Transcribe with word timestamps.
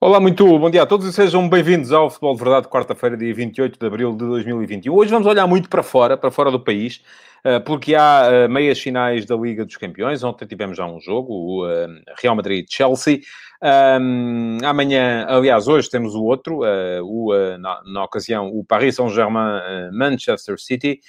Olá, 0.00 0.20
muito 0.20 0.46
bom 0.60 0.70
dia 0.70 0.84
a 0.84 0.86
todos 0.86 1.08
e 1.08 1.12
sejam 1.12 1.48
bem-vindos 1.48 1.90
ao 1.90 2.08
Futebol 2.08 2.36
de 2.36 2.44
Verdade, 2.44 2.68
quarta-feira, 2.68 3.16
dia 3.16 3.34
28 3.34 3.80
de 3.80 3.84
abril 3.84 4.12
de 4.12 4.24
2021. 4.26 4.94
Hoje 4.94 5.10
vamos 5.10 5.26
olhar 5.26 5.44
muito 5.48 5.68
para 5.68 5.82
fora, 5.82 6.16
para 6.16 6.30
fora 6.30 6.52
do 6.52 6.60
país, 6.60 7.02
eh, 7.42 7.58
porque 7.58 7.96
há 7.96 8.28
eh, 8.30 8.46
meias 8.46 8.78
finais 8.78 9.26
da 9.26 9.34
Liga 9.34 9.64
dos 9.64 9.76
Campeões. 9.76 10.22
Ontem 10.22 10.46
tivemos 10.46 10.76
já 10.76 10.86
um 10.86 11.00
jogo, 11.00 11.32
o 11.32 11.68
eh, 11.68 11.88
Real 12.22 12.36
Madrid-Chelsea. 12.36 13.22
Um, 14.00 14.58
amanhã, 14.64 15.26
aliás, 15.28 15.66
hoje 15.66 15.90
temos 15.90 16.14
o 16.14 16.22
outro, 16.22 16.60
o, 17.02 17.32
na, 17.58 17.82
na, 17.92 18.04
ocasião, 18.04 18.46
o 18.46 18.64
Paris 18.64 18.94
Saint-Germain-Manchester 18.94 20.60
City. 20.60 21.00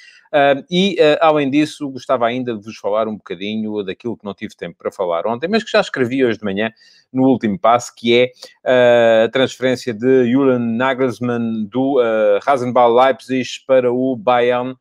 E, 0.69 0.97
além 1.19 1.49
disso, 1.49 1.89
gostava 1.89 2.27
ainda 2.27 2.55
de 2.55 2.63
vos 2.63 2.77
falar 2.77 3.07
um 3.07 3.15
bocadinho 3.15 3.83
daquilo 3.83 4.17
que 4.17 4.25
não 4.25 4.33
tive 4.33 4.55
tempo 4.55 4.77
para 4.77 4.91
falar 4.91 5.25
ontem, 5.25 5.47
mas 5.47 5.63
que 5.63 5.71
já 5.71 5.79
escrevi 5.79 6.23
hoje 6.23 6.37
de 6.37 6.45
manhã 6.45 6.71
no 7.11 7.23
último 7.27 7.57
passo, 7.57 7.93
que 7.95 8.15
é 8.15 8.31
a 9.25 9.29
transferência 9.29 9.93
de 9.93 10.31
Julian 10.31 10.59
Nagelsmann 10.59 11.65
do 11.65 11.99
uh, 11.99 12.39
Rasenball 12.43 12.93
Leipzig 12.93 13.47
para 13.65 13.91
o 13.91 14.15
Bayern 14.15 14.75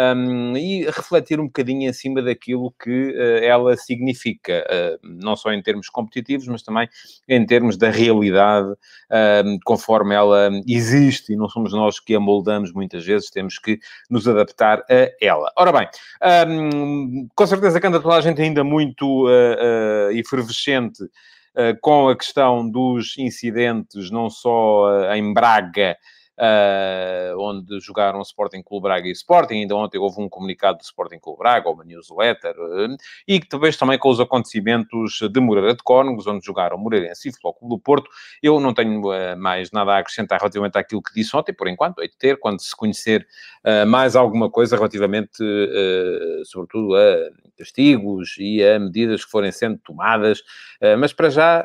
um, 0.00 0.56
e 0.56 0.84
refletir 0.84 1.38
um 1.38 1.46
bocadinho 1.46 1.88
em 1.88 1.92
cima 1.92 2.22
daquilo 2.22 2.72
que 2.82 3.10
uh, 3.10 3.44
ela 3.44 3.76
significa, 3.76 4.64
uh, 4.66 4.98
não 5.02 5.36
só 5.36 5.52
em 5.52 5.62
termos 5.62 5.88
competitivos, 5.88 6.46
mas 6.48 6.62
também 6.62 6.88
em 7.28 7.44
termos 7.44 7.76
da 7.76 7.90
realidade, 7.90 8.70
uh, 8.70 9.58
conforme 9.64 10.14
ela 10.14 10.50
existe, 10.66 11.32
e 11.32 11.36
não 11.36 11.48
somos 11.48 11.72
nós 11.72 12.00
que 12.00 12.14
a 12.14 12.20
moldamos 12.20 12.72
muitas 12.72 13.04
vezes, 13.04 13.30
temos 13.30 13.58
que 13.58 13.78
nos 14.08 14.26
adaptar 14.26 14.78
a 14.90 15.10
ela. 15.20 15.52
Ora 15.56 15.72
bem, 15.72 15.88
um, 16.48 17.28
com 17.34 17.46
certeza 17.46 17.80
que 17.80 17.86
anda 17.86 18.00
toda 18.00 18.16
a 18.16 18.20
gente 18.20 18.40
ainda 18.40 18.64
muito 18.64 19.26
uh, 19.26 20.10
efervescente 20.12 21.04
com 21.80 22.08
a 22.08 22.16
questão 22.16 22.70
dos 22.70 23.18
incidentes, 23.18 24.08
não 24.08 24.30
só 24.30 25.12
em 25.12 25.34
Braga, 25.34 25.96
onde 27.38 27.78
jogaram 27.80 28.20
Sporting 28.22 28.62
Clube 28.62 28.84
Braga 28.84 29.06
e 29.08 29.12
Sporting. 29.12 29.54
Ainda 29.54 29.76
ontem 29.76 29.98
houve 29.98 30.20
um 30.20 30.28
comunicado 30.28 30.78
do 30.78 30.82
Sporting 30.82 31.18
Clube 31.18 31.38
Braga, 31.38 31.68
uma 31.68 31.84
newsletter, 31.84 32.54
uh, 32.58 32.96
e 33.26 33.40
que 33.40 33.48
talvez 33.48 33.76
também 33.76 33.98
com 33.98 34.08
os 34.08 34.20
acontecimentos 34.20 35.18
de 35.30 35.40
Moreira 35.40 35.74
de 35.74 35.82
Cónegos, 35.82 36.26
onde 36.26 36.44
jogaram 36.44 36.78
Moreirense 36.78 37.28
e 37.28 37.32
Futebol 37.32 37.54
Clube 37.54 37.74
do 37.74 37.78
Porto. 37.80 38.10
Eu 38.42 38.58
não 38.60 38.72
tenho 38.72 39.00
uh, 39.00 39.36
mais 39.36 39.70
nada 39.70 39.92
a 39.92 39.98
acrescentar 39.98 40.38
relativamente 40.38 40.78
àquilo 40.78 41.02
que 41.02 41.12
disse 41.12 41.36
ontem, 41.36 41.52
por 41.52 41.68
enquanto, 41.68 42.00
é 42.00 42.06
de 42.06 42.16
ter, 42.16 42.38
quando 42.38 42.60
se 42.60 42.74
conhecer 42.74 43.26
mais 43.86 44.16
alguma 44.16 44.50
coisa 44.50 44.74
relativamente, 44.74 45.38
sobretudo, 46.44 46.94
a 46.94 47.30
castigos 47.58 48.36
e 48.38 48.64
a 48.64 48.78
medidas 48.78 49.24
que 49.24 49.30
forem 49.30 49.52
sendo 49.52 49.78
tomadas, 49.78 50.42
mas 50.98 51.12
para 51.12 51.28
já 51.28 51.64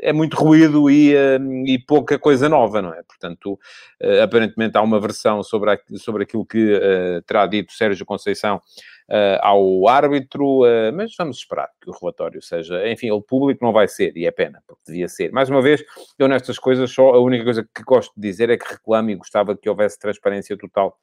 é 0.00 0.12
muito 0.12 0.36
ruído 0.36 0.88
e, 0.88 1.14
e 1.66 1.78
pouca 1.80 2.18
coisa 2.18 2.48
nova, 2.48 2.80
não 2.80 2.94
é? 2.94 3.02
Portanto, 3.02 3.58
aparentemente 4.22 4.76
há 4.76 4.82
uma 4.82 5.00
versão 5.00 5.42
sobre, 5.42 5.72
a, 5.72 5.78
sobre 5.96 6.22
aquilo 6.22 6.46
que 6.46 6.74
uh, 6.74 7.22
terá 7.22 7.46
dito 7.46 7.72
Sérgio 7.72 8.06
Conceição 8.06 8.56
uh, 8.56 9.38
ao 9.40 9.88
árbitro, 9.88 10.62
mas 10.94 11.14
vamos 11.16 11.38
esperar 11.38 11.68
que 11.80 11.90
o 11.90 11.92
relatório 11.92 12.42
seja, 12.42 12.88
enfim, 12.88 13.10
ele 13.10 13.22
público 13.22 13.64
não 13.64 13.72
vai 13.72 13.88
ser, 13.88 14.16
e 14.16 14.26
é 14.26 14.30
pena, 14.30 14.62
porque 14.66 14.82
devia 14.86 15.08
ser. 15.08 15.32
Mais 15.32 15.48
uma 15.50 15.62
vez, 15.62 15.82
eu 16.18 16.28
nestas 16.28 16.58
coisas 16.58 16.90
só, 16.90 17.14
a 17.14 17.20
única 17.20 17.44
coisa 17.44 17.68
que 17.74 17.82
gosto 17.82 18.12
de 18.16 18.22
dizer 18.22 18.50
é 18.50 18.56
que 18.56 18.68
reclamo 18.68 19.10
e 19.10 19.16
gostava 19.16 19.56
que 19.56 19.68
houvesse 19.68 19.98
transparência 19.98 20.56
total 20.56 20.98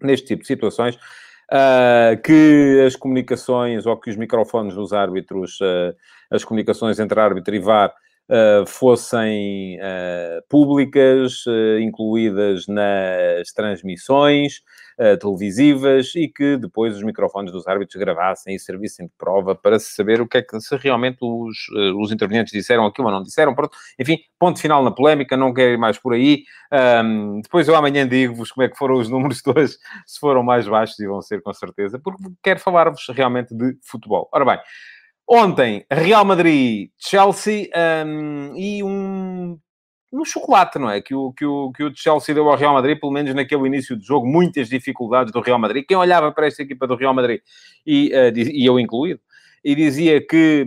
neste 0.00 0.26
tipo 0.26 0.42
de 0.42 0.48
situações, 0.48 0.98
Uh, 1.46 2.20
que 2.22 2.82
as 2.84 2.96
comunicações 2.96 3.86
ou 3.86 3.96
que 3.96 4.10
os 4.10 4.16
microfones 4.16 4.74
dos 4.74 4.92
árbitros, 4.92 5.60
uh, 5.60 5.94
as 6.28 6.44
comunicações 6.44 6.98
entre 6.98 7.20
árbitro 7.20 7.54
e 7.54 7.60
VAR, 7.60 7.94
uh, 8.30 8.66
fossem 8.66 9.78
uh, 9.78 10.42
públicas, 10.48 11.44
uh, 11.46 11.78
incluídas 11.80 12.66
nas 12.66 13.52
transmissões 13.54 14.62
televisivas 15.20 16.14
e 16.14 16.26
que 16.26 16.56
depois 16.56 16.96
os 16.96 17.02
microfones 17.02 17.52
dos 17.52 17.68
árbitros 17.68 18.00
gravassem 18.00 18.54
e 18.54 18.58
servissem 18.58 19.04
de 19.04 19.12
prova 19.18 19.54
para 19.54 19.78
se 19.78 19.94
saber 19.94 20.22
o 20.22 20.26
que 20.26 20.38
é 20.38 20.42
que 20.42 20.58
se 20.58 20.74
realmente 20.78 21.18
os, 21.20 21.68
os 22.00 22.10
intervenientes 22.10 22.50
disseram 22.50 22.86
aquilo 22.86 23.08
ou 23.08 23.12
não 23.12 23.22
disseram. 23.22 23.54
Pronto, 23.54 23.76
enfim, 23.98 24.18
ponto 24.38 24.58
final 24.58 24.82
na 24.82 24.90
polémica, 24.90 25.36
não 25.36 25.52
quero 25.52 25.74
ir 25.74 25.76
mais 25.76 25.98
por 25.98 26.14
aí. 26.14 26.44
Um, 27.04 27.42
depois 27.42 27.68
eu 27.68 27.76
amanhã 27.76 28.08
digo-vos 28.08 28.50
como 28.50 28.64
é 28.64 28.70
que 28.70 28.76
foram 28.78 28.94
os 28.94 29.10
números 29.10 29.42
todos, 29.42 29.78
se 30.06 30.18
foram 30.18 30.42
mais 30.42 30.66
baixos 30.66 30.98
e 30.98 31.06
vão 31.06 31.20
ser 31.20 31.42
com 31.42 31.52
certeza, 31.52 32.00
porque 32.02 32.22
quero 32.42 32.60
falar-vos 32.60 33.04
realmente 33.10 33.54
de 33.54 33.76
futebol. 33.82 34.30
Ora 34.32 34.46
bem, 34.46 34.58
Ontem, 35.28 35.84
Real 35.90 36.24
Madrid, 36.24 36.90
Chelsea 36.96 37.68
um, 38.06 38.54
e 38.56 38.82
um, 38.82 39.58
um 40.12 40.24
chocolate, 40.24 40.78
não 40.78 40.88
é? 40.88 41.00
Que 41.00 41.14
o, 41.14 41.32
que, 41.32 41.44
o, 41.44 41.72
que 41.72 41.82
o 41.82 41.92
Chelsea 41.94 42.34
deu 42.34 42.48
ao 42.48 42.56
Real 42.56 42.74
Madrid, 42.74 42.98
pelo 42.98 43.12
menos 43.12 43.34
naquele 43.34 43.66
início 43.66 43.96
do 43.96 44.04
jogo, 44.04 44.26
muitas 44.26 44.68
dificuldades 44.68 45.32
do 45.32 45.40
Real 45.40 45.58
Madrid. 45.58 45.84
Quem 45.86 45.96
olhava 45.96 46.30
para 46.30 46.46
esta 46.46 46.62
equipa 46.62 46.86
do 46.86 46.94
Real 46.94 47.12
Madrid, 47.12 47.40
e, 47.84 48.12
uh, 48.14 48.38
e 48.38 48.64
eu 48.64 48.78
incluído, 48.78 49.20
e 49.64 49.74
dizia 49.74 50.24
que 50.24 50.64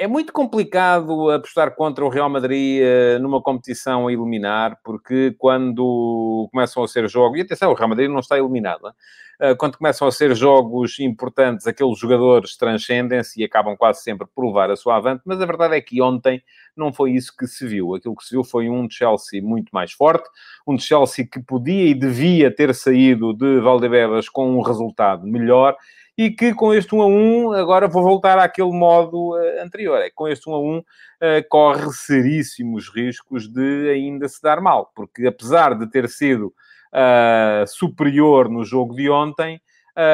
é 0.00 0.06
muito 0.06 0.32
complicado 0.32 1.28
apostar 1.28 1.76
contra 1.76 2.02
o 2.02 2.08
Real 2.08 2.30
Madrid 2.30 2.80
uh, 2.80 3.18
numa 3.20 3.42
competição 3.42 4.08
a 4.08 4.12
eliminar, 4.12 4.78
porque 4.82 5.34
quando 5.36 6.48
começam 6.50 6.82
a 6.82 6.88
ser 6.88 7.06
jogos, 7.06 7.38
e 7.38 7.42
atenção, 7.42 7.70
o 7.70 7.74
Real 7.74 7.90
Madrid 7.90 8.08
não 8.08 8.20
está 8.20 8.38
eliminado, 8.38 8.86
uh, 8.86 9.54
quando 9.58 9.76
começam 9.76 10.08
a 10.08 10.10
ser 10.10 10.34
jogos 10.34 10.98
importantes, 11.00 11.66
aqueles 11.66 11.98
jogadores 11.98 12.56
transcendem-se 12.56 13.42
e 13.42 13.44
acabam 13.44 13.76
quase 13.76 14.02
sempre 14.02 14.26
por 14.34 14.46
levar 14.46 14.70
a 14.70 14.76
sua 14.76 14.96
avante, 14.96 15.20
mas 15.26 15.38
a 15.38 15.44
verdade 15.44 15.76
é 15.76 15.82
que 15.82 16.00
ontem 16.00 16.42
não 16.74 16.94
foi 16.94 17.10
isso 17.10 17.36
que 17.38 17.46
se 17.46 17.66
viu. 17.66 17.94
Aquilo 17.94 18.16
que 18.16 18.24
se 18.24 18.30
viu 18.30 18.42
foi 18.42 18.70
um 18.70 18.88
Chelsea 18.88 19.42
muito 19.42 19.68
mais 19.70 19.92
forte, 19.92 20.26
um 20.66 20.78
Chelsea 20.78 21.28
que 21.30 21.40
podia 21.40 21.90
e 21.90 21.92
devia 21.92 22.50
ter 22.50 22.74
saído 22.74 23.34
de 23.34 23.60
Valdebebas 23.60 24.30
com 24.30 24.50
um 24.50 24.62
resultado 24.62 25.26
melhor, 25.26 25.76
e 26.20 26.30
que 26.30 26.52
com 26.52 26.74
este 26.74 26.94
1 26.94 27.00
a 27.00 27.06
1, 27.06 27.52
agora 27.52 27.88
vou 27.88 28.02
voltar 28.02 28.38
àquele 28.38 28.72
modo 28.72 29.30
uh, 29.30 29.62
anterior, 29.62 30.02
é 30.02 30.10
com 30.10 30.28
este 30.28 30.50
1 30.50 30.54
a 30.54 30.60
1 30.60 30.76
uh, 30.76 30.84
eh, 31.18 31.42
corre 31.44 31.90
seríssimos 31.94 32.90
riscos 32.94 33.48
de 33.48 33.88
ainda 33.88 34.28
se 34.28 34.42
dar 34.42 34.60
mal, 34.60 34.92
porque 34.94 35.26
apesar 35.26 35.74
de 35.74 35.90
ter 35.90 36.10
sido 36.10 36.52
uh, 36.92 37.66
superior 37.66 38.50
no 38.50 38.66
jogo 38.66 38.94
de 38.94 39.08
ontem, 39.08 39.62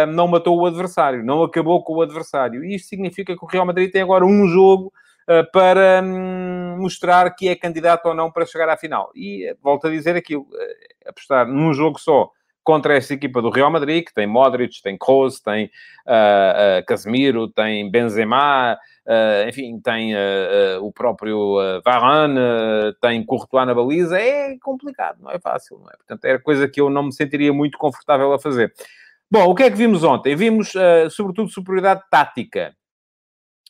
não 0.08 0.26
matou 0.26 0.58
o 0.58 0.66
adversário, 0.66 1.24
não 1.24 1.42
acabou 1.44 1.82
com 1.84 1.94
o 1.94 2.02
adversário. 2.02 2.64
E 2.64 2.74
isto 2.74 2.88
significa 2.88 3.36
que 3.36 3.44
o 3.44 3.46
Real 3.46 3.66
Madrid 3.66 3.92
tem 3.92 4.02
agora 4.02 4.24
um 4.24 4.48
jogo 4.48 4.92
para 5.52 6.02
um, 6.02 6.78
mostrar 6.78 7.30
que 7.36 7.48
é 7.48 7.54
candidato 7.54 8.06
ou 8.06 8.14
não 8.14 8.32
para 8.32 8.46
chegar 8.46 8.68
à 8.68 8.76
final. 8.76 9.12
E 9.14 9.54
volto 9.62 9.86
a 9.86 9.90
dizer 9.90 10.16
aquilo, 10.16 10.48
apostar 11.06 11.46
num 11.46 11.72
jogo 11.72 12.00
só 12.00 12.32
contra 12.66 12.96
esta 12.96 13.14
equipa 13.14 13.40
do 13.40 13.48
Real 13.48 13.70
Madrid, 13.70 14.04
que 14.04 14.12
tem 14.12 14.26
Modric, 14.26 14.82
tem 14.82 14.98
Kroos, 14.98 15.40
tem 15.40 15.66
uh, 16.04 16.80
uh, 16.80 16.84
Casemiro, 16.84 17.46
tem 17.46 17.88
Benzema, 17.88 18.76
uh, 19.06 19.48
enfim, 19.48 19.78
tem 19.78 20.14
o 20.80 20.90
próprio 20.90 21.58
Varane, 21.84 22.40
tem 23.00 23.24
Courtois 23.24 23.64
na 23.64 23.72
baliza, 23.72 24.18
é 24.18 24.58
complicado, 24.58 25.22
não 25.22 25.30
é 25.30 25.38
fácil, 25.38 25.78
não 25.78 25.88
é? 25.88 25.96
Portanto, 25.96 26.24
era 26.24 26.40
coisa 26.40 26.66
que 26.66 26.80
eu 26.80 26.90
não 26.90 27.04
me 27.04 27.12
sentiria 27.12 27.52
muito 27.52 27.78
confortável 27.78 28.32
a 28.32 28.38
fazer. 28.38 28.74
Bom, 29.30 29.44
o 29.44 29.54
que 29.54 29.62
é 29.62 29.70
que 29.70 29.76
vimos 29.76 30.02
ontem? 30.02 30.34
Vimos, 30.34 30.72
sobretudo, 31.12 31.48
superioridade 31.48 32.02
tática 32.10 32.74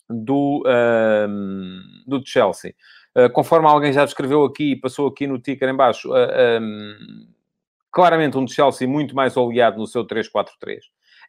do, 0.09 0.63
do 2.07 2.23
Chelsea. 2.25 2.75
conforme 3.35 3.69
alguém 3.69 3.93
já 3.93 4.07
descreveu 4.07 4.43
aqui, 4.45 4.75
passou 4.75 5.07
aqui 5.07 5.27
no 5.27 5.39
ticker 5.39 5.69
em 5.69 5.77
baixo, 5.77 6.11
um, 6.13 7.36
claramente 7.97 8.37
um 8.37 8.47
Chelsea 8.47 8.87
muito 8.87 9.17
mais 9.17 9.39
oleado 9.39 9.79
no 9.79 9.87
seu 9.87 10.07
3-4-3. 10.07 10.51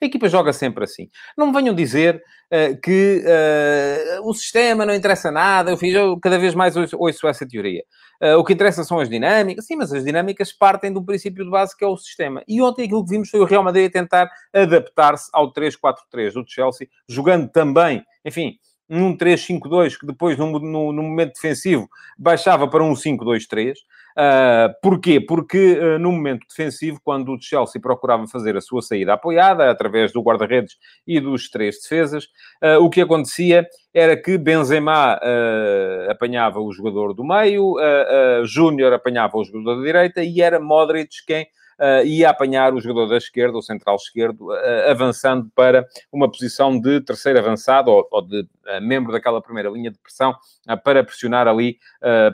A 0.02 0.06
equipa 0.06 0.28
joga 0.28 0.52
sempre 0.52 0.84
assim. 0.84 1.10
Não 1.38 1.48
me 1.48 1.54
venham 1.54 1.74
dizer 1.74 2.22
uh, 2.52 2.82
que 2.82 3.24
uh, 3.24 4.30
o 4.30 4.34
sistema 4.34 4.86
não 4.86 4.94
interessa 4.94 5.32
nada. 5.32 5.72
Eu, 5.72 5.78
fiz, 5.78 5.96
eu 5.96 6.20
cada 6.20 6.38
vez 6.38 6.54
mais 6.54 6.76
ouço, 6.76 6.98
ouço 7.00 7.26
essa 7.26 7.48
teoria. 7.48 7.84
Uh, 8.22 8.36
o 8.38 8.44
que 8.44 8.52
interessa 8.52 8.84
são 8.84 9.00
as 9.00 9.08
dinâmicas. 9.08 9.66
Sim, 9.66 9.78
mas 9.78 9.94
as 9.94 10.04
dinâmicas 10.04 10.52
partem 10.52 10.92
do 10.92 11.02
princípio 11.02 11.46
de 11.46 11.50
base 11.50 11.76
que 11.76 11.86
é 11.86 11.88
o 11.88 11.96
sistema. 11.96 12.44
E 12.46 12.62
ontem 12.62 12.84
aquilo 12.84 13.06
que 13.06 13.12
vimos 13.12 13.30
foi 13.30 13.40
o 13.40 13.46
Real 13.46 13.64
Madrid 13.64 13.90
tentar 13.90 14.30
adaptar-se 14.54 15.30
ao 15.32 15.54
3-4-3 15.54 16.34
do 16.34 16.44
Chelsea, 16.46 16.90
jogando 17.08 17.50
também, 17.50 18.04
enfim, 18.26 18.58
num 18.90 19.18
3-5-2, 19.18 19.98
que 19.98 20.06
depois, 20.06 20.38
no, 20.38 20.60
no, 20.60 20.94
no, 20.94 21.04
momento 21.04 21.34
defensivo, 21.34 21.90
baixava 22.18 22.68
para 22.68 22.84
um 22.84 22.94
5-2-3. 22.94 23.74
Uh, 24.18 24.74
porquê? 24.82 25.22
Porque 25.22 25.78
uh, 25.78 26.00
no 26.00 26.12
momento 26.12 26.48
defensivo, 26.48 27.00
quando 27.04 27.32
o 27.34 27.40
Chelsea 27.40 27.80
procurava 27.80 28.26
fazer 28.26 28.58
a 28.58 28.62
sua 28.62 28.82
saída 28.82 29.14
apoiada, 29.14 29.70
através 29.70 30.12
do 30.12 30.24
guarda-redes 30.24 30.76
e 31.06 31.20
dos 31.20 31.52
três 31.52 31.80
defesas, 31.80 32.24
uh, 32.64 32.82
o 32.82 32.90
que 32.90 33.00
acontecia 33.00 33.68
era 33.94 34.20
que 34.20 34.36
Benzema 34.36 35.20
apanhava 36.08 36.60
o 36.60 36.72
jogador 36.72 37.14
do 37.16 37.24
meio, 37.24 37.74
Júnior 38.46 38.94
apanhava 38.94 39.38
o 39.38 39.44
jogador 39.44 39.78
da 39.78 39.84
direita 39.84 40.24
e 40.24 40.40
era 40.40 40.60
Modric 40.60 41.10
quem 41.26 41.48
e 42.06 42.26
a 42.26 42.30
apanhar 42.30 42.74
o 42.74 42.82
jogador 42.82 43.08
da 43.08 43.18
esquerda, 43.18 43.58
o 43.58 43.62
central 43.62 43.96
esquerdo, 43.96 44.48
uh, 44.48 44.90
avançando 44.90 45.50
para 45.54 45.86
uma 46.12 46.30
posição 46.30 46.80
de 46.80 47.02
terceiro 47.02 47.40
avançado 47.40 47.92
ou, 47.92 48.08
ou 48.12 48.22
de 48.22 48.42
uh, 48.42 48.82
membro 48.82 49.12
daquela 49.12 49.42
primeira 49.42 49.70
linha 49.70 49.92
de 49.92 49.98
pressão 50.00 50.36
para 50.84 51.04
pressionar 51.04 51.48
ali 51.48 51.78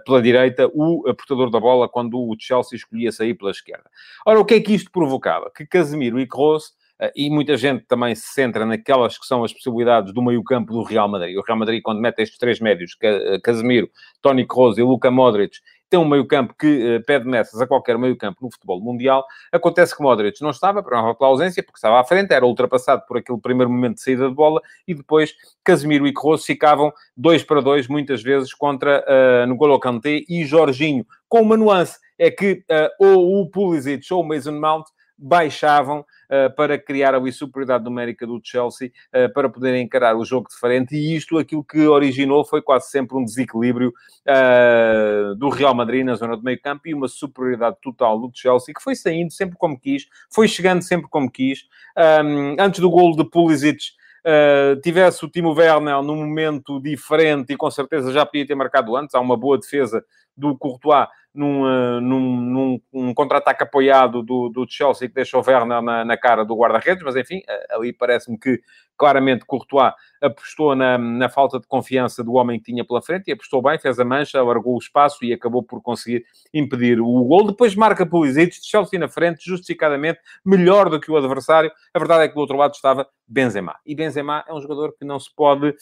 pela 0.05 0.21
direita 0.21 0.67
o 0.73 1.03
portador 1.13 1.49
da 1.49 1.59
bola 1.59 1.87
quando 1.87 2.17
o 2.17 2.35
Chelsea 2.39 2.75
escolhia 2.75 3.11
sair 3.11 3.33
pela 3.35 3.51
esquerda. 3.51 3.83
Ora, 4.25 4.39
o 4.39 4.45
que 4.45 4.55
é 4.55 4.59
que 4.59 4.73
isto 4.73 4.91
provocava? 4.91 5.51
Que 5.55 5.65
Casemiro 5.65 6.19
e 6.19 6.27
Kroos 6.27 6.73
e 7.15 7.29
muita 7.29 7.57
gente 7.57 7.85
também 7.85 8.15
se 8.15 8.27
centra 8.33 8.65
naquelas 8.65 9.17
que 9.17 9.25
são 9.25 9.43
as 9.43 9.51
possibilidades 9.51 10.13
do 10.13 10.21
meio-campo 10.21 10.73
do 10.73 10.83
Real 10.83 11.07
Madrid. 11.07 11.37
O 11.37 11.43
Real 11.45 11.57
Madrid, 11.57 11.81
quando 11.83 11.99
mete 11.99 12.21
estes 12.21 12.37
três 12.37 12.59
médios, 12.59 12.95
Casemiro, 13.43 13.89
Toni 14.21 14.47
Kroos 14.47 14.77
e 14.77 14.83
Luka 14.83 15.11
Modric, 15.11 15.57
tem 15.93 15.99
um 15.99 16.09
meio-campo 16.09 16.55
que 16.57 16.95
uh, 16.95 17.05
pede 17.05 17.27
meças 17.27 17.61
a 17.61 17.67
qualquer 17.67 17.99
meio-campo 17.99 18.39
no 18.41 18.49
futebol 18.49 18.81
mundial. 18.81 19.23
Acontece 19.51 19.95
que 19.95 20.01
Modric 20.01 20.41
não 20.41 20.49
estava, 20.49 20.79
uma 20.81 21.13
pela 21.13 21.29
ausência, 21.29 21.61
porque 21.61 21.77
estava 21.77 21.99
à 21.99 22.03
frente, 22.03 22.33
era 22.33 22.43
ultrapassado 22.43 23.03
por 23.07 23.17
aquele 23.17 23.39
primeiro 23.39 23.69
momento 23.69 23.97
de 23.97 24.01
saída 24.01 24.27
de 24.27 24.33
bola, 24.33 24.59
e 24.87 24.95
depois 24.95 25.35
Casemiro 25.63 26.07
e 26.07 26.11
Corroso 26.11 26.45
ficavam 26.45 26.91
dois 27.15 27.43
para 27.43 27.61
dois, 27.61 27.87
muitas 27.87 28.23
vezes, 28.23 28.55
contra 28.55 29.05
uh, 29.07 29.45
N'Golo 29.45 29.79
Kanté 29.79 30.23
e 30.27 30.43
Jorginho, 30.45 31.05
com 31.29 31.41
uma 31.41 31.55
nuance, 31.55 31.99
é 32.17 32.31
que 32.31 32.63
uh, 32.71 32.89
ou 32.99 33.41
o 33.41 33.49
Pulisic 33.51 34.11
ou 34.11 34.23
o 34.23 34.27
Mason 34.27 34.53
Mount 34.53 34.87
baixavam 35.17 35.99
uh, 35.99 36.55
para 36.55 36.77
criar 36.77 37.15
a 37.15 37.31
superioridade 37.31 37.83
numérica 37.83 38.25
do 38.25 38.39
Chelsea, 38.43 38.91
uh, 39.13 39.31
para 39.33 39.49
poderem 39.49 39.83
encarar 39.83 40.15
o 40.15 40.25
jogo 40.25 40.49
de 40.49 40.55
frente, 40.55 40.95
e 40.95 41.15
isto, 41.15 41.37
aquilo 41.37 41.63
que 41.63 41.87
originou 41.87 42.43
foi 42.45 42.61
quase 42.61 42.89
sempre 42.89 43.17
um 43.17 43.23
desequilíbrio 43.23 43.93
uh, 44.27 45.35
do 45.35 45.49
Real 45.49 45.73
Madrid 45.73 46.05
na 46.05 46.15
zona 46.15 46.35
do 46.35 46.43
meio 46.43 46.61
campo 46.61 46.87
e 46.87 46.93
uma 46.93 47.07
superioridade 47.07 47.77
total 47.81 48.19
do 48.19 48.31
Chelsea, 48.33 48.73
que 48.73 48.83
foi 48.83 48.95
saindo 48.95 49.31
sempre 49.31 49.57
como 49.57 49.79
quis, 49.79 50.07
foi 50.31 50.47
chegando 50.47 50.81
sempre 50.81 51.07
como 51.09 51.31
quis. 51.31 51.65
Um, 51.97 52.55
antes 52.59 52.79
do 52.79 52.89
golo 52.89 53.15
de 53.15 53.29
Pulisic, 53.29 53.93
Uh, 54.25 54.79
tivesse 54.79 55.25
o 55.25 55.27
Timo 55.27 55.51
Werner 55.51 56.01
num 56.01 56.15
momento 56.15 56.79
diferente 56.79 57.51
e 57.51 57.57
com 57.57 57.69
certeza 57.69 58.09
já 58.09 58.25
podia 58.25 58.47
ter 58.47 58.55
marcado 58.55 58.95
antes. 58.95 59.13
Há 59.13 59.19
uma 59.19 59.35
boa 59.35 59.57
defesa 59.57 60.01
do 60.35 60.57
Courtois 60.57 61.07
num, 61.33 61.63
uh, 61.63 61.99
num, 61.99 62.41
num 62.41 62.81
um 62.93 63.13
contra-ataque 63.13 63.63
apoiado 63.63 64.21
do, 64.21 64.49
do 64.49 64.65
Chelsea 64.69 65.07
que 65.07 65.15
deixou 65.15 65.43
Werner 65.45 65.81
na, 65.81 66.05
na 66.05 66.17
cara 66.17 66.45
do 66.45 66.55
guarda-redes, 66.55 67.03
mas 67.03 67.15
enfim, 67.15 67.39
uh, 67.39 67.77
ali 67.77 67.91
parece-me 67.91 68.37
que 68.37 68.61
claramente 68.95 69.43
Courtois 69.43 69.93
apostou 70.21 70.75
na, 70.75 70.97
na 70.97 71.27
falta 71.27 71.59
de 71.59 71.67
confiança 71.67 72.23
do 72.23 72.33
homem 72.33 72.59
que 72.59 72.71
tinha 72.71 72.85
pela 72.85 73.01
frente 73.01 73.27
e 73.27 73.31
apostou 73.31 73.61
bem, 73.61 73.79
fez 73.79 73.99
a 73.99 74.05
mancha, 74.05 74.43
largou 74.43 74.75
o 74.75 74.79
espaço 74.79 75.25
e 75.25 75.33
acabou 75.33 75.63
por 75.63 75.81
conseguir 75.81 76.23
impedir 76.53 77.01
o 77.01 77.23
gol. 77.23 77.47
Depois 77.47 77.75
marca 77.75 78.05
Pulisic, 78.05 78.55
Chelsea 78.61 78.99
na 78.99 79.07
frente, 79.07 79.43
justificadamente, 79.43 80.19
melhor 80.45 80.89
do 80.89 80.99
que 80.99 81.11
o 81.11 81.17
adversário. 81.17 81.71
A 81.93 81.99
verdade 81.99 82.25
é 82.25 82.27
que 82.27 82.35
do 82.35 82.41
outro 82.41 82.55
lado 82.55 82.75
estava 82.75 83.07
Benzema. 83.27 83.75
E 83.85 83.95
Benzema 83.95 84.43
é 84.47 84.53
um 84.53 84.61
jogador 84.61 84.93
que 84.97 85.03
não 85.03 85.19
se 85.19 85.33
pode... 85.35 85.75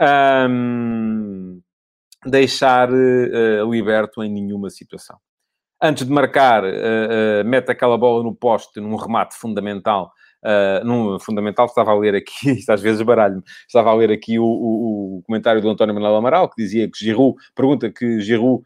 Um 0.00 1.60
deixar 2.24 2.90
uh, 2.90 3.70
liberto 3.70 4.22
em 4.22 4.30
nenhuma 4.30 4.70
situação. 4.70 5.16
Antes 5.80 6.04
de 6.04 6.12
marcar, 6.12 6.64
uh, 6.64 6.68
uh, 6.68 7.44
mete 7.44 7.70
aquela 7.70 7.96
bola 7.96 8.22
no 8.22 8.34
poste, 8.34 8.80
num 8.80 8.96
remate 8.96 9.36
fundamental. 9.36 10.12
Num 10.84 11.18
fundamental, 11.18 11.66
estava 11.66 11.90
a 11.90 11.98
ler 11.98 12.14
aqui, 12.14 12.62
às 12.70 12.80
vezes 12.80 13.02
baralho-me, 13.02 13.42
estava 13.66 13.90
a 13.90 13.94
ler 13.94 14.12
aqui 14.12 14.38
o, 14.38 14.44
o, 14.44 15.16
o, 15.18 15.22
comentário 15.24 15.60
do 15.60 15.68
António 15.68 15.92
Manuel 15.92 16.14
Amaral, 16.14 16.48
que 16.48 16.62
dizia 16.62 16.88
que 16.88 16.96
Giroud, 16.96 17.36
pergunta 17.56 17.90
que 17.90 18.20
Giroud 18.20 18.62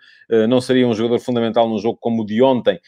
não 0.51 0.61
seria 0.61 0.87
um 0.87 0.93
jogador 0.93 1.19
fundamental 1.19 1.67
num 1.67 1.79
jogo 1.79 1.97
como 1.99 2.23
o 2.23 2.27
de 2.27 2.43
ontem. 2.43 2.79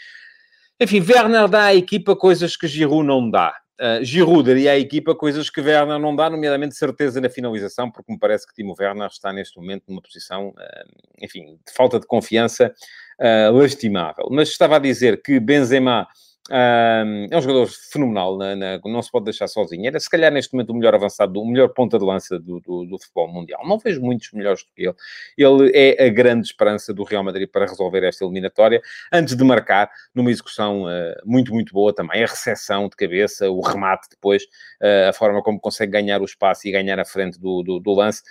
Enfim, 0.78 1.00
Werner 1.00 1.48
dá 1.48 1.64
à 1.64 1.74
equipa 1.74 2.14
coisas 2.14 2.58
que 2.58 2.68
Giroud 2.68 3.06
não 3.06 3.30
dá. 3.30 3.54
Uh, 3.80 4.04
Giroud 4.04 4.46
daria 4.46 4.72
à 4.72 4.78
equipa 4.78 5.16
coisas 5.16 5.50
que 5.50 5.60
Werner 5.60 5.98
não 5.98 6.14
dá, 6.14 6.30
nomeadamente 6.30 6.76
certeza 6.76 7.20
na 7.20 7.28
finalização, 7.28 7.90
porque 7.90 8.12
me 8.12 8.18
parece 8.18 8.46
que 8.46 8.54
Timo 8.54 8.74
Werner 8.78 9.08
está 9.08 9.32
neste 9.32 9.56
momento 9.58 9.84
numa 9.88 10.00
posição, 10.00 10.50
uh, 10.50 11.14
enfim, 11.20 11.58
de 11.66 11.72
falta 11.74 11.98
de 11.98 12.06
confiança 12.06 12.72
uh, 13.20 13.52
lastimável. 13.52 14.28
Mas 14.30 14.50
estava 14.50 14.76
a 14.76 14.78
dizer 14.78 15.20
que 15.22 15.40
Benzema 15.40 16.06
um, 16.50 17.26
é 17.30 17.38
um 17.38 17.40
jogador 17.40 17.66
fenomenal, 17.90 18.36
na, 18.36 18.54
na, 18.54 18.80
não 18.84 19.00
se 19.00 19.10
pode 19.10 19.24
deixar 19.24 19.48
sozinho. 19.48 19.86
Era, 19.86 19.98
se 19.98 20.10
calhar, 20.10 20.30
neste 20.30 20.52
momento, 20.52 20.70
o 20.70 20.74
melhor 20.74 20.94
avançado, 20.94 21.40
o 21.40 21.46
melhor 21.46 21.70
ponta 21.70 21.98
de 21.98 22.04
lança 22.04 22.38
do, 22.38 22.60
do, 22.60 22.84
do, 22.84 22.98
futebol 22.98 23.32
mundial. 23.32 23.66
Não 23.66 23.78
vejo 23.78 24.02
muitos 24.02 24.30
melhores 24.32 24.62
do 24.62 24.70
que 24.74 24.82
ele. 24.82 24.94
Ele 25.38 25.72
é 25.74 26.06
a 26.06 26.10
grande 26.10 26.46
esperança 26.46 26.92
do 26.92 27.02
Real 27.02 27.24
Madrid 27.24 27.48
para 27.48 27.64
resolver 27.64 28.04
esta 28.04 28.24
eliminatória, 28.24 28.82
antes 29.10 29.34
de 29.34 29.42
marcar 29.42 29.90
numa 30.14 30.30
execução 30.30 30.84
uh, 30.84 31.14
muito, 31.24 31.50
muito 31.50 31.72
boa 31.72 31.94
também. 31.94 32.22
A 32.22 32.26
recepção 32.26 32.90
de 32.90 32.96
cabeça, 32.96 33.50
o 33.50 33.62
remate 33.62 34.08
depois, 34.10 34.42
uh, 34.82 35.08
a 35.08 35.12
forma 35.14 35.42
como 35.42 35.58
consegue 35.58 35.92
ganhar 35.92 36.20
o 36.20 36.26
espaço 36.26 36.68
e 36.68 36.72
ganhar 36.72 37.00
a 37.00 37.06
frente 37.06 37.40
do, 37.40 37.62
do 37.62 37.94
lance. 37.94 38.22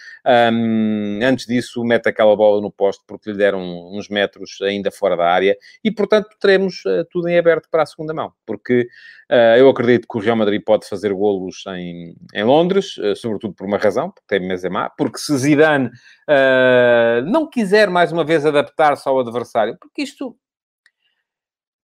Um, 0.54 1.20
antes 1.24 1.48
disso, 1.48 1.84
mete 1.84 2.10
aquela 2.10 2.36
bola 2.36 2.62
no 2.62 2.72
poste 2.72 3.04
porque 3.08 3.32
lhe 3.32 3.38
deram 3.38 3.62
uns 3.92 4.08
metros 4.08 4.60
ainda 4.62 4.92
fora 4.92 5.18
da 5.18 5.26
área 5.26 5.58
e, 5.84 5.90
portanto, 5.90 6.30
teremos 6.40 6.86
uh, 6.86 7.04
tudo 7.10 7.28
em 7.28 7.40
aberto 7.40 7.68
para 7.72 7.82
a 7.82 7.86
segunda 7.88 8.03
segunda 8.04 8.14
mão, 8.14 8.32
porque 8.46 8.88
uh, 9.32 9.58
eu 9.58 9.70
acredito 9.70 10.08
que 10.08 10.18
o 10.18 10.22
Real 10.22 10.36
Madrid 10.36 10.62
pode 10.64 10.88
fazer 10.88 11.14
golos 11.14 11.64
em, 11.68 12.16
em 12.34 12.44
Londres, 12.44 12.98
uh, 12.98 13.16
sobretudo 13.16 13.54
por 13.54 13.66
uma 13.66 13.78
razão, 13.78 14.12
porque 14.12 14.28
tem 14.28 14.48
Benzema, 14.48 14.92
porque 14.98 15.18
se 15.18 15.36
Zidane 15.38 15.88
uh, 15.88 17.26
não 17.26 17.50
quiser 17.50 17.90
mais 17.90 18.12
uma 18.12 18.24
vez 18.24 18.46
adaptar-se 18.46 19.08
ao 19.08 19.20
adversário, 19.20 19.78
porque 19.80 20.02
isto 20.04 20.36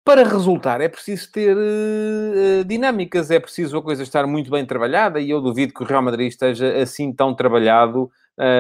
para 0.05 0.25
resultar 0.25 0.81
é 0.81 0.88
preciso 0.88 1.31
ter 1.31 1.56
uh, 1.56 2.64
dinâmicas, 2.64 3.31
é 3.31 3.38
preciso 3.38 3.79
a 3.79 3.82
coisa 3.82 4.03
estar 4.03 4.26
muito 4.26 4.50
bem 4.50 4.64
trabalhada 4.67 5.21
e 5.21 5.31
eu 5.31 5.41
duvido 5.41 5.73
que 5.73 5.82
o 5.82 5.87
Real 5.87 6.03
Madrid 6.03 6.29
esteja 6.29 6.76
assim 6.79 7.12
tão 7.12 7.35
trabalhado 7.35 8.11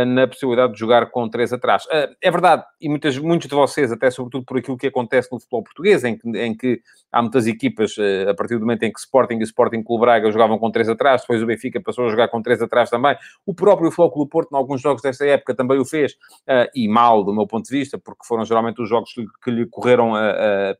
na 0.06 0.26
possibilidade 0.26 0.72
de 0.72 0.78
jogar 0.78 1.06
com 1.10 1.28
três 1.28 1.52
atrás. 1.52 1.84
Uh, 1.84 2.14
é 2.20 2.30
verdade, 2.30 2.64
e 2.80 2.88
muitas, 2.88 3.16
muitos 3.16 3.48
de 3.48 3.54
vocês, 3.54 3.92
até 3.92 4.10
sobretudo 4.10 4.44
por 4.44 4.58
aquilo 4.58 4.76
que 4.76 4.88
acontece 4.88 5.30
no 5.30 5.38
futebol 5.38 5.62
português, 5.62 6.02
em 6.02 6.18
que, 6.18 6.28
em 6.36 6.56
que 6.56 6.80
há 7.12 7.22
muitas 7.22 7.46
equipas, 7.46 7.96
uh, 7.96 8.30
a 8.30 8.34
partir 8.34 8.54
do 8.54 8.60
momento 8.60 8.82
em 8.82 8.92
que 8.92 8.98
Sporting 8.98 9.36
e 9.36 9.44
Sporting 9.44 9.82
Clube 9.82 10.00
Braga 10.00 10.30
jogavam 10.32 10.58
com 10.58 10.70
três 10.70 10.88
atrás, 10.88 11.20
depois 11.20 11.42
o 11.42 11.46
Benfica 11.46 11.80
passou 11.80 12.06
a 12.06 12.10
jogar 12.10 12.28
com 12.28 12.42
três 12.42 12.60
atrás 12.60 12.90
também. 12.90 13.16
O 13.46 13.54
próprio 13.54 13.90
Flóculo 13.90 14.28
Porto, 14.28 14.52
em 14.52 14.56
alguns 14.56 14.80
jogos 14.80 15.00
desta 15.00 15.24
época, 15.24 15.54
também 15.54 15.78
o 15.78 15.84
fez, 15.84 16.16
e 16.74 16.88
mal, 16.88 17.22
do 17.22 17.32
meu 17.32 17.46
ponto 17.46 17.66
de 17.66 17.76
vista, 17.76 17.98
porque 17.98 18.26
foram 18.26 18.44
geralmente 18.44 18.82
os 18.82 18.88
jogos 18.88 19.12
que 19.42 19.50
lhe 19.50 19.66
correram 19.66 20.12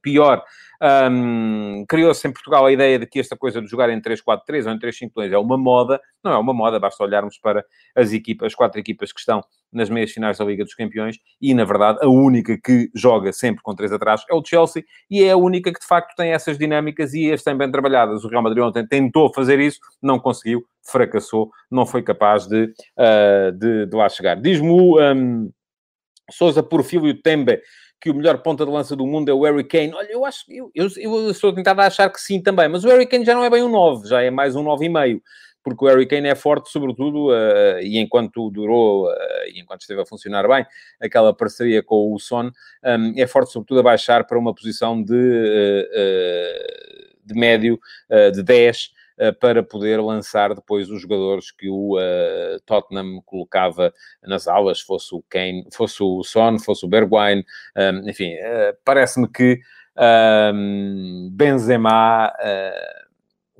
pior. 0.02 0.42
Um, 0.80 1.84
Criou-se 1.88 2.26
em 2.26 2.32
Portugal 2.32 2.64
a 2.64 2.72
ideia 2.72 2.98
de 2.98 3.06
que 3.06 3.18
esta 3.18 3.36
coisa 3.36 3.60
de 3.60 3.66
jogar 3.66 3.90
em 3.90 4.00
3-4-3 4.00 4.66
ou 4.66 4.72
em 4.72 4.78
3-5-2 4.78 5.32
é 5.32 5.38
uma 5.38 5.58
moda. 5.58 6.00
Não 6.22 6.32
é 6.32 6.38
uma 6.38 6.54
moda, 6.54 6.78
basta 6.78 7.02
olharmos 7.02 7.38
para 7.38 7.64
as 7.96 8.12
equipas, 8.12 8.46
as 8.46 8.54
quatro 8.54 8.78
equipas 8.78 9.12
que 9.12 9.18
estão 9.18 9.42
nas 9.72 9.90
meias 9.90 10.10
finais 10.10 10.38
da 10.38 10.44
Liga 10.44 10.64
dos 10.64 10.74
Campeões 10.74 11.18
e, 11.40 11.52
na 11.52 11.64
verdade, 11.64 11.98
a 12.00 12.08
única 12.08 12.58
que 12.62 12.90
joga 12.94 13.32
sempre 13.32 13.62
com 13.62 13.74
três 13.74 13.92
atrás 13.92 14.24
é 14.30 14.34
o 14.34 14.44
Chelsea 14.44 14.84
e 15.10 15.22
é 15.22 15.32
a 15.32 15.36
única 15.36 15.72
que, 15.72 15.80
de 15.80 15.86
facto, 15.86 16.14
tem 16.16 16.32
essas 16.32 16.56
dinâmicas 16.56 17.12
e 17.12 17.32
as 17.32 17.42
tem 17.42 17.56
bem 17.56 17.70
trabalhadas. 17.70 18.24
O 18.24 18.28
Real 18.28 18.42
Madrid 18.42 18.62
ontem 18.62 18.86
tentou 18.86 19.32
fazer 19.32 19.58
isso, 19.58 19.78
não 20.00 20.18
conseguiu, 20.18 20.64
fracassou, 20.82 21.50
não 21.70 21.84
foi 21.84 22.02
capaz 22.02 22.46
de, 22.46 22.64
uh, 22.64 23.52
de, 23.52 23.86
de 23.86 23.96
lá 23.96 24.08
chegar. 24.08 24.36
Diz-me 24.40 24.70
o 24.70 24.98
um, 25.00 25.50
Sousa 26.30 26.62
Porfílio 26.62 27.20
Tembe 27.20 27.60
que 28.00 28.10
o 28.10 28.14
melhor 28.14 28.38
ponta 28.38 28.64
de 28.64 28.70
lança 28.70 28.94
do 28.94 29.06
mundo 29.06 29.28
é 29.28 29.34
o 29.34 29.42
Harry 29.42 29.64
Kane. 29.64 29.92
Olha, 29.94 30.12
eu 30.12 30.24
acho 30.24 30.44
eu, 30.48 30.70
eu, 30.74 30.88
eu 30.96 31.30
estou 31.30 31.52
tentado 31.52 31.80
a 31.80 31.86
achar 31.86 32.08
que 32.10 32.20
sim 32.20 32.40
também, 32.40 32.68
mas 32.68 32.84
o 32.84 32.88
Harry 32.88 33.06
Kane 33.06 33.24
já 33.24 33.34
não 33.34 33.44
é 33.44 33.50
bem 33.50 33.62
um 33.62 33.68
9, 33.68 34.08
já 34.08 34.22
é 34.22 34.30
mais 34.30 34.54
um 34.54 34.64
9,5 34.64 35.20
porque 35.68 35.84
o 35.84 35.88
Harry 35.88 36.06
Kane 36.06 36.28
é 36.28 36.34
forte, 36.34 36.70
sobretudo, 36.70 37.28
uh, 37.28 37.80
e 37.82 37.98
enquanto 37.98 38.50
durou, 38.50 39.06
uh, 39.06 39.14
e 39.52 39.60
enquanto 39.60 39.82
esteve 39.82 40.00
a 40.00 40.06
funcionar 40.06 40.48
bem, 40.48 40.64
aquela 41.00 41.34
parceria 41.34 41.82
com 41.82 42.14
o 42.14 42.18
Son, 42.18 42.50
um, 42.84 43.12
é 43.16 43.26
forte, 43.26 43.52
sobretudo, 43.52 43.80
a 43.80 43.82
baixar 43.82 44.24
para 44.24 44.38
uma 44.38 44.54
posição 44.54 45.02
de, 45.02 45.14
uh, 45.14 45.96
de 47.24 47.34
médio, 47.34 47.78
de 48.32 48.42
10, 48.42 48.90
para 49.40 49.62
poder 49.62 50.00
lançar 50.00 50.54
depois 50.54 50.90
os 50.90 51.00
jogadores 51.00 51.50
que 51.50 51.68
o 51.68 51.96
uh, 51.96 52.60
Tottenham 52.64 53.20
colocava 53.24 53.92
nas 54.22 54.46
aulas, 54.46 54.80
fosse 54.80 55.14
o 55.14 55.22
Kane, 55.28 55.66
fosse 55.72 56.02
o 56.02 56.22
Son, 56.22 56.58
fosse 56.58 56.86
o 56.86 56.88
Bergwijn, 56.88 57.44
um, 57.76 58.08
enfim, 58.08 58.34
uh, 58.34 58.76
parece-me 58.84 59.28
que 59.28 59.60
um, 60.54 61.28
Benzema 61.32 62.32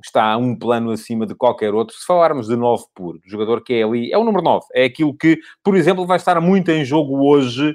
está 0.03 0.31
a 0.31 0.37
um 0.37 0.57
plano 0.57 0.91
acima 0.91 1.25
de 1.25 1.35
qualquer 1.35 1.73
outro. 1.73 1.95
Se 1.95 2.05
falarmos 2.05 2.47
de 2.47 2.55
9 2.55 2.85
puro, 2.95 3.19
do 3.19 3.29
jogador 3.29 3.61
que 3.61 3.73
é 3.73 3.83
ali, 3.83 4.11
é 4.11 4.17
o 4.17 4.23
número 4.23 4.43
9. 4.43 4.65
É 4.73 4.85
aquilo 4.85 5.15
que, 5.15 5.39
por 5.63 5.75
exemplo, 5.75 6.05
vai 6.05 6.17
estar 6.17 6.39
muito 6.39 6.71
em 6.71 6.85
jogo 6.85 7.27
hoje, 7.27 7.73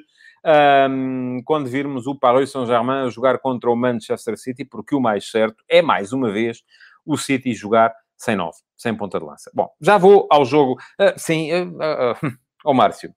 um, 0.91 1.41
quando 1.45 1.69
virmos 1.69 2.07
o 2.07 2.14
Paris 2.14 2.50
Saint-Germain 2.50 3.11
jogar 3.11 3.38
contra 3.38 3.71
o 3.71 3.76
Manchester 3.76 4.37
City, 4.37 4.64
porque 4.64 4.95
o 4.95 5.00
mais 5.00 5.31
certo 5.31 5.62
é, 5.69 5.81
mais 5.81 6.12
uma 6.12 6.31
vez, 6.31 6.62
o 7.04 7.16
City 7.16 7.54
jogar 7.54 7.94
sem 8.16 8.37
9, 8.37 8.56
sem 8.76 8.94
ponta 8.96 9.18
de 9.18 9.25
lança. 9.25 9.50
Bom, 9.54 9.68
já 9.80 9.99
vou 9.99 10.26
ao 10.30 10.44
jogo. 10.44 10.75
Uh, 11.00 11.18
sim, 11.18 11.52
uh, 11.52 11.68
uh, 11.68 12.32
ao 12.64 12.75
Márcio. 12.75 13.14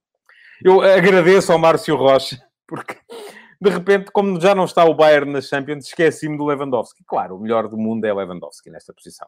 Eu 0.63 0.81
agradeço 0.81 1.51
ao 1.51 1.59
Márcio 1.59 1.95
Rocha, 1.95 2.37
porque 2.67 2.97
de 3.59 3.69
repente, 3.69 4.11
como 4.11 4.39
já 4.39 4.53
não 4.53 4.65
está 4.65 4.85
o 4.85 4.93
Bayern 4.93 5.31
nas 5.31 5.47
Champions, 5.47 5.85
esqueci-me 5.87 6.37
do 6.37 6.45
Lewandowski. 6.45 7.03
Claro, 7.05 7.35
o 7.35 7.39
melhor 7.39 7.67
do 7.67 7.77
mundo 7.77 8.05
é 8.05 8.13
Lewandowski 8.13 8.69
nesta 8.69 8.93
posição. 8.93 9.27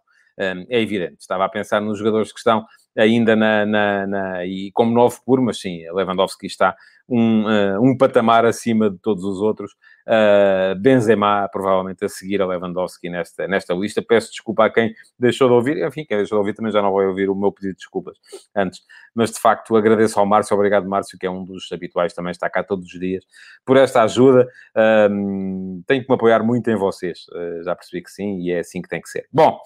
É 0.69 0.81
evidente. 0.81 1.17
Estava 1.19 1.46
a 1.46 1.50
pensar 1.50 1.81
nos 1.81 1.98
jogadores 2.00 2.31
que 2.31 2.39
estão 2.39 2.65
ainda 2.98 3.36
na, 3.36 3.65
na, 3.65 4.08
na 4.08 4.46
e 4.46 4.72
como 4.72 4.93
novo 4.93 5.22
por, 5.25 5.41
mas 5.41 5.60
sim, 5.60 5.81
Lewandowski 5.91 6.48
está 6.48 6.75
um, 7.08 7.43
uh, 7.43 7.81
um 7.81 7.98
patamar 7.98 8.46
acima 8.46 8.89
de 8.89 8.98
todos 9.00 9.24
os 9.24 9.39
outros. 9.39 9.72
Uh, 10.08 10.75
Benzema, 10.79 11.48
provavelmente, 11.51 12.05
a 12.05 12.10
seguir 12.10 12.41
a 12.41 12.48
Lewandowski 12.48 13.10
nesta, 13.10 13.48
nesta 13.48 13.74
lista. 13.74 14.01
Peço 14.01 14.31
desculpa 14.31 14.65
a 14.65 14.69
quem 14.69 14.93
deixou 15.17 15.48
de 15.48 15.53
ouvir. 15.55 15.86
Enfim, 15.86 16.05
quem 16.05 16.17
deixou 16.17 16.38
de 16.38 16.39
ouvir 16.39 16.53
também 16.53 16.72
já 16.72 16.81
não 16.81 16.93
vai 16.93 17.05
ouvir 17.05 17.29
o 17.29 17.36
meu 17.36 17.51
pedido 17.51 17.74
de 17.74 17.77
desculpas 17.77 18.17
antes. 18.55 18.81
Mas, 19.13 19.31
de 19.31 19.39
facto, 19.39 19.75
agradeço 19.75 20.19
ao 20.19 20.25
Márcio. 20.25 20.55
Obrigado, 20.55 20.88
Márcio, 20.88 21.17
que 21.17 21.25
é 21.25 21.29
um 21.29 21.43
dos 21.43 21.72
habituais, 21.72 22.13
também 22.13 22.31
está 22.31 22.50
cá 22.50 22.63
todos 22.63 22.86
os 22.86 23.00
dias, 23.00 23.24
por 23.65 23.77
esta 23.77 24.03
ajuda. 24.03 24.48
Um, 25.10 25.81
tenho 25.88 26.03
que 26.03 26.10
me 26.10 26.15
apoiar 26.15 26.43
muito 26.43 26.69
em 26.69 26.75
vocês. 26.75 27.25
Uh, 27.29 27.63
já 27.63 27.75
percebi 27.75 28.03
que 28.03 28.12
sim, 28.12 28.39
e 28.39 28.51
é 28.51 28.60
assim 28.60 28.81
que 28.81 28.89
tem 28.89 29.01
que 29.01 29.10
ser. 29.10 29.27
Bom, 29.31 29.60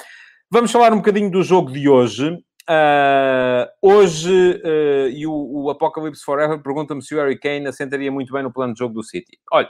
vamos 0.53 0.71
falar 0.71 0.93
um 0.93 0.97
bocadinho 0.97 1.31
do 1.31 1.41
jogo 1.41 1.71
de 1.71 1.89
hoje. 1.89 2.29
Uh, 2.69 3.65
hoje, 3.81 4.61
uh, 4.63 5.09
e 5.09 5.25
o, 5.25 5.33
o 5.33 5.69
Apocalypse 5.71 6.23
Forever 6.23 6.61
pergunta-me 6.61 7.01
se 7.01 7.15
o 7.15 7.17
Harry 7.17 7.39
Kane 7.39 7.65
assentaria 7.65 8.11
muito 8.11 8.31
bem 8.31 8.43
no 8.43 8.53
plano 8.53 8.71
de 8.71 8.77
jogo 8.77 8.93
do 8.93 9.01
City. 9.01 9.39
Olha, 9.51 9.67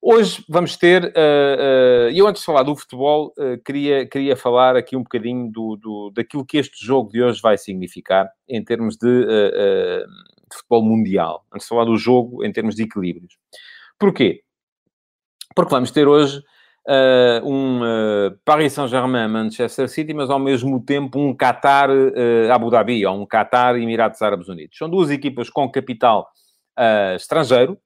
hoje 0.00 0.44
vamos 0.48 0.76
ter, 0.76 1.06
uh, 1.06 2.10
e 2.12 2.16
eu 2.16 2.28
antes 2.28 2.42
de 2.42 2.46
falar 2.46 2.62
do 2.62 2.76
futebol, 2.76 3.34
queria, 3.66 4.06
queria 4.06 4.36
falar 4.36 4.76
aqui 4.76 4.96
um 4.96 5.02
bocadinho 5.02 5.50
do, 5.50 5.76
do, 5.76 6.12
daquilo 6.14 6.46
que 6.46 6.58
este 6.58 6.86
jogo 6.86 7.10
de 7.10 7.20
hoje 7.20 7.40
vai 7.42 7.58
significar 7.58 8.30
em 8.48 8.64
termos 8.64 8.96
de, 8.96 9.26
de 9.26 10.56
futebol 10.56 10.84
mundial. 10.84 11.44
Antes 11.52 11.64
de 11.64 11.70
falar 11.70 11.86
do 11.86 11.96
jogo 11.96 12.44
em 12.44 12.52
termos 12.52 12.76
de 12.76 12.84
equilíbrios. 12.84 13.36
Porquê? 13.98 14.42
Porque 15.56 15.74
vamos 15.74 15.90
ter 15.90 16.06
hoje 16.06 16.40
uh, 16.88 17.46
um 17.46 17.82
uh, 17.82 18.38
Paris 18.44 18.72
Saint-Germain, 18.72 19.28
Manchester 19.28 19.88
City, 19.88 20.14
mas 20.14 20.30
ao 20.30 20.38
mesmo 20.38 20.80
tempo 20.80 21.18
um 21.18 21.36
Qatar 21.36 21.90
uh, 21.90 22.52
Abu 22.52 22.70
Dhabi, 22.70 23.04
ou 23.04 23.22
um 23.22 23.26
Qatar 23.26 23.76
Emirados 23.76 24.22
Árabes 24.22 24.48
Unidos. 24.48 24.76
São 24.76 24.88
duas 24.88 25.10
equipas 25.10 25.50
com 25.50 25.70
capital 25.70 26.28
estrangeiro. 27.16 27.76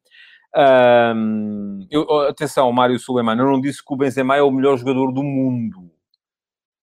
Eu, 1.90 2.06
atenção, 2.28 2.70
Mário 2.70 2.98
Suleiman, 2.98 3.38
eu 3.38 3.46
não 3.46 3.58
disse 3.58 3.82
que 3.82 3.94
o 3.94 3.96
Benzema 3.96 4.36
é 4.36 4.42
o 4.42 4.50
melhor 4.50 4.76
jogador 4.76 5.10
do 5.10 5.22
mundo. 5.22 5.90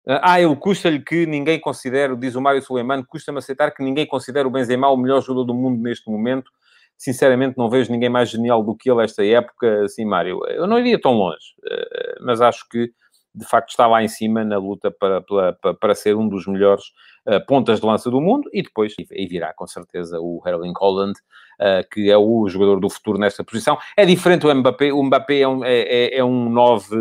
Ah, 0.06 0.40
ele 0.40 0.54
custa-lhe 0.54 1.00
que 1.00 1.26
ninguém 1.26 1.60
considere, 1.60 2.16
diz 2.16 2.36
o 2.36 2.40
Mário 2.40 2.62
Suleiman, 2.62 3.02
custa-me 3.02 3.38
aceitar 3.38 3.72
que 3.72 3.82
ninguém 3.82 4.06
considere 4.06 4.46
o 4.46 4.50
Benzema 4.50 4.88
o 4.88 4.96
melhor 4.96 5.22
jogador 5.22 5.44
do 5.44 5.54
mundo 5.54 5.82
neste 5.82 6.08
momento 6.08 6.52
sinceramente 6.98 7.56
não 7.56 7.70
vejo 7.70 7.92
ninguém 7.92 8.10
mais 8.10 8.28
genial 8.28 8.62
do 8.62 8.74
que 8.74 8.90
ele 8.90 9.04
esta 9.04 9.24
época, 9.24 9.84
assim, 9.84 10.04
Mário. 10.04 10.40
Eu 10.48 10.66
não 10.66 10.78
iria 10.78 11.00
tão 11.00 11.12
longe, 11.12 11.54
eh, 11.64 12.16
mas 12.20 12.40
acho 12.40 12.68
que 12.68 12.90
de 13.34 13.46
facto 13.46 13.70
está 13.70 13.86
lá 13.86 14.02
em 14.02 14.08
cima 14.08 14.44
na 14.44 14.58
luta 14.58 14.90
para, 14.90 15.22
para, 15.22 15.74
para 15.74 15.94
ser 15.94 16.16
um 16.16 16.28
dos 16.28 16.46
melhores 16.46 16.86
uh, 17.26 17.44
pontas 17.46 17.78
de 17.78 17.86
lança 17.86 18.10
do 18.10 18.20
mundo 18.20 18.50
e 18.52 18.62
depois 18.62 18.94
e 18.98 19.26
virá 19.28 19.52
com 19.54 19.66
certeza 19.66 20.18
o 20.18 20.42
Erling 20.44 20.72
Holland, 20.76 21.12
uh, 21.12 21.88
que 21.92 22.10
é 22.10 22.18
o 22.18 22.48
jogador 22.48 22.80
do 22.80 22.90
futuro 22.90 23.18
nesta 23.18 23.44
posição. 23.44 23.78
É 23.96 24.04
diferente 24.04 24.44
o 24.44 24.52
Mbappé, 24.52 24.92
o 24.92 25.02
Mbappé 25.04 25.40
é 25.40 25.48
um, 25.48 25.64
é, 25.64 25.80
é, 25.80 26.18
é 26.18 26.24
um 26.24 26.48
9, 26.50 26.96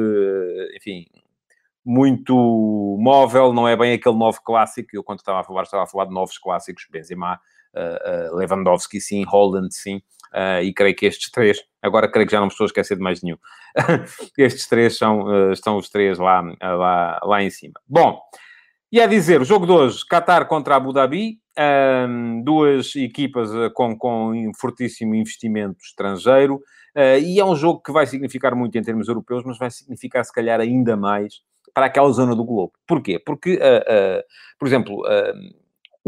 enfim, 0.76 1.06
muito 1.84 2.36
móvel, 3.00 3.54
não 3.54 3.68
é 3.68 3.76
bem 3.76 3.94
aquele 3.94 4.16
9 4.16 4.40
clássico. 4.44 4.90
Eu 4.94 5.04
quando 5.04 5.20
estava 5.20 5.40
a 5.40 5.44
falar, 5.44 5.64
estava 5.64 5.84
a 5.84 5.88
falar 5.88 6.06
de 6.06 6.14
novos 6.14 6.38
clássicos, 6.38 6.86
Benzema, 6.92 7.40
Lewandowski 8.34 9.00
sim, 9.00 9.24
Holland 9.24 9.74
sim, 9.74 10.02
uh, 10.34 10.62
e 10.62 10.74
creio 10.74 10.96
que 10.96 11.06
estes 11.06 11.32
três, 11.32 11.60
agora 11.82 12.10
creio 12.10 12.28
que 12.28 12.32
já 12.32 12.40
não 12.40 12.48
me 12.48 12.52
estou 12.52 12.66
a 12.66 12.68
esquecer 12.68 12.96
de 12.96 13.02
mais 13.02 13.22
nenhum, 13.22 13.38
estes 14.38 14.68
três 14.68 14.98
são, 14.98 15.52
estão 15.52 15.78
os 15.78 15.90
três 15.90 16.18
lá, 16.18 16.42
lá, 16.62 17.20
lá 17.24 17.44
em 17.44 17.50
cima. 17.50 17.80
Bom, 17.88 18.20
e 18.92 19.02
a 19.02 19.08
dizer, 19.08 19.42
o 19.42 19.46
jogo 19.46 19.66
de 19.66 19.72
hoje, 19.72 20.00
Qatar 20.10 20.48
contra 20.48 20.76
Abu 20.76 20.94
Dhabi, 20.94 21.40
um, 21.58 21.62
ehm, 21.62 22.42
duas 22.44 22.96
equipas 22.96 23.50
com, 23.74 23.98
com 23.98 24.32
um 24.32 24.52
fortíssimo 24.58 25.14
investimento 25.14 25.80
estrangeiro, 25.84 26.56
uh, 26.96 27.20
e 27.22 27.40
é 27.40 27.44
um 27.44 27.56
jogo 27.56 27.82
que 27.82 27.92
vai 27.92 28.08
significar 28.08 28.56
muito 28.56 28.78
em 28.78 28.82
termos 28.82 29.10
europeus, 29.10 29.44
mas 29.46 29.58
vai 29.58 29.70
significar 29.70 30.24
se 30.24 30.32
calhar 30.32 30.60
ainda 30.62 30.96
mais 30.96 31.42
para 31.74 31.88
aquela 31.88 32.10
zona 32.12 32.34
do 32.34 32.46
globo. 32.46 32.74
Porquê? 32.88 33.20
Porque, 33.20 33.56
uh, 33.56 33.60
uh, 33.60 34.24
por 34.58 34.68
exemplo, 34.68 35.04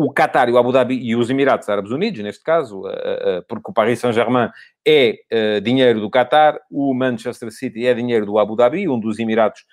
o 0.02 0.14
Qatar 0.14 0.50
o 0.50 0.58
Abu 0.58 0.72
Dhabi 0.72 0.96
e 0.96 1.14
os 1.14 1.30
Emirados 1.30 1.68
Árabes 1.68 1.92
Unidos, 1.92 2.22
neste 2.22 2.42
caso, 2.42 2.88
eh, 2.88 2.94
eh, 2.94 3.20
eh, 3.26 3.42
porque 3.50 3.70
o 3.70 3.74
Paris 3.74 4.00
Saint-Germain 4.00 4.50
é 4.88 5.60
dinheiro 5.62 6.00
do 6.00 6.10
Qatar, 6.10 6.58
o 6.72 6.94
Manchester 6.94 7.52
City 7.52 7.86
é 7.86 7.94
dinheiro 7.94 8.26
do 8.26 8.40
Abu 8.40 8.56
Dhabi, 8.56 8.88
um 8.88 8.98
dos 8.98 9.20
Emirados 9.20 9.66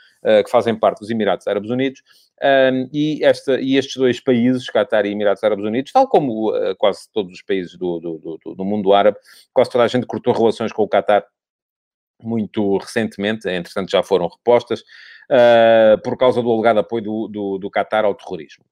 que 0.44 0.50
fazem 0.50 0.74
parte 0.74 0.98
dos 0.98 1.08
Emirados 1.08 1.46
Árabes 1.46 1.70
Unidos, 1.70 2.02
e, 2.92 3.24
esta, 3.24 3.60
e 3.60 3.76
estes 3.76 3.96
dois 3.96 4.18
países, 4.18 4.68
Qatar 4.68 5.06
e 5.06 5.12
Emirados 5.12 5.44
Árabes 5.44 5.64
Unidos, 5.64 5.92
tal 5.92 6.08
como 6.08 6.52
quase 6.76 7.08
todos 7.12 7.32
os 7.32 7.42
países 7.42 7.76
do, 7.78 8.00
do, 8.00 8.38
do, 8.44 8.54
do 8.56 8.64
mundo 8.64 8.92
árabe, 8.92 9.16
quase 9.54 9.70
toda 9.70 9.84
a 9.84 9.88
gente 9.88 10.06
cortou 10.06 10.34
relações 10.34 10.72
com 10.72 10.82
o 10.82 10.88
Qatar 10.88 11.24
muito 12.20 12.76
recentemente, 12.78 13.48
entretanto 13.48 13.90
já 13.90 14.02
foram 14.02 14.26
repostas, 14.26 14.82
por 16.02 16.18
causa 16.18 16.42
do 16.42 16.52
alegado 16.52 16.80
apoio 16.80 17.04
do, 17.04 17.28
do, 17.28 17.58
do 17.58 17.70
Qatar 17.70 18.04
ao 18.04 18.14
terrorismo. 18.14 18.64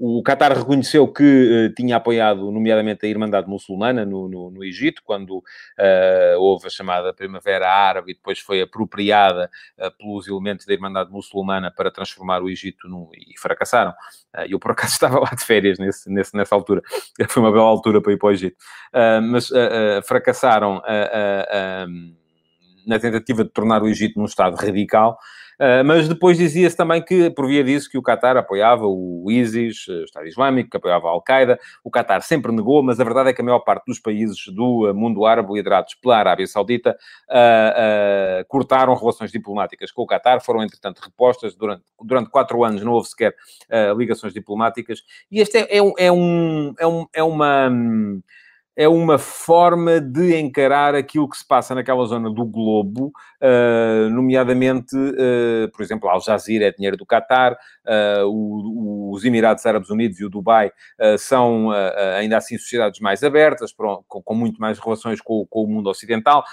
O 0.00 0.22
Qatar 0.22 0.56
reconheceu 0.56 1.08
que 1.08 1.24
uh, 1.24 1.74
tinha 1.74 1.96
apoiado, 1.96 2.52
nomeadamente, 2.52 3.04
a 3.04 3.08
Irmandade 3.08 3.48
Muçulmana 3.48 4.06
no, 4.06 4.28
no, 4.28 4.48
no 4.48 4.64
Egito, 4.64 5.02
quando 5.04 5.38
uh, 5.38 6.38
houve 6.38 6.68
a 6.68 6.70
chamada 6.70 7.12
Primavera 7.12 7.68
Árabe 7.68 8.12
e 8.12 8.14
depois 8.14 8.38
foi 8.38 8.60
apropriada 8.62 9.50
uh, 9.76 9.90
pelos 9.98 10.28
elementos 10.28 10.66
da 10.66 10.72
Irmandade 10.72 11.10
Muçulmana 11.10 11.72
para 11.72 11.90
transformar 11.90 12.40
o 12.42 12.48
Egito 12.48 12.86
e 13.16 13.36
fracassaram. 13.40 13.92
Eu, 14.48 14.60
por 14.60 14.70
acaso, 14.70 14.92
estava 14.94 15.18
lá 15.18 15.30
de 15.36 15.44
férias 15.44 15.80
nesse, 15.80 16.08
nesse, 16.08 16.36
nessa 16.36 16.54
altura. 16.54 16.80
Foi 17.28 17.42
uma 17.42 17.50
bela 17.50 17.66
altura 17.66 18.00
para 18.00 18.12
ir 18.12 18.18
para 18.18 18.28
o 18.28 18.32
Egito. 18.32 18.56
mas 19.22 19.50
fracassaram 20.06 20.80
na 22.86 22.98
tentativa 22.98 23.44
de 23.44 23.50
tornar 23.50 23.82
o 23.82 23.88
Egito 23.88 24.18
num 24.18 24.26
Estado 24.26 24.54
radical. 24.56 25.18
Uh, 25.58 25.84
mas 25.84 26.08
depois 26.08 26.38
dizia-se 26.38 26.76
também 26.76 27.02
que, 27.02 27.30
por 27.30 27.46
via 27.46 27.64
disso, 27.64 27.90
que 27.90 27.98
o 27.98 28.02
Qatar 28.02 28.36
apoiava 28.36 28.86
o 28.86 29.26
ISIS, 29.28 29.88
o 29.88 30.04
Estado 30.04 30.26
Islâmico, 30.26 30.70
que 30.70 30.76
apoiava 30.76 31.08
a 31.08 31.10
Al-Qaeda. 31.10 31.58
O 31.82 31.90
Qatar 31.90 32.22
sempre 32.22 32.52
negou, 32.52 32.82
mas 32.82 33.00
a 33.00 33.04
verdade 33.04 33.30
é 33.30 33.32
que 33.32 33.40
a 33.40 33.44
maior 33.44 33.60
parte 33.60 33.84
dos 33.86 33.98
países 33.98 34.46
do 34.48 34.92
mundo 34.94 35.26
árabe, 35.26 35.52
liderados 35.52 35.94
pela 35.94 36.18
Arábia 36.18 36.46
Saudita, 36.46 36.96
uh, 37.28 38.42
uh, 38.42 38.44
cortaram 38.46 38.94
relações 38.94 39.32
diplomáticas 39.32 39.90
com 39.90 40.02
o 40.02 40.06
Qatar, 40.06 40.40
foram, 40.40 40.62
entretanto, 40.62 41.00
repostas. 41.00 41.56
Durante, 41.56 41.82
durante 42.02 42.30
quatro 42.30 42.62
anos 42.62 42.82
não 42.82 42.92
houve 42.92 43.08
sequer 43.08 43.34
ligações 43.96 44.32
diplomáticas. 44.32 45.02
E 45.30 45.40
este 45.40 45.58
é, 45.58 45.78
é, 45.78 45.78
é 45.78 46.12
um, 46.12 46.74
é, 46.78 46.86
um, 46.86 47.06
é 47.12 47.22
uma 47.22 47.70
é 48.78 48.86
uma 48.86 49.18
forma 49.18 50.00
de 50.00 50.36
encarar 50.36 50.94
aquilo 50.94 51.28
que 51.28 51.36
se 51.36 51.44
passa 51.44 51.74
naquela 51.74 52.06
zona 52.06 52.30
do 52.30 52.44
globo, 52.46 53.10
uh, 53.42 54.08
nomeadamente, 54.08 54.94
uh, 54.96 55.68
por 55.72 55.82
exemplo, 55.82 56.08
Al 56.08 56.20
Jazeera 56.20 56.66
é 56.66 56.70
dinheiro 56.70 56.96
do 56.96 57.04
Qatar, 57.04 57.54
uh, 57.54 58.24
o, 58.28 59.10
os 59.12 59.24
Emirados 59.24 59.66
Árabes 59.66 59.90
Unidos 59.90 60.20
e 60.20 60.24
o 60.24 60.30
Dubai 60.30 60.70
são 61.18 61.70
ainda 62.16 62.36
assim 62.36 62.56
sociedades 62.56 63.00
mais 63.00 63.24
abertas, 63.24 63.72
com, 63.72 64.04
com, 64.06 64.34
muito 64.34 64.60
mais 64.60 64.78
relações 64.78 65.20
com, 65.20 65.44
com 65.46 65.64
o 65.64 65.66
mundo 65.66 65.90
ocidental, 65.90 66.44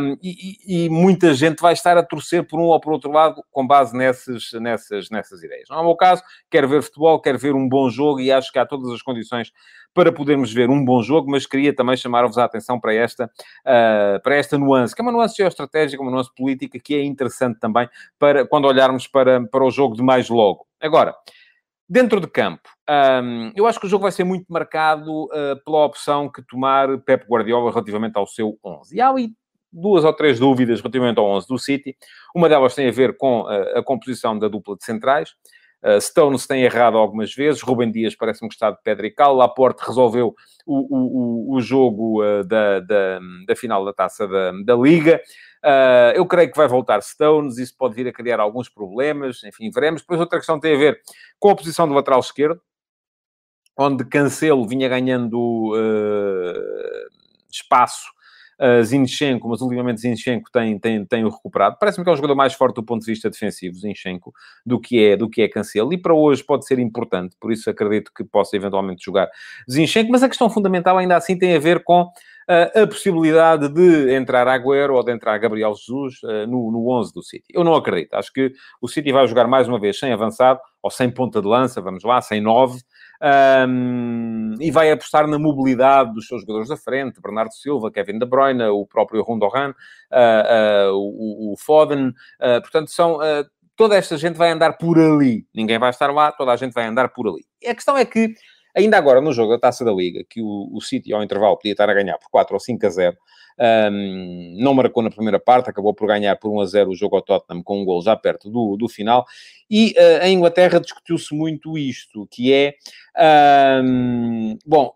um, 0.00 0.16
e, 0.20 0.86
e, 0.86 0.88
muita 0.88 1.32
gente 1.32 1.60
vai 1.60 1.74
estar 1.74 1.96
a 1.96 2.02
torcer 2.02 2.44
por 2.44 2.58
um 2.58 2.64
ou 2.64 2.80
por 2.80 2.92
outro 2.92 3.12
lado 3.12 3.44
com 3.52 3.64
base 3.64 3.96
nessas, 3.96 4.50
nessas, 4.54 5.10
nessas 5.10 5.44
ideias. 5.44 5.68
Não 5.68 5.78
é 5.78 5.80
o 5.80 5.84
meu 5.84 5.94
caso, 5.94 6.22
quero 6.50 6.68
ver 6.68 6.82
futebol, 6.82 7.20
quero 7.20 7.38
ver 7.38 7.54
um 7.54 7.68
bom 7.68 7.88
jogo 7.88 8.18
e 8.18 8.32
acho 8.32 8.50
que 8.50 8.58
há 8.58 8.66
todas 8.66 8.90
as 8.90 9.02
condições 9.02 9.52
para 9.98 10.12
podermos 10.12 10.52
ver 10.52 10.70
um 10.70 10.84
bom 10.84 11.02
jogo, 11.02 11.28
mas 11.28 11.44
queria 11.44 11.74
também 11.74 11.96
chamar-vos 11.96 12.38
a 12.38 12.44
atenção 12.44 12.78
para 12.78 12.94
esta, 12.94 13.24
uh, 13.24 14.22
para 14.22 14.36
esta 14.36 14.56
nuance, 14.56 14.94
que 14.94 15.00
é 15.00 15.02
uma 15.02 15.10
nuance 15.10 15.36
geoestratégica, 15.36 16.00
uma 16.00 16.12
nuance 16.12 16.30
política, 16.36 16.78
que 16.78 16.94
é 16.94 17.02
interessante 17.02 17.58
também 17.58 17.88
para 18.16 18.46
quando 18.46 18.66
olharmos 18.66 19.08
para, 19.08 19.44
para 19.48 19.64
o 19.64 19.72
jogo 19.72 19.96
de 19.96 20.02
mais 20.04 20.28
logo. 20.28 20.68
Agora, 20.80 21.16
dentro 21.88 22.20
de 22.20 22.28
campo, 22.28 22.68
um, 22.88 23.50
eu 23.56 23.66
acho 23.66 23.80
que 23.80 23.86
o 23.86 23.88
jogo 23.88 24.02
vai 24.02 24.12
ser 24.12 24.22
muito 24.22 24.46
marcado 24.48 25.24
uh, 25.24 25.60
pela 25.64 25.84
opção 25.84 26.30
que 26.30 26.42
tomar 26.42 26.96
Pep 26.98 27.26
Guardiola 27.28 27.72
relativamente 27.72 28.16
ao 28.16 28.26
seu 28.28 28.56
11. 28.64 28.94
E 28.94 29.00
há 29.00 29.08
ali 29.08 29.32
duas 29.72 30.04
ou 30.04 30.12
três 30.12 30.38
dúvidas 30.38 30.80
relativamente 30.80 31.18
ao 31.18 31.26
11 31.26 31.48
do 31.48 31.58
City. 31.58 31.96
Uma 32.32 32.48
delas 32.48 32.72
tem 32.72 32.86
a 32.86 32.92
ver 32.92 33.16
com 33.16 33.40
uh, 33.40 33.78
a 33.78 33.82
composição 33.82 34.38
da 34.38 34.46
dupla 34.46 34.76
de 34.76 34.84
centrais. 34.84 35.34
Uh, 35.82 36.00
Stones 36.00 36.46
tem 36.46 36.62
errado 36.64 36.98
algumas 36.98 37.32
vezes, 37.32 37.62
Rubem 37.62 37.90
Dias 37.90 38.16
parece-me 38.16 38.48
está 38.48 38.70
de 38.70 38.82
pedra 38.82 39.06
e 39.06 39.10
cal, 39.12 39.34
Laporte 39.34 39.86
resolveu 39.86 40.34
o, 40.66 41.52
o, 41.54 41.56
o 41.56 41.60
jogo 41.60 42.22
uh, 42.22 42.42
da, 42.42 42.80
da, 42.80 43.20
da, 43.46 43.56
final 43.56 43.84
da 43.84 43.92
taça 43.92 44.26
da, 44.26 44.52
da 44.64 44.74
Liga. 44.74 45.20
Uh, 45.64 46.16
eu 46.16 46.26
creio 46.26 46.50
que 46.50 46.56
vai 46.56 46.66
voltar 46.66 47.00
Stones, 47.00 47.58
isso 47.58 47.76
pode 47.76 47.94
vir 47.94 48.08
a 48.08 48.12
criar 48.12 48.40
alguns 48.40 48.68
problemas, 48.68 49.42
enfim, 49.44 49.70
veremos. 49.70 50.00
Depois 50.00 50.18
outra 50.18 50.38
questão 50.38 50.58
tem 50.58 50.74
a 50.74 50.78
ver 50.78 51.00
com 51.38 51.50
a 51.50 51.56
posição 51.56 51.86
do 51.86 51.94
lateral 51.94 52.18
esquerdo, 52.18 52.60
onde 53.78 54.04
Cancelo 54.04 54.66
vinha 54.66 54.88
ganhando 54.88 55.72
espaço 57.48 58.17
Zinchenko, 58.82 59.48
mas 59.48 59.60
ultimamente 59.60 60.00
Zinchenko 60.00 60.50
tem, 60.50 60.78
tem, 60.78 61.04
tem 61.04 61.24
o 61.24 61.28
recuperado. 61.28 61.76
Parece-me 61.78 62.04
que 62.04 62.10
é 62.10 62.12
um 62.12 62.16
jogador 62.16 62.34
mais 62.34 62.54
forte 62.54 62.76
do 62.76 62.82
ponto 62.82 63.04
de 63.04 63.12
vista 63.12 63.30
defensivo, 63.30 63.76
Zinchenko, 63.78 64.32
do 64.64 64.80
que 64.80 65.04
é, 65.04 65.16
do 65.16 65.28
que 65.28 65.42
é 65.42 65.48
Cancelo. 65.48 65.92
E 65.92 65.98
para 65.98 66.14
hoje 66.14 66.42
pode 66.42 66.66
ser 66.66 66.78
importante, 66.78 67.36
por 67.40 67.52
isso 67.52 67.68
acredito 67.70 68.12
que 68.14 68.24
possa 68.24 68.56
eventualmente 68.56 69.04
jogar 69.04 69.28
Zinchenko. 69.70 70.10
Mas 70.10 70.22
a 70.22 70.28
questão 70.28 70.50
fundamental 70.50 70.98
ainda 70.98 71.16
assim 71.16 71.38
tem 71.38 71.54
a 71.54 71.58
ver 71.58 71.84
com 71.84 72.10
a 72.48 72.86
possibilidade 72.86 73.68
de 73.68 74.14
entrar 74.14 74.48
Agüero 74.48 74.94
ou 74.94 75.04
de 75.04 75.12
entrar 75.12 75.36
Gabriel 75.36 75.74
Jesus 75.74 76.22
uh, 76.22 76.46
no, 76.46 76.72
no 76.72 76.88
11 76.88 77.12
do 77.12 77.22
City. 77.22 77.44
Eu 77.52 77.62
não 77.62 77.74
acredito. 77.74 78.14
Acho 78.14 78.32
que 78.32 78.52
o 78.80 78.88
City 78.88 79.12
vai 79.12 79.26
jogar 79.26 79.46
mais 79.46 79.68
uma 79.68 79.78
vez 79.78 79.98
sem 79.98 80.10
avançado, 80.12 80.58
ou 80.82 80.90
sem 80.90 81.10
ponta 81.10 81.42
de 81.42 81.46
lança, 81.46 81.82
vamos 81.82 82.02
lá, 82.04 82.22
sem 82.22 82.40
9, 82.40 82.80
um, 83.20 84.54
e 84.60 84.70
vai 84.70 84.90
apostar 84.90 85.26
na 85.26 85.38
mobilidade 85.38 86.12
dos 86.12 86.26
seus 86.26 86.42
jogadores 86.42 86.68
da 86.68 86.76
frente, 86.76 87.20
Bernardo 87.20 87.52
Silva, 87.52 87.90
Kevin 87.90 88.18
De 88.18 88.26
Bruyne, 88.26 88.64
o 88.64 88.86
próprio 88.86 89.22
Rundogan, 89.22 89.70
uh, 89.70 90.90
uh, 90.90 90.94
o, 90.94 91.52
o, 91.52 91.56
Foden, 91.56 92.12
portanto, 92.62 92.90
são... 92.90 93.18
toda 93.76 93.96
esta 93.96 94.16
gente 94.16 94.36
vai 94.36 94.50
andar 94.50 94.78
por 94.78 94.98
ali. 94.98 95.46
Ninguém 95.54 95.78
vai 95.78 95.90
estar 95.90 96.12
lá, 96.12 96.32
toda 96.32 96.52
a 96.52 96.56
gente 96.56 96.72
vai 96.72 96.86
andar 96.86 97.08
por 97.10 97.28
ali. 97.28 97.44
E 97.62 97.68
a 97.68 97.74
questão 97.74 97.96
é 97.96 98.04
que 98.04 98.34
Ainda 98.78 98.96
agora, 98.96 99.20
no 99.20 99.32
jogo 99.32 99.52
da 99.52 99.58
Taça 99.58 99.84
da 99.84 99.90
Liga, 99.90 100.22
que 100.30 100.40
o, 100.40 100.70
o 100.72 100.80
City, 100.80 101.12
ao 101.12 101.20
intervalo, 101.20 101.56
podia 101.56 101.72
estar 101.72 101.90
a 101.90 101.94
ganhar 101.94 102.16
por 102.16 102.30
4 102.30 102.54
ou 102.54 102.60
5 102.60 102.86
a 102.86 102.88
0, 102.88 103.16
um, 103.90 104.54
não 104.60 104.72
marcou 104.72 105.02
na 105.02 105.10
primeira 105.10 105.40
parte, 105.40 105.68
acabou 105.68 105.92
por 105.92 106.06
ganhar 106.06 106.36
por 106.36 106.48
1 106.48 106.60
a 106.60 106.66
0 106.66 106.90
o 106.90 106.94
jogo 106.94 107.16
ao 107.16 107.22
Tottenham 107.22 107.60
com 107.60 107.82
um 107.82 107.84
gol 107.84 108.00
já 108.00 108.14
perto 108.14 108.48
do, 108.48 108.76
do 108.76 108.88
final. 108.88 109.26
E 109.68 109.96
uh, 109.98 110.24
em 110.24 110.36
Inglaterra 110.36 110.78
discutiu-se 110.78 111.34
muito 111.34 111.76
isto, 111.76 112.28
que 112.30 112.52
é... 112.52 112.74
Um, 113.82 114.56
bom, 114.64 114.92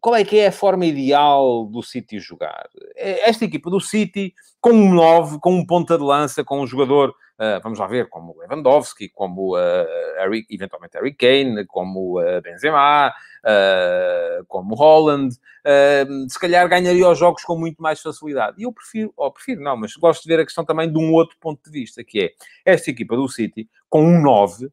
qual 0.00 0.16
é 0.16 0.24
que 0.24 0.36
é 0.36 0.48
a 0.48 0.52
forma 0.52 0.84
ideal 0.84 1.66
do 1.66 1.80
City 1.80 2.18
jogar? 2.18 2.68
É, 2.96 3.30
esta 3.30 3.44
equipa 3.44 3.70
do 3.70 3.80
City, 3.80 4.34
com 4.60 4.70
um 4.70 4.92
9, 4.92 5.38
com 5.38 5.54
um 5.54 5.64
ponta 5.64 5.96
de 5.96 6.02
lança, 6.02 6.42
com 6.42 6.60
um 6.60 6.66
jogador 6.66 7.14
vamos 7.62 7.78
lá 7.78 7.86
ver, 7.86 8.08
como 8.08 8.36
Lewandowski, 8.38 9.08
como 9.08 9.56
uh, 9.56 9.86
Harry, 10.18 10.44
eventualmente 10.50 10.96
Harry 10.96 11.14
Kane, 11.14 11.64
como 11.66 12.16
Benzema, 12.42 13.12
como 14.48 14.74
Holland, 14.74 15.34
se 16.28 16.38
calhar 16.38 16.68
ganharia 16.68 17.08
os 17.08 17.18
jogos 17.18 17.44
com 17.44 17.56
muito 17.56 17.80
mais 17.80 18.00
facilidade. 18.00 18.56
E 18.58 18.64
eu 18.64 18.72
prefiro, 18.72 19.12
ou 19.16 19.30
prefiro 19.30 19.62
não, 19.62 19.76
mas 19.76 19.94
gosto 19.94 20.22
de 20.22 20.28
ver 20.28 20.40
a 20.40 20.44
questão 20.44 20.64
também 20.64 20.90
de 20.90 20.98
um 20.98 21.12
outro 21.12 21.36
ponto 21.40 21.62
de 21.62 21.70
vista, 21.70 22.02
que 22.02 22.20
é 22.20 22.32
esta 22.64 22.90
equipa 22.90 23.14
do 23.14 23.28
City, 23.28 23.68
com 23.88 24.02
um 24.02 24.20
9, 24.20 24.68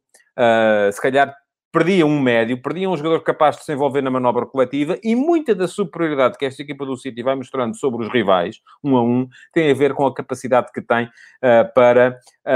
se 0.91 1.01
calhar 1.01 1.35
perdia 1.75 2.05
um 2.05 2.21
médio, 2.21 2.61
perdia 2.61 2.89
um 2.89 2.95
jogador 2.95 3.21
capaz 3.21 3.57
de 3.57 3.65
se 3.65 3.73
envolver 3.73 4.01
na 4.01 4.09
manobra 4.09 4.45
coletiva 4.45 4.97
e 5.03 5.13
muita 5.13 5.53
da 5.53 5.67
superioridade 5.67 6.37
que 6.37 6.45
esta 6.45 6.61
equipa 6.61 6.85
do 6.85 6.95
City 6.95 7.21
vai 7.21 7.35
mostrando 7.35 7.75
sobre 7.75 8.05
os 8.05 8.13
rivais, 8.13 8.61
um 8.81 8.95
a 8.95 9.03
um, 9.03 9.27
tem 9.51 9.69
a 9.69 9.73
ver 9.73 9.93
com 9.93 10.07
a 10.07 10.13
capacidade 10.13 10.71
que 10.71 10.81
tem 10.81 11.03
uh, 11.03 11.73
para 11.75 12.17
uh, 12.45 12.49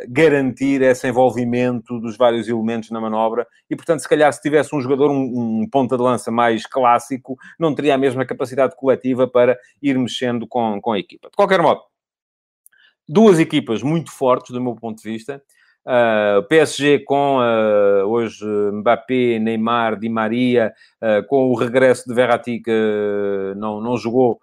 uh, 0.00 0.06
garantir 0.08 0.80
esse 0.80 1.06
envolvimento 1.06 2.00
dos 2.00 2.16
vários 2.16 2.48
elementos 2.48 2.90
na 2.90 3.02
manobra 3.02 3.46
e, 3.68 3.76
portanto, 3.76 4.00
se 4.00 4.08
calhar 4.08 4.32
se 4.32 4.40
tivesse 4.40 4.74
um 4.74 4.80
jogador, 4.80 5.10
um, 5.10 5.60
um 5.60 5.68
ponta 5.70 5.94
de 5.94 6.02
lança 6.02 6.30
mais 6.30 6.64
clássico, 6.64 7.36
não 7.60 7.74
teria 7.74 7.96
a 7.96 7.98
mesma 7.98 8.24
capacidade 8.24 8.74
coletiva 8.74 9.28
para 9.28 9.58
ir 9.82 9.98
mexendo 9.98 10.46
com, 10.46 10.80
com 10.80 10.92
a 10.92 10.98
equipa. 10.98 11.28
De 11.28 11.36
qualquer 11.36 11.60
modo, 11.60 11.82
duas 13.06 13.38
equipas 13.38 13.82
muito 13.82 14.10
fortes, 14.10 14.52
do 14.52 14.60
meu 14.62 14.74
ponto 14.74 15.02
de 15.02 15.10
vista, 15.10 15.42
Uh, 15.86 16.42
PSG 16.48 17.04
com 17.04 17.38
uh, 17.38 18.04
hoje 18.08 18.44
Mbappé, 18.44 19.38
Neymar, 19.38 19.96
Di 19.96 20.08
Maria, 20.08 20.74
uh, 21.00 21.24
com 21.28 21.48
o 21.48 21.54
regresso 21.54 22.08
de 22.08 22.12
Verratti 22.14 22.58
que 22.58 23.54
não, 23.56 23.80
não 23.80 23.96
jogou 23.96 24.40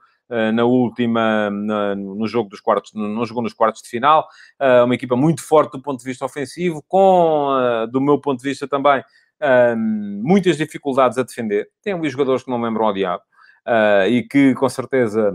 na 0.55 0.63
última, 0.63 1.51
na, 1.51 1.93
no 1.95 2.25
jogo 2.27 2.49
dos 2.49 2.59
quartos, 2.59 2.91
não 2.95 3.23
jogou 3.23 3.43
nos 3.43 3.53
quartos 3.53 3.83
de 3.83 3.89
final, 3.89 4.27
uma 4.83 4.95
equipa 4.95 5.15
muito 5.15 5.45
forte 5.45 5.73
do 5.73 5.81
ponto 5.81 5.99
de 5.99 6.05
vista 6.05 6.25
ofensivo, 6.25 6.83
com, 6.87 7.51
do 7.91 8.01
meu 8.01 8.17
ponto 8.17 8.41
de 8.41 8.49
vista 8.49 8.67
também, 8.67 9.03
muitas 10.23 10.57
dificuldades 10.57 11.19
a 11.19 11.23
defender. 11.23 11.69
Tem 11.83 11.93
ali 11.93 12.09
jogadores 12.09 12.41
que 12.41 12.49
não 12.49 12.59
lembram 12.59 12.87
ao 12.87 12.93
diabo 12.93 13.21
e 14.09 14.23
que 14.23 14.55
com 14.55 14.67
certeza 14.67 15.31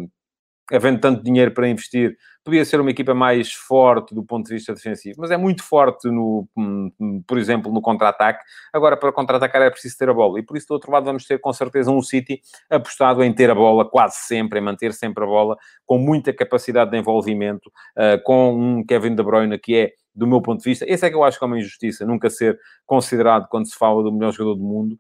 havendo 0.73 1.01
tanto 1.01 1.23
dinheiro 1.23 1.53
para 1.53 1.69
investir, 1.69 2.17
podia 2.45 2.65
ser 2.65 2.81
uma 2.81 2.91
equipa 2.91 3.15
mais 3.15 3.53
forte 3.53 4.15
do 4.15 4.25
ponto 4.25 4.47
de 4.47 4.55
vista 4.55 4.73
defensivo, 4.73 5.17
mas 5.21 5.31
é 5.31 5.37
muito 5.37 5.63
forte, 5.63 6.09
no, 6.09 6.49
hum, 6.57 6.91
por 7.27 7.37
exemplo, 7.37 7.73
no 7.73 7.81
contra-ataque. 7.81 8.43
Agora, 8.73 8.97
para 8.97 9.13
contra-atacar 9.13 9.63
é 9.63 9.71
preciso 9.71 9.99
ter 9.99 10.09
a 10.09 10.15
bola. 10.15 10.39
E 10.39 10.43
por 10.43 10.57
isso, 10.57 10.67
do 10.69 10.73
outro 10.73 10.91
lado, 10.91 11.05
vamos 11.05 11.27
ter 11.27 11.39
com 11.39 11.53
certeza 11.53 11.91
um 11.91 12.01
City 12.01 12.41
apostado 12.71 13.23
em 13.23 13.33
ter 13.33 13.51
a 13.51 13.55
bola 13.55 13.89
quase 13.89 14.17
sempre, 14.21 14.61
em 14.61 14.63
manter 14.63 14.95
sempre 14.95 15.25
a 15.25 15.27
bola, 15.27 15.57
com 15.85 15.99
muita 15.99 16.33
capacidade 16.33 16.91
de 16.91 16.97
envolvimento, 16.97 17.71
uh, 17.97 18.23
com 18.25 18.55
um 18.55 18.85
Kevin 18.85 19.15
De 19.15 19.23
Bruyne 19.23 19.59
que 19.59 19.77
é 19.77 19.93
do 20.15 20.27
meu 20.27 20.43
ponto 20.43 20.59
de 20.59 20.69
vista, 20.69 20.85
esse 20.89 21.07
é 21.07 21.11
que 21.11 21.15
eu 21.15 21.23
acho 21.23 21.39
que 21.39 21.45
é 21.45 21.47
uma 21.47 21.59
injustiça, 21.59 22.05
nunca 22.05 22.29
ser 22.29 22.59
considerado 22.85 23.47
quando 23.49 23.69
se 23.69 23.79
fala 23.79 24.03
do 24.03 24.13
melhor 24.13 24.33
jogador 24.33 24.57
do 24.57 24.65
mundo. 24.65 24.99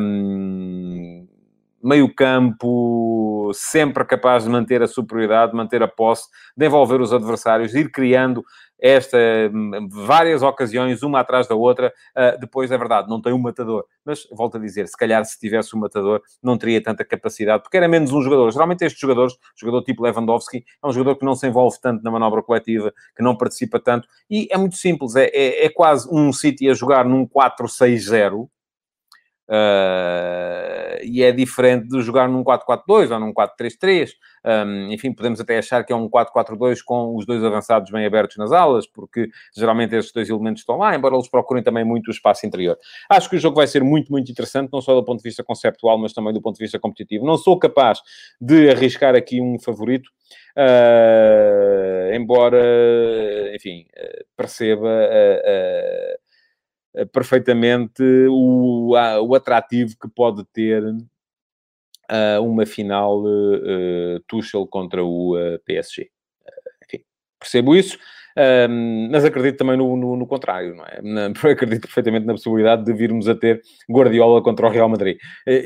Um, 0.00 1.28
meio 1.82 2.12
campo, 2.12 3.50
sempre 3.54 4.04
capaz 4.04 4.44
de 4.44 4.50
manter 4.50 4.82
a 4.82 4.88
superioridade, 4.88 5.54
manter 5.54 5.82
a 5.82 5.88
posse, 5.88 6.28
de 6.56 6.66
envolver 6.66 7.00
os 7.00 7.12
adversários, 7.12 7.74
ir 7.74 7.90
criando 7.90 8.44
esta 8.80 9.18
várias 9.90 10.42
ocasiões, 10.42 11.02
uma 11.02 11.20
atrás 11.20 11.48
da 11.48 11.54
outra. 11.54 11.92
Uh, 12.16 12.38
depois, 12.38 12.70
é 12.70 12.78
verdade, 12.78 13.08
não 13.08 13.20
tem 13.20 13.32
um 13.32 13.38
matador. 13.38 13.84
Mas, 14.04 14.26
volto 14.30 14.56
a 14.56 14.60
dizer, 14.60 14.86
se 14.86 14.96
calhar 14.96 15.24
se 15.24 15.38
tivesse 15.38 15.76
um 15.76 15.80
matador, 15.80 16.22
não 16.42 16.56
teria 16.56 16.82
tanta 16.82 17.04
capacidade, 17.04 17.62
porque 17.62 17.76
era 17.76 17.88
menos 17.88 18.12
um 18.12 18.22
jogador. 18.22 18.50
Geralmente 18.52 18.84
estes 18.84 19.00
jogadores, 19.00 19.34
jogador 19.56 19.82
tipo 19.82 20.02
Lewandowski, 20.02 20.64
é 20.82 20.86
um 20.86 20.92
jogador 20.92 21.16
que 21.16 21.24
não 21.24 21.34
se 21.34 21.46
envolve 21.46 21.76
tanto 21.80 22.02
na 22.02 22.10
manobra 22.10 22.42
coletiva, 22.42 22.92
que 23.16 23.22
não 23.22 23.36
participa 23.36 23.80
tanto. 23.80 24.06
E 24.30 24.48
é 24.50 24.56
muito 24.56 24.76
simples, 24.76 25.16
é, 25.16 25.26
é, 25.26 25.66
é 25.66 25.68
quase 25.68 26.08
um 26.10 26.32
City 26.32 26.70
a 26.70 26.74
jogar 26.74 27.04
num 27.04 27.26
4-6-0, 27.26 28.48
Uh, 29.48 31.00
e 31.02 31.22
é 31.22 31.32
diferente 31.32 31.88
de 31.88 32.02
jogar 32.02 32.28
num 32.28 32.44
4-4-2 32.44 33.10
ou 33.10 33.18
num 33.18 33.32
4-3-3. 33.32 34.10
Um, 34.44 34.92
enfim, 34.92 35.12
podemos 35.12 35.40
até 35.40 35.58
achar 35.58 35.82
que 35.84 35.92
é 35.92 35.96
um 35.96 36.08
4-4-2 36.08 36.80
com 36.84 37.16
os 37.16 37.24
dois 37.24 37.42
avançados 37.42 37.90
bem 37.90 38.04
abertos 38.04 38.36
nas 38.36 38.52
alas, 38.52 38.86
porque 38.86 39.28
geralmente 39.56 39.94
esses 39.94 40.12
dois 40.12 40.28
elementos 40.28 40.60
estão 40.60 40.76
lá, 40.76 40.94
embora 40.94 41.14
eles 41.14 41.28
procurem 41.28 41.62
também 41.62 41.82
muito 41.82 42.08
o 42.08 42.10
espaço 42.10 42.46
interior. 42.46 42.76
Acho 43.08 43.30
que 43.30 43.36
o 43.36 43.38
jogo 43.38 43.56
vai 43.56 43.66
ser 43.66 43.82
muito, 43.82 44.12
muito 44.12 44.30
interessante, 44.30 44.70
não 44.70 44.82
só 44.82 44.94
do 44.94 45.04
ponto 45.04 45.18
de 45.18 45.28
vista 45.28 45.42
conceptual, 45.42 45.96
mas 45.96 46.12
também 46.12 46.32
do 46.32 46.42
ponto 46.42 46.56
de 46.56 46.64
vista 46.64 46.78
competitivo. 46.78 47.24
Não 47.24 47.38
sou 47.38 47.58
capaz 47.58 48.00
de 48.38 48.68
arriscar 48.70 49.14
aqui 49.14 49.40
um 49.40 49.58
favorito, 49.58 50.10
uh, 50.56 52.14
embora, 52.14 52.60
enfim, 53.54 53.86
uh, 53.96 54.24
perceba 54.36 54.88
eh, 54.88 56.18
perfeitamente 57.12 58.02
o, 58.30 58.92
o 58.92 59.34
atrativo 59.34 59.94
que 60.00 60.08
pode 60.08 60.44
ter 60.52 60.82
uh, 60.82 62.42
uma 62.42 62.66
final 62.66 63.22
uh, 63.22 64.20
Tuchel 64.26 64.66
contra 64.66 65.04
o 65.04 65.36
PSG. 65.64 66.10
enfim, 66.84 67.04
percebo 67.38 67.76
isso. 67.76 67.98
Um, 68.38 69.08
mas 69.10 69.24
acredito 69.24 69.58
também 69.58 69.76
no, 69.76 69.96
no, 69.96 70.16
no 70.16 70.26
contrário, 70.26 70.74
não 70.74 70.84
é? 70.84 71.00
Na, 71.02 71.26
acredito 71.50 71.82
perfeitamente 71.82 72.24
na 72.24 72.34
possibilidade 72.34 72.84
de 72.84 72.92
virmos 72.92 73.28
a 73.28 73.34
ter 73.34 73.62
Guardiola 73.90 74.40
contra 74.42 74.66
o 74.66 74.70
Real 74.70 74.88
Madrid, 74.88 75.18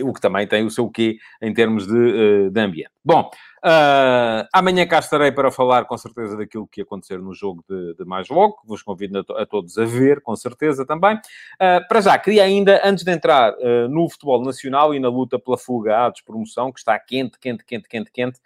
o 0.02 0.12
que 0.12 0.20
também 0.20 0.46
tem 0.46 0.64
o 0.64 0.70
seu 0.70 0.88
quê 0.88 1.18
em 1.40 1.52
termos 1.52 1.86
de, 1.86 2.50
de 2.50 2.60
ambiente. 2.60 2.90
Bom, 3.04 3.30
Uh, 3.64 4.42
amanhã 4.52 4.84
cá 4.84 4.98
estarei 4.98 5.30
para 5.30 5.48
falar 5.48 5.84
com 5.84 5.96
certeza 5.96 6.36
daquilo 6.36 6.66
que 6.66 6.80
acontecer 6.80 7.20
no 7.20 7.32
jogo 7.32 7.64
de, 7.68 7.94
de 7.94 8.04
mais 8.04 8.28
logo. 8.28 8.56
Vos 8.64 8.82
convido 8.82 9.20
a, 9.20 9.24
to 9.24 9.36
a, 9.36 9.46
todos 9.46 9.78
a 9.78 9.84
ver, 9.84 10.20
com 10.20 10.34
certeza 10.34 10.84
também. 10.84 11.14
Uh, 11.14 11.86
para 11.88 12.00
já, 12.00 12.18
queria 12.18 12.42
ainda, 12.42 12.80
antes 12.84 13.04
de 13.04 13.12
entrar 13.12 13.52
uh, 13.52 13.88
no 13.88 14.10
futebol 14.10 14.44
nacional 14.44 14.92
e 14.92 14.98
na 14.98 15.08
luta 15.08 15.38
pela 15.38 15.56
fuga 15.56 16.06
à 16.06 16.10
despromoção, 16.10 16.72
que 16.72 16.80
está 16.80 16.98
quente, 16.98 17.38
quente, 17.38 17.64
quente, 17.64 17.88
quente, 17.88 18.10
quente, 18.10 18.40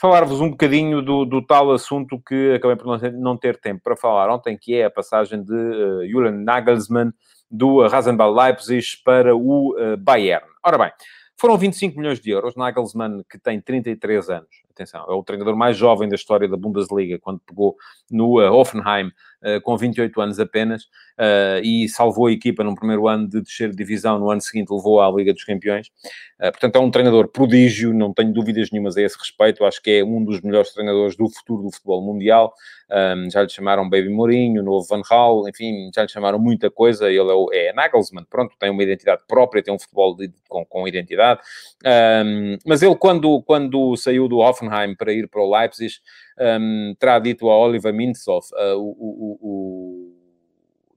falar-vos 0.00 0.40
um 0.40 0.50
bocadinho 0.50 1.02
do, 1.02 1.24
do, 1.24 1.44
tal 1.44 1.72
assunto 1.72 2.20
que 2.20 2.54
acabei 2.54 2.76
por 2.76 2.86
não 3.12 3.36
ter, 3.36 3.58
tempo 3.58 3.82
para 3.82 3.96
falar 3.96 4.32
ontem, 4.32 4.56
que 4.56 4.74
é 4.74 4.84
a 4.84 4.90
passagem 4.90 5.42
de 5.42 5.54
uh, 5.54 6.08
Julian 6.08 6.32
Nagelsmann 6.32 7.12
do 7.50 7.86
Rasenball 7.86 8.34
Leipzig 8.34 9.02
para 9.04 9.34
o 9.34 9.74
Bayern. 9.98 10.46
Ora 10.62 10.76
bem, 10.76 10.92
foram 11.38 11.56
25 11.56 11.98
milhões 11.98 12.20
de 12.20 12.30
euros. 12.30 12.56
Nagelsmann, 12.56 13.22
que 13.30 13.38
tem 13.38 13.60
33 13.60 14.28
anos, 14.28 14.48
atenção, 14.78 15.04
é 15.08 15.12
o 15.12 15.22
treinador 15.22 15.56
mais 15.56 15.76
jovem 15.76 16.08
da 16.08 16.14
história 16.14 16.48
da 16.48 16.56
Bundesliga, 16.56 17.18
quando 17.18 17.40
pegou 17.40 17.76
no 18.10 18.40
uh, 18.40 18.52
Hoffenheim 18.52 19.08
uh, 19.08 19.60
com 19.62 19.76
28 19.76 20.20
anos 20.20 20.40
apenas, 20.40 20.84
uh, 20.84 21.60
e 21.62 21.88
salvou 21.88 22.26
a 22.26 22.32
equipa 22.32 22.62
no 22.62 22.74
primeiro 22.74 23.08
ano 23.08 23.28
de 23.28 23.40
descer 23.40 23.70
de 23.70 23.76
divisão, 23.76 24.18
no 24.18 24.30
ano 24.30 24.40
seguinte 24.40 24.70
levou 24.70 25.00
à 25.00 25.10
Liga 25.10 25.32
dos 25.32 25.44
Campeões. 25.44 25.90
portanto, 26.38 26.76
é 26.76 26.78
um 26.78 26.90
treinador 26.90 27.28
prodígio, 27.28 27.92
não 27.92 28.12
tenho 28.12 28.32
dúvidas 28.32 28.70
nenhumas 28.70 28.96
a 28.96 29.02
esse 29.02 29.18
respeito, 29.18 29.64
acho 29.64 29.82
que 29.82 29.90
é 29.98 30.04
um 30.04 30.24
dos 30.24 30.40
melhores 30.40 30.72
treinadores 30.72 31.16
do 31.16 31.28
futuro 31.28 31.64
do 31.64 31.72
futebol 31.72 32.02
mundial. 32.02 32.54
Um, 32.90 33.30
já 33.30 33.42
lhe 33.42 33.50
chamaram 33.50 33.88
Baby 33.88 34.08
Mourinho, 34.08 34.62
novo 34.62 34.86
Van 34.88 35.02
Gaal, 35.02 35.46
enfim, 35.46 35.90
já 35.94 36.02
lhe 36.02 36.08
chamaram 36.08 36.38
muita 36.38 36.70
coisa. 36.70 37.08
Ele 37.10 37.18
é, 37.18 37.34
o, 37.34 37.50
é 37.52 37.72
Nagelsmann, 37.74 38.24
pronto, 38.24 38.56
tem 38.58 38.70
uma 38.70 38.82
identidade 38.82 39.22
própria, 39.28 39.62
tem 39.62 39.74
um 39.74 39.78
futebol 39.78 40.16
de, 40.16 40.32
com, 40.48 40.64
com 40.64 40.88
identidade. 40.88 41.40
Um, 41.84 42.56
mas 42.66 42.82
ele, 42.82 42.96
quando, 42.96 43.42
quando 43.42 43.94
saiu 43.96 44.26
do 44.26 44.38
Hoffenheim 44.38 44.67
para 44.96 45.12
ir 45.12 45.28
para 45.28 45.40
o 45.40 45.50
Leipzig, 45.50 45.94
um, 46.38 46.94
terá 46.98 47.18
dito 47.18 47.48
a 47.48 47.58
Oliver 47.58 47.92
Mintzhoff, 47.92 48.48
uh, 48.54 48.76
o, 48.76 48.90
o, 48.98 49.38
o 49.40 50.18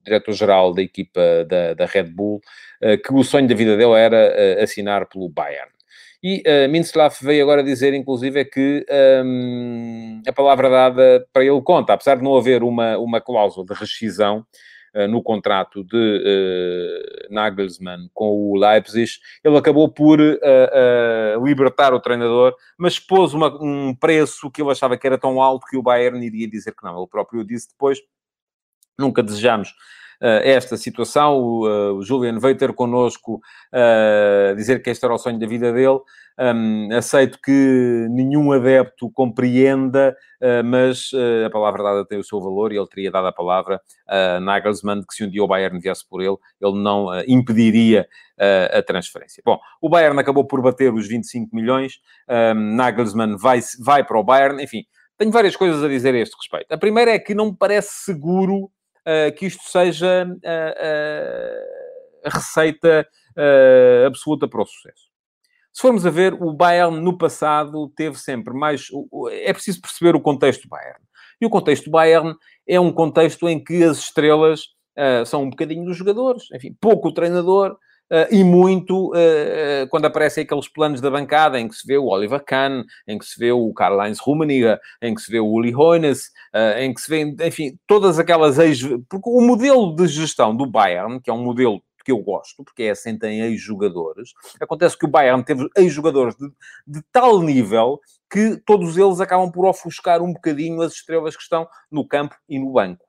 diretor-geral 0.03 0.73
da 0.73 0.81
equipa 0.81 1.45
da, 1.47 1.73
da 1.73 1.85
Red 1.85 2.03
Bull, 2.03 2.41
uh, 2.81 3.01
que 3.01 3.13
o 3.13 3.23
sonho 3.23 3.47
da 3.47 3.55
vida 3.55 3.77
dele 3.77 3.93
era 3.93 4.33
uh, 4.59 4.63
assinar 4.63 5.07
pelo 5.07 5.29
Bayern. 5.29 5.71
E 6.23 6.43
uh, 6.45 7.25
veio 7.25 7.43
agora 7.43 7.63
dizer, 7.63 7.93
inclusive, 7.95 8.39
é 8.39 8.45
que 8.45 8.85
um, 9.25 10.21
a 10.27 10.31
palavra 10.31 10.69
dada 10.69 11.27
para 11.33 11.43
ele 11.43 11.61
conta, 11.61 11.93
apesar 11.93 12.15
de 12.15 12.23
não 12.23 12.37
haver 12.37 12.61
uma, 12.61 12.97
uma 12.99 13.19
cláusula 13.19 13.65
de 13.65 13.73
rescisão 13.73 14.45
no 15.09 15.23
contrato 15.23 15.83
de 15.83 15.97
uh, 15.97 17.33
Nagelsmann 17.33 18.09
com 18.13 18.29
o 18.29 18.57
Leipzig, 18.57 19.19
ele 19.43 19.57
acabou 19.57 19.87
por 19.89 20.19
uh, 20.19 21.45
libertar 21.45 21.93
o 21.93 21.99
treinador, 21.99 22.53
mas 22.77 22.99
pôs 22.99 23.33
uma, 23.33 23.47
um 23.63 23.95
preço 23.95 24.51
que 24.51 24.61
ele 24.61 24.71
achava 24.71 24.97
que 24.97 25.07
era 25.07 25.17
tão 25.17 25.41
alto 25.41 25.65
que 25.67 25.77
o 25.77 25.81
Bayern 25.81 26.25
iria 26.25 26.49
dizer 26.49 26.73
que 26.73 26.83
não. 26.83 26.97
Ele 26.97 27.07
próprio 27.07 27.43
disse 27.45 27.69
depois, 27.69 27.99
nunca 28.97 29.23
desejamos 29.23 29.69
eh, 29.69 29.73
esta 30.21 30.77
situação. 30.77 31.37
O, 31.37 31.67
uh, 31.67 31.95
o 31.95 32.03
Julian 32.03 32.39
veio 32.39 32.57
ter 32.57 32.73
connosco 32.73 33.41
uh, 33.73 34.55
dizer 34.55 34.81
que 34.81 34.89
este 34.89 35.03
era 35.03 35.13
o 35.13 35.17
sonho 35.17 35.39
da 35.39 35.47
vida 35.47 35.73
dele. 35.73 35.99
Um, 36.39 36.89
aceito 36.95 37.37
que 37.43 38.07
nenhum 38.09 38.51
adepto 38.51 39.11
compreenda, 39.11 40.15
uh, 40.41 40.63
mas 40.63 41.11
uh, 41.11 41.45
a 41.45 41.49
palavra 41.49 41.83
dada 41.83 42.05
tem 42.05 42.17
o 42.17 42.23
seu 42.23 42.39
valor 42.39 42.71
e 42.71 42.77
ele 42.77 42.87
teria 42.87 43.11
dado 43.11 43.27
a 43.27 43.31
palavra 43.31 43.79
a 44.07 44.39
Nagelsmann 44.39 45.03
que 45.07 45.13
se 45.13 45.23
um 45.23 45.29
dia 45.29 45.43
o 45.43 45.47
Bayern 45.47 45.79
viesse 45.79 46.07
por 46.07 46.21
ele, 46.21 46.37
ele 46.59 46.81
não 46.81 47.07
uh, 47.07 47.23
impediria 47.27 48.07
a 48.73 48.81
transferência. 48.81 49.43
Bom, 49.45 49.59
o 49.79 49.87
Bayern 49.87 50.19
acabou 50.19 50.43
por 50.43 50.63
bater 50.63 50.91
os 50.91 51.07
25 51.07 51.55
milhões, 51.55 51.99
um, 52.27 52.75
Nagelsmann 52.75 53.37
vai, 53.37 53.59
vai 53.79 54.03
para 54.03 54.19
o 54.19 54.23
Bayern, 54.23 54.63
enfim, 54.63 54.83
tenho 55.15 55.31
várias 55.31 55.55
coisas 55.55 55.83
a 55.83 55.87
dizer 55.87 56.15
a 56.15 56.17
este 56.17 56.35
respeito. 56.35 56.71
A 56.71 56.77
primeira 56.77 57.11
é 57.11 57.19
que 57.19 57.35
não 57.35 57.51
me 57.51 57.55
parece 57.55 58.03
seguro 58.03 58.71
uh, 59.07 59.35
que 59.35 59.45
isto 59.45 59.63
seja 59.63 60.27
a 62.23 62.29
receita 62.29 63.07
absoluta 64.05 64.47
para 64.47 64.61
o 64.61 64.65
sucesso. 64.65 65.11
Se 65.73 65.81
formos 65.81 66.05
a 66.05 66.09
ver, 66.09 66.33
o 66.33 66.51
Bayern 66.51 66.99
no 66.99 67.17
passado 67.17 67.87
teve 67.95 68.17
sempre 68.17 68.53
mais. 68.53 68.87
É 69.31 69.53
preciso 69.53 69.81
perceber 69.81 70.15
o 70.15 70.21
contexto 70.21 70.63
do 70.63 70.69
Bayern. 70.69 70.99
E 71.39 71.45
o 71.45 71.49
contexto 71.49 71.85
do 71.85 71.91
Bayern 71.91 72.35
é 72.67 72.79
um 72.79 72.91
contexto 72.91 73.47
em 73.47 73.63
que 73.63 73.83
as 73.83 73.97
estrelas 73.97 74.65
uh, 74.97 75.25
são 75.25 75.43
um 75.43 75.49
bocadinho 75.49 75.85
dos 75.85 75.97
jogadores, 75.97 76.43
enfim, 76.53 76.75
pouco 76.79 77.07
o 77.07 77.13
treinador, 77.13 77.77
e 78.29 78.43
muito 78.43 79.11
uh, 79.11 79.87
quando 79.89 80.05
aparecem 80.05 80.43
aqueles 80.43 80.67
planos 80.67 80.99
da 80.99 81.09
bancada 81.09 81.59
em 81.59 81.67
que 81.67 81.75
se 81.75 81.87
vê 81.87 81.97
o 81.97 82.07
Oliver 82.07 82.43
Kahn, 82.43 82.83
em 83.07 83.17
que 83.17 83.25
se 83.25 83.39
vê 83.39 83.51
o 83.51 83.73
Karl-Heinz 83.73 84.19
Rummenigge, 84.19 84.77
em 85.01 85.15
que 85.15 85.21
se 85.21 85.31
vê 85.31 85.39
o 85.39 85.47
Uli 85.47 85.73
Hoeneß, 85.73 86.27
uh, 86.53 86.79
em 86.79 86.93
que 86.93 86.99
se 86.99 87.09
vê, 87.09 87.21
enfim, 87.47 87.77
todas 87.87 88.19
aquelas 88.19 88.59
ex... 88.59 88.81
Porque 89.09 89.29
o 89.29 89.41
modelo 89.41 89.95
de 89.95 90.07
gestão 90.07 90.55
do 90.55 90.65
Bayern, 90.65 91.21
que 91.21 91.29
é 91.29 91.33
um 91.33 91.43
modelo 91.43 91.81
que 92.03 92.11
eu 92.11 92.17
gosto, 92.17 92.63
porque 92.63 92.83
é 92.83 92.89
assente 92.91 93.25
em 93.27 93.41
ex-jogadores, 93.41 94.31
acontece 94.59 94.97
que 94.97 95.05
o 95.05 95.09
Bayern 95.09 95.43
teve 95.43 95.69
ex-jogadores 95.77 96.35
de, 96.35 96.49
de 96.85 97.01
tal 97.11 97.41
nível 97.41 97.99
que 98.29 98.57
todos 98.65 98.97
eles 98.97 99.19
acabam 99.19 99.51
por 99.51 99.65
ofuscar 99.65 100.21
um 100.21 100.33
bocadinho 100.33 100.81
as 100.81 100.93
estrelas 100.93 101.35
que 101.35 101.43
estão 101.43 101.67
no 101.91 102.05
campo 102.05 102.35
e 102.49 102.59
no 102.59 102.71
banco. 102.71 103.05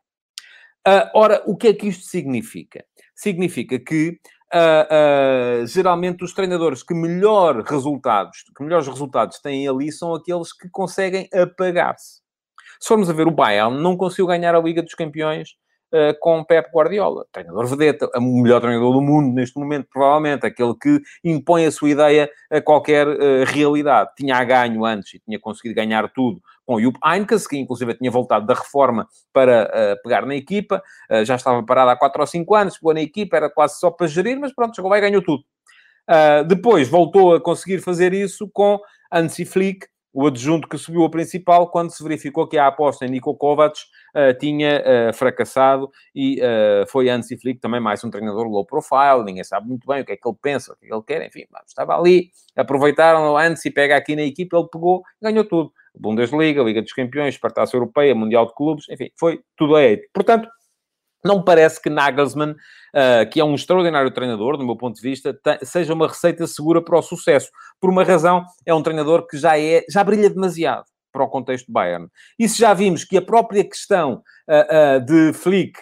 Uh, 0.87 1.07
ora, 1.15 1.43
o 1.47 1.57
que 1.57 1.69
é 1.69 1.73
que 1.73 1.87
isto 1.89 2.05
significa? 2.05 2.85
Significa 3.15 3.79
que 3.79 4.19
Uh, 4.55 5.63
uh, 5.63 5.67
geralmente 5.67 6.23
os 6.23 6.35
treinadores 6.35 6.83
que 6.83 6.93
melhor 6.93 7.63
resultados, 7.63 8.45
que 8.55 8.63
melhores 8.63 8.87
resultados 8.87 9.39
têm 9.39 9.67
ali 9.67 9.91
são 9.91 10.15
aqueles 10.15 10.53
que 10.53 10.69
conseguem 10.69 11.27
apagar-se. 11.33 12.21
Se 12.79 12.89
formos 12.89 13.09
a 13.09 13.15
ver 13.15 13.27
o 13.27 13.31
Bayern, 13.31 13.81
não 13.81 13.97
conseguiu 13.97 14.27
ganhar 14.27 14.55
a 14.55 14.61
Liga 14.61 14.83
dos 14.83 14.95
Campeões 14.95 15.57
uh, 15.93 16.19
com 16.21 16.45
Pep 16.45 16.71
Guardiola, 16.75 17.27
treinador 17.31 17.67
vedeta, 17.67 18.11
o 18.17 18.43
melhor 18.43 18.61
treinador 18.61 18.93
do 18.93 19.01
mundo 19.01 19.35
neste 19.35 19.59
momento, 19.59 19.89
provavelmente, 19.93 20.47
aquele 20.47 20.75
que 20.75 21.01
impõe 21.25 21.67
a 21.67 21.71
sua 21.71 21.91
ideia 21.91 22.31
a 22.51 22.61
qualquer 22.61 23.07
realidade. 23.47 24.11
Tinha 24.17 24.43
ganho 24.45 24.85
antes 24.85 25.15
e 25.15 25.19
tinha 25.21 25.39
conseguido 25.39 25.75
ganhar 25.75 26.11
tudo 26.13 26.41
com 26.65 26.77
o 26.77 26.81
Jupp 26.81 26.99
Heynckes, 27.05 27.47
que 27.47 27.57
inclusive 27.57 27.95
tinha 27.95 28.11
voltado 28.11 28.47
da 28.47 28.55
reforma 28.55 29.07
para 29.33 29.65
uh, 29.65 30.03
pegar 30.03 30.25
na 30.25 30.35
equipa, 30.35 30.83
uh, 31.11 31.25
já 31.25 31.37
estava 31.37 31.63
parado 31.65 31.91
há 31.91 31.97
4 31.97 32.21
ou 32.21 32.27
5 32.27 32.55
anos, 32.55 32.79
pegou 32.79 32.95
na 32.95 33.03
equipa, 33.03 33.37
era 33.37 33.51
quase 33.51 33.79
só 33.79 33.91
para 33.91 34.07
gerir, 34.07 34.39
mas 34.39 34.55
pronto, 34.55 34.75
chegou 34.75 34.91
lá 34.91 34.99
e 34.99 35.01
ganhou 35.01 35.23
tudo. 35.23 35.43
Uh, 36.09 36.45
depois 36.47 36.89
voltou 36.89 37.35
a 37.35 37.41
conseguir 37.41 37.81
fazer 37.81 38.13
isso 38.13 38.49
com 38.53 38.81
Hansi 39.13 39.45
Flick, 39.45 39.87
o 40.13 40.27
adjunto 40.27 40.69
que 40.69 40.77
subiu 40.77 41.05
a 41.05 41.11
principal, 41.11 41.71
quando 41.71 41.91
se 41.91 42.03
verificou 42.03 42.47
que 42.47 42.59
a 42.59 42.67
aposta 42.67 43.07
em 43.07 43.11
Niko 43.11 43.35
Kovac 43.35 43.81
uh, 44.15 44.37
tinha 44.39 44.83
uh, 44.83 45.13
fracassado 45.15 45.91
e 46.15 46.41
uh, 46.41 46.87
foi 46.89 47.09
Hansi 47.09 47.37
Flick 47.39 47.61
também 47.61 47.81
mais 47.81 48.05
um 48.05 48.11
treinador 48.11 48.47
low 48.47 48.65
profile, 48.67 49.25
ninguém 49.25 49.45
sabe 49.45 49.69
muito 49.69 49.87
bem 49.87 50.03
o 50.03 50.05
que 50.05 50.13
é 50.13 50.17
que 50.17 50.29
ele 50.29 50.37
pensa, 50.41 50.73
o 50.73 50.77
que 50.77 50.87
é 50.87 50.89
que 50.89 50.95
ele 50.95 51.03
quer, 51.07 51.27
enfim, 51.27 51.45
estava 51.67 51.97
ali, 51.97 52.31
aproveitaram 52.55 53.33
o 53.33 53.39
Hansi, 53.39 53.71
pega 53.71 53.97
aqui 53.97 54.15
na 54.15 54.23
equipa, 54.23 54.57
ele 54.59 54.69
pegou, 54.71 55.03
ganhou 55.21 55.45
tudo. 55.45 55.73
Bundesliga, 55.95 56.63
Liga 56.63 56.81
dos 56.81 56.93
Campeões, 56.93 57.35
Espartaço 57.35 57.77
Europeia, 57.77 58.15
Mundial 58.15 58.47
de 58.47 58.55
Clubes, 58.55 58.87
enfim, 58.89 59.11
foi 59.19 59.41
tudo 59.57 59.77
a 59.77 59.83
ele. 59.83 60.09
Portanto, 60.13 60.49
não 61.25 61.39
me 61.39 61.45
parece 61.45 61.81
que 61.81 61.89
Nagelsmann, 61.89 62.53
uh, 62.53 63.31
que 63.31 63.41
é 63.41 63.45
um 63.45 63.55
extraordinário 63.55 64.11
treinador, 64.11 64.57
do 64.57 64.65
meu 64.65 64.77
ponto 64.77 64.97
de 64.97 65.03
vista, 65.03 65.39
seja 65.63 65.95
uma 65.95 66.09
receita 66.09 66.47
segura 66.47 66.83
para 66.83 66.99
o 66.99 67.03
sucesso. 67.03 67.51
Por 67.81 67.91
uma 67.91 68.03
razão, 68.03 68.45
é 68.67 68.75
um 68.75 68.83
treinador 68.83 69.27
que 69.27 69.37
já 69.37 69.59
é, 69.59 69.85
já 69.89 70.03
brilha 70.03 70.29
demasiado 70.29 70.85
para 71.13 71.23
o 71.23 71.29
contexto 71.29 71.67
do 71.67 71.73
Bayern. 71.73 72.09
E 72.39 72.49
se 72.49 72.59
já 72.59 72.75
vimos 72.75 73.05
que 73.05 73.17
a 73.17 73.23
própria 73.23 73.63
questão 73.63 74.23
uh, 74.49 74.99
uh, 74.99 75.05
de 75.05 75.33
Flick, 75.33 75.79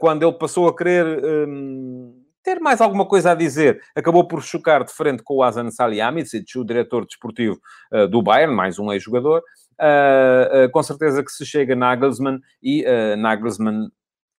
quando 0.00 0.24
ele 0.26 0.36
passou 0.36 0.66
a 0.66 0.76
querer 0.76 1.22
um, 1.24 2.20
ter 2.42 2.58
mais 2.58 2.80
alguma 2.80 3.06
coisa 3.06 3.30
a 3.30 3.34
dizer, 3.34 3.80
acabou 3.94 4.26
por 4.26 4.42
chocar 4.42 4.82
de 4.82 4.92
frente 4.92 5.22
com 5.22 5.34
o 5.34 5.42
Hasan 5.42 5.70
Salihamidzic, 5.70 6.58
o 6.58 6.64
diretor 6.64 7.06
desportivo 7.06 7.60
do 8.10 8.20
Bayern, 8.20 8.52
mais 8.52 8.76
um 8.76 8.90
ex-jogador, 8.90 9.40
com 10.72 10.82
certeza 10.82 11.22
que 11.22 11.30
se 11.30 11.46
chega 11.46 11.76
Nagelsmann 11.76 12.40
e 12.60 12.84
Nagelsmann 13.16 13.88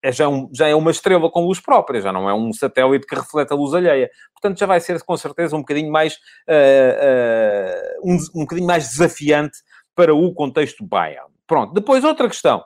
é 0.01 0.11
já, 0.11 0.27
um, 0.27 0.49
já 0.53 0.67
é 0.67 0.75
uma 0.75 0.91
estrela 0.91 1.29
com 1.29 1.45
luz 1.45 1.59
própria, 1.59 2.01
já 2.01 2.11
não 2.11 2.29
é 2.29 2.33
um 2.33 2.53
satélite 2.53 3.05
que 3.05 3.15
reflete 3.15 3.51
a 3.51 3.55
luz 3.55 3.73
alheia. 3.73 4.09
Portanto, 4.33 4.59
já 4.59 4.65
vai 4.65 4.79
ser 4.79 5.01
com 5.03 5.17
certeza 5.17 5.55
um 5.55 5.59
bocadinho 5.59 5.91
mais, 5.91 6.15
uh, 6.47 8.05
uh, 8.05 8.11
um, 8.11 8.17
um 8.35 8.41
bocadinho 8.41 8.67
mais 8.67 8.89
desafiante 8.89 9.57
para 9.95 10.13
o 10.13 10.33
contexto 10.33 10.85
Bayern. 10.85 11.29
Pronto. 11.45 11.73
Depois, 11.73 12.03
outra 12.03 12.29
questão 12.29 12.63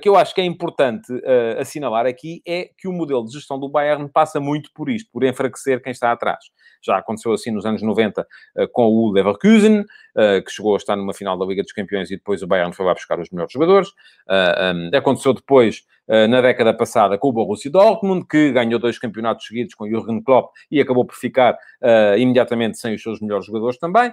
que 0.00 0.08
eu 0.08 0.16
acho 0.16 0.34
que 0.34 0.40
é 0.40 0.44
importante 0.44 1.12
assinalar 1.58 2.06
aqui 2.06 2.42
é 2.46 2.70
que 2.78 2.86
o 2.86 2.92
modelo 2.92 3.24
de 3.24 3.32
gestão 3.32 3.58
do 3.58 3.68
Bayern 3.68 4.08
passa 4.08 4.38
muito 4.38 4.70
por 4.74 4.88
isto, 4.88 5.10
por 5.12 5.24
enfraquecer 5.24 5.82
quem 5.82 5.90
está 5.90 6.12
atrás. 6.12 6.44
Já 6.82 6.98
aconteceu 6.98 7.32
assim 7.32 7.50
nos 7.50 7.64
anos 7.66 7.82
90 7.82 8.26
com 8.72 8.86
o 8.86 9.10
Leverkusen, 9.10 9.84
que 10.44 10.50
chegou 10.50 10.74
a 10.74 10.76
estar 10.76 10.96
numa 10.96 11.14
final 11.14 11.38
da 11.38 11.44
Liga 11.44 11.62
dos 11.62 11.72
Campeões 11.72 12.10
e 12.10 12.16
depois 12.16 12.42
o 12.42 12.46
Bayern 12.46 12.72
foi 12.72 12.86
lá 12.86 12.94
buscar 12.94 13.18
os 13.18 13.30
melhores 13.30 13.52
jogadores. 13.52 13.88
Um, 14.28 14.96
aconteceu 14.96 15.32
depois 15.34 15.84
eh, 16.06 16.26
na 16.26 16.42
década 16.42 16.74
passada 16.74 17.16
com 17.16 17.28
o 17.28 17.32
Borussia 17.32 17.70
Dortmund, 17.70 18.26
que 18.28 18.52
ganhou 18.52 18.78
dois 18.78 18.98
campeonatos 18.98 19.46
seguidos 19.46 19.74
com 19.74 19.84
o 19.84 19.88
Jürgen 19.88 20.22
Klopp 20.22 20.52
e 20.70 20.78
acabou 20.80 21.04
por 21.04 21.14
ficar 21.14 21.56
imediatamente 22.16 22.78
sem 22.78 22.94
os 22.94 23.02
seus 23.02 23.20
melhores 23.20 23.46
jogadores 23.46 23.78
também, 23.78 24.12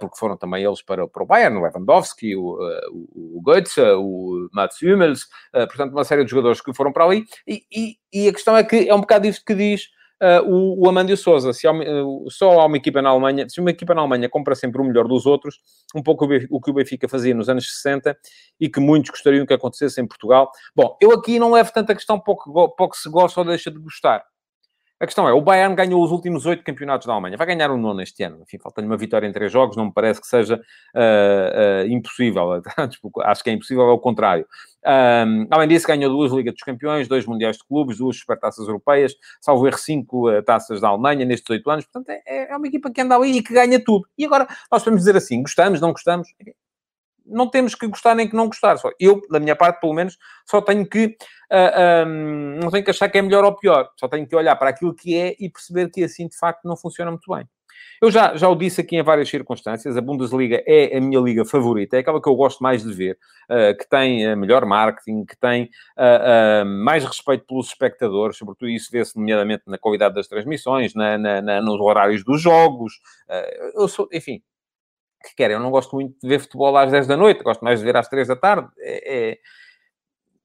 porque 0.00 0.16
foram 0.16 0.36
também 0.36 0.64
eles 0.64 0.82
para, 0.82 1.06
para 1.06 1.22
o 1.22 1.26
Bayern, 1.26 1.58
o 1.58 1.62
Lewandowski, 1.62 2.34
o, 2.34 2.54
uh, 2.54 3.36
o 3.36 3.40
Goetze, 3.42 3.80
o 3.80 4.48
Mats 4.50 4.80
Hummels, 4.92 5.26
portanto 5.52 5.92
uma 5.92 6.04
série 6.04 6.24
de 6.24 6.30
jogadores 6.30 6.60
que 6.60 6.74
foram 6.74 6.92
para 6.92 7.04
ali, 7.04 7.24
e, 7.46 7.62
e, 7.72 7.96
e 8.12 8.28
a 8.28 8.32
questão 8.32 8.56
é 8.56 8.64
que 8.64 8.88
é 8.88 8.94
um 8.94 9.00
bocado 9.00 9.26
isso 9.26 9.42
que 9.44 9.54
diz 9.54 9.88
uh, 10.22 10.48
o, 10.48 10.84
o 10.84 10.88
Amandio 10.88 11.16
Souza. 11.16 11.52
Se 11.52 11.66
há, 11.66 11.72
uh, 11.72 12.30
só 12.30 12.60
há 12.60 12.66
uma 12.66 12.76
equipa 12.76 13.02
na 13.02 13.10
Alemanha, 13.10 13.48
se 13.48 13.60
uma 13.60 13.70
equipa 13.70 13.94
na 13.94 14.00
Alemanha 14.00 14.28
compra 14.28 14.54
sempre 14.54 14.80
o 14.80 14.84
melhor 14.84 15.08
dos 15.08 15.26
outros, 15.26 15.58
um 15.94 16.02
pouco 16.02 16.26
o, 16.50 16.60
que 16.60 16.70
o 16.70 16.74
Benfica 16.74 17.08
fazia 17.08 17.34
nos 17.34 17.48
anos 17.48 17.68
60 17.76 18.16
e 18.60 18.68
que 18.68 18.80
muitos 18.80 19.10
gostariam 19.10 19.44
que 19.44 19.52
acontecesse 19.52 20.00
em 20.00 20.06
Portugal. 20.06 20.50
Bom, 20.74 20.96
eu 21.00 21.10
aqui 21.12 21.38
não 21.38 21.52
levo 21.52 21.72
tanta 21.72 21.94
questão 21.94 22.18
pouco, 22.20 22.70
pouco 22.76 22.96
se 22.96 23.10
gosta 23.10 23.40
ou 23.40 23.46
deixa 23.46 23.70
de 23.70 23.78
gostar. 23.78 24.24
A 25.02 25.04
questão 25.04 25.26
é, 25.26 25.32
o 25.32 25.40
Bayern 25.40 25.74
ganhou 25.74 26.00
os 26.00 26.12
últimos 26.12 26.46
oito 26.46 26.62
campeonatos 26.62 27.08
da 27.08 27.12
Alemanha. 27.12 27.36
Vai 27.36 27.44
ganhar 27.44 27.72
o 27.72 27.74
um 27.74 27.76
nono 27.76 28.00
este 28.00 28.22
ano. 28.22 28.40
Enfim, 28.40 28.56
falta-lhe 28.60 28.86
uma 28.86 28.96
vitória 28.96 29.26
em 29.26 29.32
três 29.32 29.50
jogos. 29.50 29.76
Não 29.76 29.86
me 29.86 29.92
parece 29.92 30.20
que 30.20 30.28
seja 30.28 30.54
uh, 30.54 31.84
uh, 31.84 31.88
impossível. 31.88 32.62
Acho 33.24 33.42
que 33.42 33.50
é 33.50 33.52
impossível, 33.52 33.82
é 33.82 33.90
o 33.90 33.98
contrário. 33.98 34.46
Um, 34.86 35.48
além 35.50 35.66
disso, 35.66 35.88
ganhou 35.88 36.08
duas 36.08 36.30
Ligas 36.30 36.54
dos 36.54 36.62
Campeões, 36.62 37.08
dois 37.08 37.26
Mundiais 37.26 37.56
de 37.56 37.64
Clubes, 37.64 37.98
duas 37.98 38.16
Supertaças 38.16 38.64
Europeias, 38.64 39.12
salvo 39.40 39.66
erro 39.66 39.76
cinco 39.76 40.30
uh, 40.30 40.40
taças 40.40 40.80
da 40.80 40.90
Alemanha 40.90 41.24
nestes 41.24 41.50
oito 41.50 41.68
anos. 41.68 41.84
Portanto, 41.84 42.08
é, 42.24 42.52
é 42.52 42.56
uma 42.56 42.68
equipa 42.68 42.88
que 42.88 43.00
anda 43.00 43.16
ali 43.16 43.38
e 43.38 43.42
que 43.42 43.52
ganha 43.52 43.82
tudo. 43.82 44.06
E 44.16 44.24
agora, 44.24 44.46
nós 44.70 44.84
podemos 44.84 45.00
dizer 45.00 45.16
assim, 45.16 45.42
gostamos, 45.42 45.80
não 45.80 45.90
gostamos? 45.90 46.28
Não 47.26 47.48
temos 47.48 47.74
que 47.74 47.86
gostar 47.86 48.14
nem 48.14 48.28
que 48.28 48.36
não 48.36 48.46
gostar. 48.46 48.76
Só 48.76 48.90
eu, 48.98 49.20
da 49.30 49.40
minha 49.40 49.56
parte, 49.56 49.80
pelo 49.80 49.94
menos, 49.94 50.16
só 50.48 50.60
tenho 50.60 50.86
que 50.86 51.06
uh, 51.06 51.14
ah, 51.50 52.04
um, 52.06 52.58
não 52.60 52.70
tenho 52.70 52.84
que 52.84 52.90
achar 52.90 53.08
que 53.08 53.18
é 53.18 53.22
melhor 53.22 53.44
ou 53.44 53.56
pior. 53.56 53.88
Só 53.98 54.08
tenho 54.08 54.26
que 54.26 54.36
olhar 54.36 54.56
para 54.56 54.70
aquilo 54.70 54.94
que 54.94 55.16
é 55.16 55.34
e 55.38 55.48
perceber 55.48 55.90
que 55.90 56.04
assim, 56.04 56.28
de 56.28 56.36
facto, 56.36 56.64
não 56.64 56.76
funciona 56.76 57.10
muito 57.10 57.32
bem. 57.32 57.46
Eu 58.00 58.10
já, 58.10 58.36
já 58.36 58.48
o 58.48 58.56
disse 58.56 58.80
aqui 58.80 58.96
em 58.96 59.02
várias 59.02 59.28
circunstâncias, 59.28 59.96
a 59.96 60.00
Bundesliga 60.00 60.62
é 60.66 60.96
a 60.96 61.00
minha 61.00 61.20
liga 61.20 61.44
favorita, 61.44 61.96
é 61.96 62.00
aquela 62.00 62.20
que 62.20 62.28
eu 62.28 62.34
gosto 62.34 62.60
mais 62.60 62.82
de 62.82 62.92
ver, 62.92 63.16
uh, 63.48 63.76
que 63.78 63.88
tem 63.88 64.26
uh, 64.26 64.36
melhor 64.36 64.66
marketing, 64.66 65.24
que 65.24 65.36
tem 65.36 65.70
uh, 65.96 66.64
mais 66.64 67.04
respeito 67.04 67.46
pelos 67.46 67.68
espectadores, 67.68 68.36
sobretudo 68.36 68.68
isso 68.68 68.90
vê-se 68.90 69.16
nomeadamente 69.16 69.62
na 69.66 69.78
qualidade 69.78 70.16
das 70.16 70.26
transmissões, 70.26 70.94
na, 70.94 71.16
na, 71.16 71.40
na 71.40 71.62
nos 71.62 71.80
horários 71.80 72.24
dos 72.24 72.40
jogos. 72.40 72.94
eu 73.74 73.86
sou, 73.86 74.08
enfim, 74.12 74.42
que 75.22 75.34
querem. 75.34 75.56
Eu 75.56 75.60
não 75.60 75.70
gosto 75.70 75.94
muito 75.94 76.14
de 76.20 76.28
ver 76.28 76.40
futebol 76.40 76.76
às 76.76 76.90
10 76.90 77.06
da 77.06 77.16
noite, 77.16 77.42
gosto 77.42 77.64
mais 77.64 77.78
de 77.78 77.84
ver 77.84 77.96
às 77.96 78.08
3 78.08 78.28
da 78.28 78.36
tarde. 78.36 78.68
É, 78.78 79.30
é... 79.30 79.38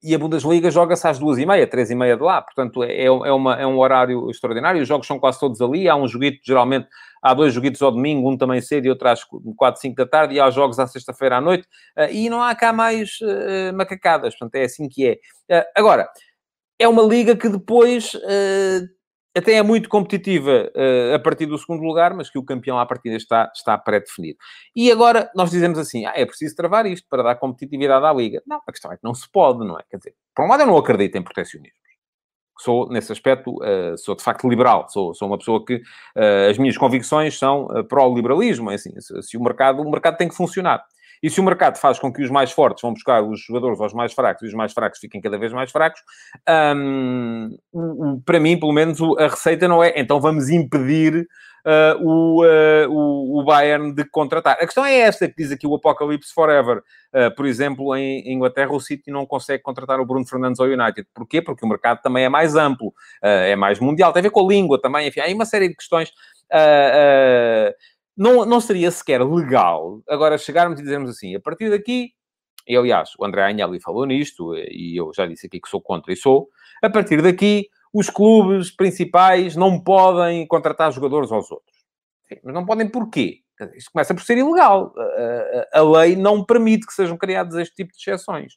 E 0.04 0.14
a 0.14 0.20
Bundesliga 0.20 0.70
joga-se 0.70 1.08
às 1.08 1.18
2 1.18 1.40
e 1.40 1.46
meia, 1.46 1.66
3 1.66 1.92
e 1.92 1.96
meia 1.96 2.16
de 2.16 2.22
lá. 2.22 2.42
Portanto, 2.42 2.84
é, 2.84 3.06
é, 3.06 3.12
uma, 3.12 3.56
é 3.56 3.66
um 3.66 3.80
horário 3.80 4.30
extraordinário. 4.30 4.82
Os 4.82 4.88
jogos 4.88 5.08
são 5.08 5.20
quase 5.20 5.40
todos 5.40 5.60
ali. 5.60 5.90
Há 5.90 5.96
um 5.96 6.08
joguito, 6.08 6.40
geralmente, 6.46 6.88
há 7.22 7.34
dois 7.34 7.52
joguitos 7.54 7.82
ao 7.82 7.92
domingo, 7.92 8.30
um 8.30 8.38
também 8.38 8.62
cedo 8.62 8.86
e 8.86 8.90
outro 8.90 9.08
às 9.08 9.22
4, 9.24 9.82
5 9.82 9.96
da 9.96 10.06
tarde. 10.06 10.36
E 10.36 10.40
há 10.40 10.50
jogos 10.52 10.78
à 10.78 10.86
sexta-feira 10.86 11.38
à 11.38 11.42
noite. 11.42 11.68
Uh, 11.98 12.12
e 12.12 12.30
não 12.30 12.44
há 12.44 12.54
cá 12.54 12.72
mais 12.72 13.20
uh, 13.22 13.76
macacadas. 13.76 14.38
Portanto, 14.38 14.56
é 14.56 14.66
assim 14.66 14.88
que 14.88 15.08
é. 15.08 15.60
Uh, 15.60 15.66
agora, 15.76 16.08
é 16.80 16.88
uma 16.88 17.02
liga 17.02 17.36
que 17.36 17.50
depois 17.50 18.16
até 19.38 19.54
é 19.54 19.64
muito 19.64 19.88
competitiva 19.88 20.72
uh, 20.76 21.16
a 21.16 21.20
partir 21.20 21.46
do 21.46 21.58
segundo 21.58 21.84
lugar, 21.84 22.14
mas 22.14 22.30
que 22.30 22.38
o 22.38 22.44
campeão 22.44 22.80
à 22.80 22.86
partida 22.86 23.16
está, 23.16 23.52
está 23.54 23.78
pré-definido. 23.78 24.38
E 24.76 24.92
agora 24.92 25.30
nós 25.36 25.52
dizemos 25.52 25.78
assim, 25.78 26.06
ah, 26.06 26.14
é 26.16 26.26
preciso 26.26 26.56
travar 26.56 26.86
isto 26.86 27.08
para 27.10 27.24
dar 27.24 27.36
competitividade 27.36 28.06
à 28.06 28.14
Liga. 28.14 28.42
Não, 28.46 28.62
a 28.66 28.72
questão 28.72 28.92
é 28.92 28.98
que 28.98 29.04
não 29.04 29.14
se 29.14 29.30
pode, 29.32 29.60
não 29.60 29.78
é? 29.78 29.84
Quer 29.90 29.98
dizer, 29.98 30.16
por 30.36 30.46
um 30.46 30.50
lado 30.50 30.64
eu 30.64 30.68
não 30.68 30.78
acredito 30.78 31.16
em 31.16 31.22
protecionismo. 31.22 31.78
Sou, 32.60 32.90
nesse 32.90 33.12
aspecto, 33.12 33.56
uh, 33.58 33.98
sou 33.98 34.16
de 34.16 34.24
facto 34.24 34.50
liberal. 34.50 34.90
Sou, 34.90 35.14
sou 35.14 35.28
uma 35.28 35.38
pessoa 35.38 35.64
que 35.64 35.76
uh, 35.76 36.50
as 36.50 36.58
minhas 36.58 36.78
convicções 36.78 37.38
são 37.38 37.68
pró-liberalismo. 37.88 38.72
É 38.72 38.76
assim, 38.76 39.00
se, 39.00 39.22
se, 39.22 39.38
o 39.38 39.44
mercado, 39.44 39.82
o 39.82 39.92
mercado 39.92 40.18
tem 40.18 40.28
que 40.28 40.36
funcionar. 40.36 40.84
E 41.22 41.30
se 41.30 41.40
o 41.40 41.44
mercado 41.44 41.78
faz 41.78 42.00
com 42.00 42.12
que 42.12 42.22
os 42.22 42.30
mais 42.30 42.52
fortes 42.52 42.82
vão 42.82 42.94
buscar 42.94 43.24
os 43.24 43.42
jogadores 43.42 43.80
aos 43.80 43.94
mais 43.94 44.14
fracos 44.14 44.44
e 44.44 44.48
os 44.48 44.54
mais 44.54 44.74
fracos 44.74 45.00
fiquem 45.00 45.22
cada 45.22 45.38
vez 45.38 45.52
mais 45.54 45.72
fracos, 45.72 46.02
um, 46.76 47.58
para 48.26 48.40
mim, 48.40 48.60
pelo 48.60 48.74
menos, 48.74 49.00
a 49.18 49.28
receita 49.28 49.68
não 49.68 49.84
é 49.84 49.94
então 49.96 50.20
vamos 50.20 50.50
impedir 50.50 51.28
Uh, 51.68 52.02
o, 52.02 52.46
uh, 52.46 52.90
o, 52.90 53.42
o, 53.42 53.44
Bayern 53.44 53.94
de 53.94 54.06
contratar. 54.06 54.54
A 54.54 54.66
questão 54.66 54.86
é 54.86 55.00
esta, 55.00 55.28
que 55.28 55.36
diz 55.38 55.52
aqui 55.52 55.68
o 55.68 55.76
Apocalipse 55.76 56.34
Forever. 56.34 56.78
Uh, 57.14 57.36
por 57.36 57.46
exemplo, 57.46 57.94
em, 57.94 58.32
Inglaterra, 58.32 58.72
o 58.72 58.80
City 58.80 59.12
não 59.12 59.26
consegue 59.26 59.64
contratar 59.64 60.00
o 60.00 60.06
Bruno 60.06 60.26
Fernandes 60.26 60.62
ao 60.62 60.68
United. 60.68 61.06
Porquê? 61.14 61.42
Porque 61.42 61.66
o 61.66 61.68
mercado 61.68 62.02
também 62.02 62.24
é 62.24 62.30
mais 62.30 62.56
amplo, 62.56 62.94
é 63.22 63.54
mais 63.58 63.82
mundial. 63.82 64.14
Tem 64.14 64.22
a 64.22 64.24
ver 64.24 64.30
com 64.30 64.46
a 64.46 64.48
língua 64.48 64.80
também, 64.82 65.10
enfim, 65.10 65.20
há 65.20 65.26
aí 65.26 65.34
uma 65.34 65.46
série 65.46 65.68
de 65.68 65.76
questões 65.76 66.10
não, 68.18 68.46
não 68.46 68.60
seria 68.60 68.90
sequer 68.90 69.24
legal 69.24 70.02
agora 70.10 70.38
chegarmos 70.38 70.80
e 70.80 70.84
dizermos 70.84 71.10
assim, 71.10 71.36
a 71.36 71.40
partir 71.40 71.70
daqui, 71.70 72.12
e 72.68 72.76
aliás, 72.76 73.12
o 73.18 73.26
André 73.26 73.44
Agnelli 73.44 73.80
falou 73.80 74.06
nisto, 74.06 74.56
e 74.56 75.00
eu 75.00 75.12
já 75.16 75.26
disse 75.26 75.48
aqui 75.48 75.62
que 75.62 75.70
sou 75.70 75.82
contra 75.82 76.12
e 76.12 76.18
sou, 76.18 76.50
a 76.84 76.90
partir 76.90 77.22
daqui, 77.22 77.70
os 77.94 78.10
clubes 78.10 78.70
principais 78.72 79.56
não 79.56 79.82
podem 79.82 80.46
contratar 80.48 80.92
jogadores 80.92 81.32
aos 81.32 81.50
outros. 81.50 81.78
Mas 82.44 82.54
não 82.54 82.66
podem 82.66 82.90
porquê? 82.90 83.40
Isto 83.76 83.92
começa 83.92 84.14
por 84.14 84.22
ser 84.22 84.38
ilegal. 84.38 84.94
A 85.74 85.82
lei 85.82 86.16
não 86.16 86.44
permite 86.44 86.86
que 86.86 86.94
sejam 86.94 87.18
criados 87.18 87.56
este 87.56 87.76
tipo 87.76 87.92
de 87.92 87.98
exceções. 87.98 88.54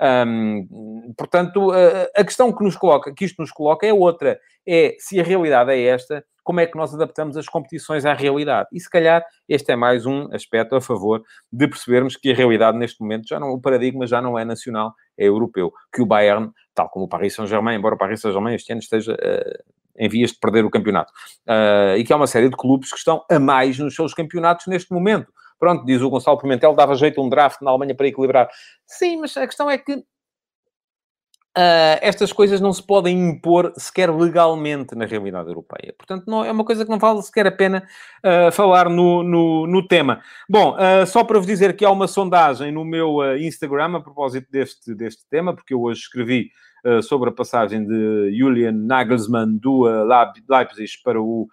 Hum, 0.00 1.14
portanto, 1.16 1.72
a, 1.72 2.20
a 2.20 2.24
questão 2.24 2.52
que 2.52 2.62
nos 2.62 2.76
coloca, 2.76 3.12
que 3.14 3.24
isto 3.24 3.40
nos 3.40 3.50
coloca 3.50 3.86
é 3.86 3.92
outra. 3.92 4.38
É 4.68 4.94
se 4.98 5.18
a 5.18 5.24
realidade 5.24 5.72
é 5.72 5.82
esta, 5.82 6.24
como 6.46 6.60
é 6.60 6.66
que 6.66 6.78
nós 6.78 6.94
adaptamos 6.94 7.36
as 7.36 7.46
competições 7.48 8.06
à 8.06 8.14
realidade. 8.14 8.68
E 8.72 8.78
se 8.78 8.88
calhar 8.88 9.26
este 9.48 9.72
é 9.72 9.76
mais 9.76 10.06
um 10.06 10.32
aspecto 10.32 10.76
a 10.76 10.80
favor 10.80 11.20
de 11.52 11.66
percebermos 11.66 12.16
que 12.16 12.30
a 12.30 12.34
realidade 12.34 12.78
neste 12.78 13.00
momento 13.00 13.26
já 13.26 13.40
não, 13.40 13.50
o 13.50 13.60
paradigma 13.60 14.06
já 14.06 14.22
não 14.22 14.38
é 14.38 14.44
nacional, 14.44 14.94
é 15.18 15.26
europeu. 15.26 15.72
Que 15.92 16.00
o 16.00 16.06
Bayern, 16.06 16.52
tal 16.72 16.88
como 16.88 17.06
o 17.06 17.08
Paris 17.08 17.34
Saint-Germain, 17.34 17.76
embora 17.76 17.96
o 17.96 17.98
Paris 17.98 18.20
Saint-Germain 18.20 18.54
este 18.54 18.70
ano 18.70 18.78
esteja 18.78 19.12
uh, 19.14 19.72
em 19.98 20.08
vias 20.08 20.30
de 20.30 20.38
perder 20.38 20.64
o 20.64 20.70
campeonato, 20.70 21.12
uh, 21.48 21.96
e 21.96 22.04
que 22.04 22.12
há 22.12 22.16
uma 22.16 22.28
série 22.28 22.48
de 22.48 22.56
clubes 22.56 22.90
que 22.90 22.98
estão 22.98 23.24
a 23.28 23.40
mais 23.40 23.76
nos 23.80 23.96
seus 23.96 24.14
campeonatos 24.14 24.68
neste 24.68 24.92
momento. 24.92 25.26
Pronto, 25.58 25.84
diz 25.84 26.00
o 26.00 26.08
Gonçalo 26.08 26.38
Pimentel, 26.38 26.74
dava 26.74 26.94
jeito 26.94 27.20
um 27.20 27.28
draft 27.28 27.60
na 27.60 27.70
Alemanha 27.70 27.94
para 27.94 28.06
equilibrar. 28.06 28.48
Sim, 28.86 29.16
mas 29.16 29.36
a 29.36 29.46
questão 29.46 29.68
é 29.68 29.78
que 29.78 30.04
Uh, 31.56 31.96
estas 32.02 32.34
coisas 32.34 32.60
não 32.60 32.70
se 32.70 32.82
podem 32.82 33.30
impor 33.30 33.72
sequer 33.78 34.14
legalmente 34.14 34.94
na 34.94 35.06
realidade 35.06 35.48
europeia. 35.48 35.94
Portanto, 35.96 36.24
não, 36.26 36.44
é 36.44 36.52
uma 36.52 36.66
coisa 36.66 36.84
que 36.84 36.90
não 36.90 36.98
vale 36.98 37.22
sequer 37.22 37.46
a 37.46 37.50
pena 37.50 37.82
uh, 38.22 38.52
falar 38.52 38.90
no, 38.90 39.22
no, 39.22 39.66
no, 39.66 39.88
tema. 39.88 40.20
Bom, 40.46 40.76
uh, 40.76 41.06
só 41.06 41.24
para 41.24 41.38
vos 41.38 41.46
dizer 41.46 41.74
que 41.74 41.82
há 41.82 41.90
uma 41.90 42.06
sondagem 42.06 42.70
no 42.70 42.84
meu 42.84 43.38
Instagram 43.38 43.96
a 43.96 44.00
propósito 44.00 44.46
deste, 44.50 44.94
deste 44.94 45.26
tema, 45.30 45.54
porque 45.54 45.72
eu 45.72 45.80
hoje 45.80 46.00
escrevi 46.00 46.50
sobre 47.02 47.30
a 47.30 47.32
passagem 47.32 47.84
de 47.84 48.38
Julian 48.38 48.70
Nagelsmann 48.70 49.58
do 49.58 49.86
Leipzig 50.48 51.02
para 51.02 51.20
o 51.20 51.48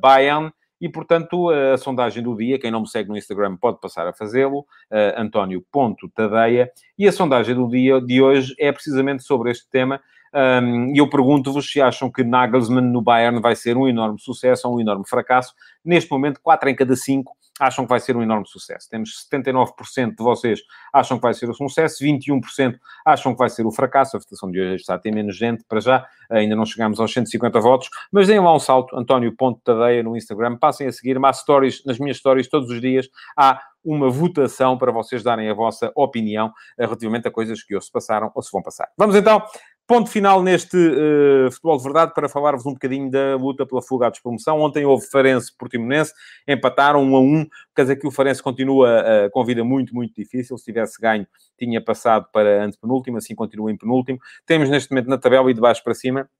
Bayern. 0.00 0.50
E, 0.80 0.88
portanto, 0.88 1.50
a 1.50 1.76
sondagem 1.76 2.22
do 2.22 2.36
dia, 2.36 2.58
quem 2.58 2.70
não 2.70 2.80
me 2.80 2.88
segue 2.88 3.08
no 3.08 3.16
Instagram 3.16 3.56
pode 3.56 3.80
passar 3.80 4.06
a 4.06 4.12
fazê-lo, 4.12 4.60
uh, 4.60 5.16
António.tadeia. 5.16 6.70
E 6.98 7.06
a 7.06 7.12
sondagem 7.12 7.54
do 7.54 7.68
dia 7.68 8.00
de 8.00 8.20
hoje 8.20 8.54
é 8.58 8.70
precisamente 8.72 9.22
sobre 9.22 9.50
este 9.50 9.68
tema. 9.70 10.00
Um, 10.34 10.92
e 10.92 10.98
eu 10.98 11.08
pergunto-vos 11.08 11.70
se 11.70 11.80
acham 11.80 12.10
que 12.10 12.24
Nagelsmann 12.24 12.90
no 12.90 13.00
Bayern 13.00 13.40
vai 13.40 13.54
ser 13.54 13.76
um 13.76 13.86
enorme 13.86 14.20
sucesso 14.20 14.68
ou 14.68 14.76
um 14.76 14.80
enorme 14.80 15.04
fracasso. 15.08 15.54
Neste 15.84 16.10
momento, 16.10 16.40
4 16.42 16.68
em 16.68 16.74
cada 16.74 16.96
5 16.96 17.32
acham 17.60 17.84
que 17.84 17.88
vai 17.88 18.00
ser 18.00 18.16
um 18.16 18.22
enorme 18.22 18.46
sucesso. 18.46 18.88
Temos 18.88 19.26
79% 19.30 20.16
de 20.16 20.22
vocês 20.22 20.60
acham 20.92 21.18
que 21.18 21.22
vai 21.22 21.34
ser 21.34 21.48
o 21.48 21.54
sucesso, 21.54 22.02
21% 22.02 22.78
acham 23.04 23.32
que 23.32 23.38
vai 23.38 23.48
ser 23.48 23.66
o 23.66 23.70
fracasso. 23.70 24.16
A 24.16 24.20
votação 24.20 24.50
de 24.50 24.60
hoje 24.60 24.74
está 24.76 24.94
a 24.94 24.98
ter 24.98 25.12
menos 25.12 25.36
gente 25.36 25.64
para 25.68 25.80
já, 25.80 26.06
ainda 26.30 26.56
não 26.56 26.66
chegamos 26.66 26.98
aos 26.98 27.12
150 27.12 27.60
votos, 27.60 27.88
mas 28.10 28.26
deem 28.26 28.40
lá 28.40 28.54
um 28.54 28.58
salto, 28.58 28.96
António 28.96 29.34
Ponto 29.36 29.60
Tadeia 29.62 30.02
no 30.02 30.16
Instagram, 30.16 30.56
passem 30.56 30.86
a 30.86 30.92
seguir-me, 30.92 31.26
há 31.26 31.32
stories, 31.32 31.84
nas 31.84 31.98
minhas 31.98 32.16
stories 32.16 32.48
todos 32.48 32.70
os 32.70 32.80
dias, 32.80 33.08
há 33.36 33.60
uma 33.84 34.08
votação 34.08 34.78
para 34.78 34.90
vocês 34.90 35.22
darem 35.22 35.48
a 35.50 35.54
vossa 35.54 35.92
opinião 35.94 36.50
relativamente 36.78 37.28
a 37.28 37.30
coisas 37.30 37.62
que 37.62 37.74
ou 37.74 37.80
se 37.80 37.92
passaram 37.92 38.32
ou 38.34 38.42
se 38.42 38.50
vão 38.50 38.62
passar. 38.62 38.88
Vamos 38.96 39.14
então 39.14 39.42
Ponto 39.86 40.08
final 40.08 40.42
neste 40.42 40.76
uh, 40.78 41.50
Futebol 41.52 41.76
de 41.76 41.82
Verdade 41.82 42.14
para 42.14 42.26
falar-vos 42.26 42.64
um 42.64 42.72
bocadinho 42.72 43.10
da 43.10 43.36
luta 43.36 43.66
pela 43.66 43.82
fuga 43.82 44.06
à 44.06 44.10
despromoção. 44.10 44.58
Ontem 44.60 44.86
houve 44.86 45.06
Farense 45.10 45.54
Portimonense, 45.54 46.10
empataram 46.48 47.02
um 47.02 47.14
a 47.14 47.20
um, 47.20 47.46
quer 47.76 47.82
dizer 47.82 47.96
que 47.96 48.06
o 48.06 48.10
Farense 48.10 48.42
continua 48.42 49.02
uh, 49.02 49.30
com 49.30 49.44
vida 49.44 49.62
muito, 49.62 49.94
muito 49.94 50.14
difícil. 50.14 50.56
Se 50.56 50.64
tivesse 50.64 50.98
ganho, 50.98 51.26
tinha 51.58 51.84
passado 51.84 52.26
para 52.32 52.64
antepenúltimo, 52.64 53.18
assim 53.18 53.34
continua 53.34 53.70
em 53.70 53.76
penúltimo. 53.76 54.18
Temos 54.46 54.70
neste 54.70 54.90
momento 54.90 55.10
na 55.10 55.18
tabela 55.18 55.50
e 55.50 55.54
de 55.54 55.60
baixo 55.60 55.84
para 55.84 55.92
cima, 55.92 56.30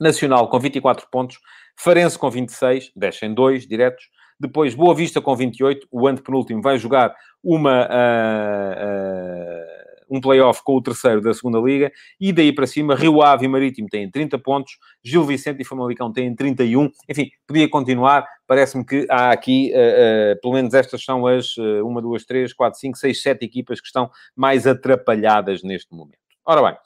Nacional 0.00 0.48
com 0.48 0.58
24 0.58 1.08
pontos, 1.10 1.38
Farense 1.76 2.18
com 2.18 2.30
26, 2.30 2.92
descem 2.96 3.34
dois 3.34 3.66
diretos. 3.66 4.08
Depois, 4.40 4.74
Boa 4.74 4.94
Vista 4.94 5.20
com 5.20 5.34
28, 5.34 5.88
o 5.90 6.06
antepenúltimo 6.06 6.62
vai 6.62 6.78
jogar 6.78 7.14
uma... 7.42 7.86
Uh, 7.86 9.75
um 10.08 10.20
play-off 10.20 10.62
com 10.64 10.76
o 10.76 10.82
terceiro 10.82 11.20
da 11.20 11.32
segunda 11.34 11.58
Liga, 11.58 11.90
e 12.20 12.32
daí 12.32 12.52
para 12.52 12.66
cima, 12.66 12.94
Rio 12.94 13.22
Ave 13.22 13.46
e 13.46 13.48
Marítimo 13.48 13.88
têm 13.88 14.10
30 14.10 14.38
pontos, 14.38 14.78
Gil 15.02 15.24
Vicente 15.24 15.62
e 15.62 15.64
Famalicão 15.64 16.12
têm 16.12 16.34
31, 16.34 16.90
enfim, 17.08 17.30
podia 17.46 17.68
continuar, 17.68 18.26
parece-me 18.46 18.84
que 18.84 19.06
há 19.10 19.30
aqui, 19.30 19.72
uh, 19.72 20.36
uh, 20.36 20.40
pelo 20.40 20.54
menos 20.54 20.74
estas 20.74 21.02
são 21.02 21.26
as 21.26 21.56
uh, 21.56 21.86
uma, 21.86 22.00
duas, 22.00 22.24
três, 22.24 22.52
quatro, 22.52 22.78
cinco, 22.78 22.96
seis, 22.96 23.22
sete 23.22 23.44
equipas 23.44 23.80
que 23.80 23.86
estão 23.86 24.10
mais 24.34 24.66
atrapalhadas 24.66 25.62
neste 25.62 25.94
momento. 25.94 26.18
Ora 26.44 26.62
bem, 26.62 26.76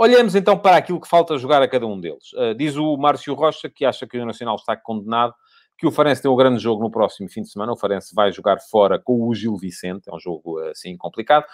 Olhemos 0.00 0.36
então 0.36 0.56
para 0.56 0.76
aquilo 0.76 1.00
que 1.00 1.08
falta 1.08 1.36
jogar 1.36 1.60
a 1.60 1.66
cada 1.66 1.84
um 1.84 2.00
deles. 2.00 2.32
Uh, 2.34 2.54
diz 2.54 2.76
o 2.76 2.96
Márcio 2.96 3.34
Rocha 3.34 3.68
que 3.68 3.84
acha 3.84 4.06
que 4.06 4.16
o 4.16 4.24
Nacional 4.24 4.54
está 4.54 4.76
condenado 4.76 5.34
que 5.78 5.86
o 5.86 5.92
Farense 5.92 6.20
tem 6.20 6.30
um 6.30 6.34
grande 6.34 6.60
jogo 6.60 6.82
no 6.82 6.90
próximo 6.90 7.28
fim 7.30 7.42
de 7.42 7.50
semana. 7.50 7.72
O 7.72 7.76
Farense 7.76 8.12
vai 8.12 8.32
jogar 8.32 8.58
fora 8.58 8.98
com 8.98 9.28
o 9.28 9.32
Gil 9.32 9.56
Vicente, 9.56 10.10
é 10.10 10.14
um 10.14 10.18
jogo 10.18 10.58
assim 10.68 10.96
complicado, 10.96 11.46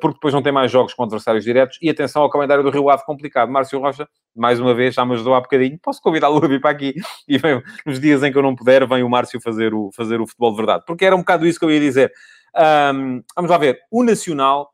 porque 0.00 0.14
depois 0.14 0.32
não 0.32 0.42
tem 0.42 0.50
mais 0.50 0.70
jogos 0.70 0.94
com 0.94 1.02
adversários 1.02 1.44
diretos. 1.44 1.78
E 1.82 1.90
atenção 1.90 2.22
ao 2.22 2.30
calendário 2.30 2.64
do 2.64 2.70
Rio 2.70 2.88
Ave 2.88 3.04
complicado. 3.04 3.52
Márcio 3.52 3.78
Rocha, 3.78 4.08
mais 4.34 4.58
uma 4.58 4.74
vez, 4.74 4.94
já 4.94 5.04
me 5.04 5.12
ajudou 5.12 5.34
há 5.34 5.40
bocadinho. 5.40 5.78
Posso 5.82 6.00
convidá-lo 6.00 6.42
a 6.42 6.48
vir 6.48 6.60
para 6.60 6.70
aqui 6.70 6.94
e 7.28 7.36
vem, 7.36 7.62
nos 7.84 8.00
dias 8.00 8.22
em 8.22 8.32
que 8.32 8.38
eu 8.38 8.42
não 8.42 8.56
puder, 8.56 8.86
vem 8.88 9.02
o 9.02 9.10
Márcio 9.10 9.40
fazer 9.42 9.74
o, 9.74 9.90
fazer 9.92 10.22
o 10.22 10.26
futebol 10.26 10.52
de 10.52 10.56
verdade. 10.56 10.84
Porque 10.86 11.04
era 11.04 11.14
um 11.14 11.20
bocado 11.20 11.46
isso 11.46 11.58
que 11.58 11.64
eu 11.66 11.70
ia 11.70 11.80
dizer. 11.80 12.10
Um, 12.56 13.22
vamos 13.34 13.50
lá 13.50 13.58
ver. 13.58 13.78
O 13.90 14.02
Nacional 14.02 14.72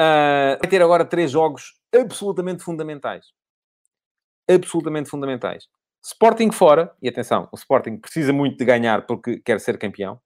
uh, 0.00 0.56
vai 0.58 0.70
ter 0.70 0.80
agora 0.80 1.04
três 1.04 1.30
jogos 1.30 1.74
absolutamente 1.94 2.62
fundamentais. 2.62 3.26
Absolutamente 4.48 5.10
fundamentais. 5.10 5.68
Sporting 6.04 6.50
fora, 6.50 6.92
e 7.00 7.08
atenção, 7.08 7.48
o 7.52 7.56
Sporting 7.56 7.96
precisa 7.96 8.32
muito 8.32 8.58
de 8.58 8.64
ganhar 8.64 9.06
porque 9.06 9.38
quer 9.38 9.60
ser 9.60 9.78
campeão. 9.78 10.20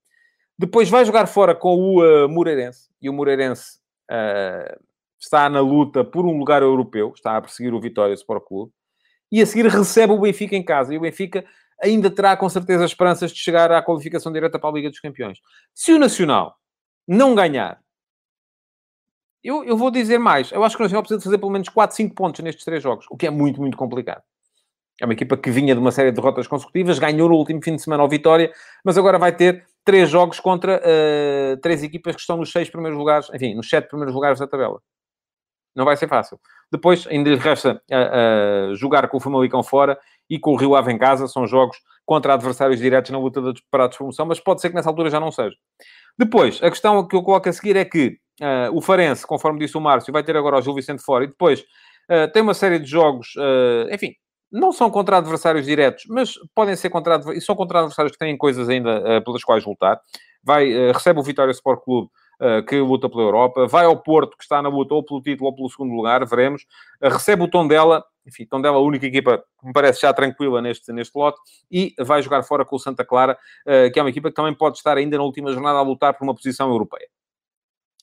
Depois 0.58 0.88
vai 0.88 1.04
jogar 1.04 1.26
fora 1.26 1.54
com 1.54 1.76
o 1.76 2.02
uh, 2.02 2.28
Moreirense, 2.28 2.88
e 3.00 3.10
o 3.10 3.12
Moreirense 3.12 3.78
uh, 4.10 4.82
está 5.20 5.50
na 5.50 5.60
luta 5.60 6.02
por 6.02 6.24
um 6.24 6.38
lugar 6.38 6.62
europeu, 6.62 7.12
está 7.14 7.36
a 7.36 7.42
perseguir 7.42 7.74
o 7.74 7.80
Vitória 7.80 8.14
Sport 8.14 8.44
Clube, 8.46 8.72
e 9.30 9.42
a 9.42 9.46
seguir 9.46 9.66
recebe 9.66 10.14
o 10.14 10.20
Benfica 10.20 10.56
em 10.56 10.64
casa, 10.64 10.94
e 10.94 10.96
o 10.96 11.00
Benfica 11.00 11.44
ainda 11.82 12.10
terá 12.10 12.34
com 12.38 12.48
certeza 12.48 12.86
esperanças 12.86 13.30
de 13.30 13.38
chegar 13.38 13.70
à 13.70 13.82
qualificação 13.82 14.32
direta 14.32 14.58
para 14.58 14.70
a 14.70 14.72
Liga 14.72 14.88
dos 14.88 15.00
Campeões. 15.00 15.40
Se 15.74 15.92
o 15.92 15.98
Nacional 15.98 16.56
não 17.06 17.34
ganhar, 17.34 17.78
eu, 19.44 19.62
eu 19.62 19.76
vou 19.76 19.90
dizer 19.90 20.18
mais, 20.18 20.50
eu 20.52 20.64
acho 20.64 20.74
que 20.74 20.82
o 20.82 20.84
Nacional 20.84 21.02
precisa 21.02 21.18
de 21.18 21.24
fazer 21.24 21.38
pelo 21.38 21.52
menos 21.52 21.68
4, 21.68 21.94
5 21.94 22.14
pontos 22.14 22.42
nestes 22.42 22.64
três 22.64 22.82
jogos, 22.82 23.04
o 23.10 23.16
que 23.16 23.26
é 23.26 23.30
muito, 23.30 23.60
muito 23.60 23.76
complicado. 23.76 24.22
É 25.00 25.04
uma 25.04 25.12
equipa 25.12 25.36
que 25.36 25.50
vinha 25.50 25.74
de 25.74 25.80
uma 25.80 25.92
série 25.92 26.10
de 26.10 26.16
derrotas 26.16 26.46
consecutivas, 26.46 26.98
ganhou 26.98 27.28
no 27.28 27.36
último 27.36 27.62
fim 27.62 27.76
de 27.76 27.82
semana 27.82 28.02
ao 28.02 28.08
Vitória, 28.08 28.50
mas 28.84 28.96
agora 28.96 29.18
vai 29.18 29.30
ter 29.30 29.66
três 29.84 30.10
jogos 30.10 30.40
contra 30.40 30.80
uh, 30.82 31.60
três 31.60 31.82
equipas 31.82 32.14
que 32.16 32.20
estão 32.20 32.36
nos 32.36 32.50
seis 32.50 32.68
primeiros 32.68 32.98
lugares, 32.98 33.30
enfim, 33.32 33.54
nos 33.54 33.68
sete 33.68 33.88
primeiros 33.88 34.14
lugares 34.14 34.40
da 34.40 34.46
tabela. 34.46 34.80
Não 35.74 35.84
vai 35.84 35.96
ser 35.96 36.08
fácil. 36.08 36.40
Depois 36.72 37.06
ainda 37.06 37.30
lhe 37.30 37.36
resta 37.36 37.80
uh, 37.90 38.72
uh, 38.72 38.74
jogar 38.74 39.06
com 39.08 39.18
o 39.18 39.20
Famalicão 39.20 39.62
fora 39.62 39.98
e 40.28 40.38
com 40.38 40.54
o 40.54 40.56
Rio 40.56 40.74
Ave 40.74 40.90
em 40.90 40.98
casa. 40.98 41.28
São 41.28 41.46
jogos 41.46 41.76
contra 42.04 42.34
adversários 42.34 42.80
diretos 42.80 43.10
na 43.10 43.18
luta 43.18 43.40
para 43.70 43.84
a 43.84 43.88
promoção, 43.88 44.26
mas 44.26 44.40
pode 44.40 44.60
ser 44.60 44.70
que 44.70 44.74
nessa 44.74 44.88
altura 44.88 45.10
já 45.10 45.20
não 45.20 45.30
seja. 45.30 45.54
Depois, 46.18 46.60
a 46.62 46.70
questão 46.70 47.06
que 47.06 47.14
eu 47.14 47.22
coloco 47.22 47.48
a 47.48 47.52
seguir 47.52 47.76
é 47.76 47.84
que 47.84 48.18
o 48.72 48.80
Farense, 48.80 49.26
conforme 49.26 49.58
disse 49.58 49.76
o 49.76 49.80
Márcio, 49.80 50.12
vai 50.12 50.22
ter 50.22 50.36
agora 50.36 50.58
o 50.58 50.62
Gil 50.62 50.74
Vicente 50.74 51.02
fora 51.02 51.24
e 51.24 51.26
depois 51.26 51.64
tem 52.32 52.42
uma 52.42 52.54
série 52.54 52.78
de 52.78 52.86
jogos, 52.86 53.34
enfim, 53.90 54.14
não 54.50 54.72
são 54.72 54.90
contra 54.90 55.18
adversários 55.18 55.66
diretos, 55.66 56.04
mas 56.08 56.34
podem 56.54 56.76
ser 56.76 56.90
contra 56.90 57.20
e 57.34 57.40
são 57.40 57.54
contra 57.54 57.80
adversários 57.80 58.12
que 58.12 58.18
têm 58.18 58.36
coisas 58.36 58.68
ainda 58.68 59.18
uh, 59.18 59.24
pelas 59.24 59.42
quais 59.42 59.64
lutar. 59.64 60.00
Vai, 60.42 60.72
uh, 60.72 60.92
recebe 60.92 61.18
o 61.18 61.22
Vitória 61.22 61.50
Sport 61.50 61.82
Clube, 61.84 62.08
uh, 62.40 62.64
que 62.64 62.78
luta 62.78 63.08
pela 63.08 63.22
Europa, 63.22 63.66
vai 63.66 63.84
ao 63.84 63.96
Porto, 64.00 64.36
que 64.36 64.44
está 64.44 64.62
na 64.62 64.68
luta 64.68 64.94
ou 64.94 65.04
pelo 65.04 65.20
título 65.20 65.50
ou 65.50 65.54
pelo 65.54 65.70
segundo 65.70 65.94
lugar, 65.94 66.24
veremos. 66.26 66.64
recebe 67.02 67.42
o 67.42 67.48
Tondela, 67.48 68.04
enfim, 68.26 68.46
Tondela, 68.46 68.76
a 68.76 68.80
única 68.80 69.06
equipa 69.06 69.44
que 69.60 69.66
me 69.66 69.72
parece 69.72 70.02
já 70.02 70.12
tranquila 70.12 70.62
neste, 70.62 70.92
neste 70.92 71.16
lote, 71.16 71.38
e 71.70 71.94
vai 71.98 72.22
jogar 72.22 72.42
fora 72.42 72.64
com 72.64 72.76
o 72.76 72.78
Santa 72.78 73.04
Clara, 73.04 73.38
que 73.92 74.00
é 74.00 74.02
uma 74.02 74.10
equipa 74.10 74.30
que 74.30 74.34
também 74.34 74.52
pode 74.52 74.78
estar 74.78 74.96
ainda 74.96 75.16
na 75.16 75.22
última 75.22 75.52
jornada 75.52 75.78
a 75.78 75.82
lutar 75.82 76.14
por 76.14 76.24
uma 76.24 76.34
posição 76.34 76.68
europeia. 76.68 77.06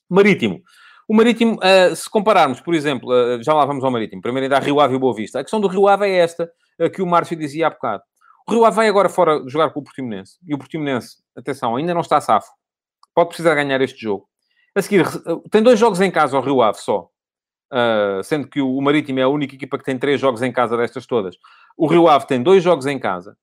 Marítimo. 0.08 0.62
O 1.06 1.14
Marítimo, 1.14 1.56
uh, 1.56 1.94
se 1.94 2.08
compararmos, 2.08 2.60
por 2.60 2.74
exemplo, 2.74 3.10
uh, 3.10 3.42
já 3.42 3.52
lá 3.52 3.64
vamos 3.66 3.84
ao 3.84 3.90
Marítimo, 3.90 4.22
primeiro 4.22 4.44
ainda 4.44 4.56
há 4.56 4.60
Rio 4.60 4.80
Ave 4.80 4.94
e 4.94 4.98
Boa 4.98 5.14
Vista. 5.14 5.38
A 5.38 5.42
questão 5.42 5.60
do 5.60 5.68
Rio 5.68 5.86
Ave 5.86 6.06
é 6.06 6.16
esta, 6.16 6.50
uh, 6.80 6.90
que 6.90 7.02
o 7.02 7.06
Márcio 7.06 7.36
dizia 7.36 7.66
há 7.66 7.70
bocado. 7.70 8.02
O 8.48 8.52
Rio 8.52 8.64
Ave 8.64 8.76
vai 8.76 8.88
agora 8.88 9.08
fora 9.08 9.42
jogar 9.46 9.70
com 9.70 9.80
o 9.80 9.84
Portimonense. 9.84 10.38
E 10.46 10.54
o 10.54 10.58
Portimonense, 10.58 11.16
atenção, 11.36 11.76
ainda 11.76 11.92
não 11.92 12.00
está 12.00 12.20
safo. 12.20 12.50
Pode 13.14 13.28
precisar 13.28 13.54
ganhar 13.54 13.80
este 13.80 14.00
jogo. 14.00 14.26
A 14.74 14.82
seguir, 14.82 15.06
tem 15.50 15.62
dois 15.62 15.78
jogos 15.78 16.00
em 16.00 16.10
casa 16.10 16.36
ao 16.36 16.42
Rio 16.42 16.60
Ave 16.60 16.78
só. 16.78 17.08
sendo 18.24 18.48
que 18.48 18.60
o 18.60 18.80
Marítimo 18.80 19.20
é 19.20 19.22
a 19.22 19.28
única 19.28 19.54
equipa 19.54 19.78
que 19.78 19.84
tem 19.84 19.96
três 19.96 20.20
jogos 20.20 20.42
em 20.42 20.52
casa 20.52 20.76
destas 20.76 21.06
todas. 21.06 21.36
O 21.76 21.86
Rio 21.86 22.08
Ave 22.08 22.26
tem 22.26 22.42
dois 22.42 22.62
jogos 22.62 22.86
em 22.86 22.98
casa. 22.98 23.36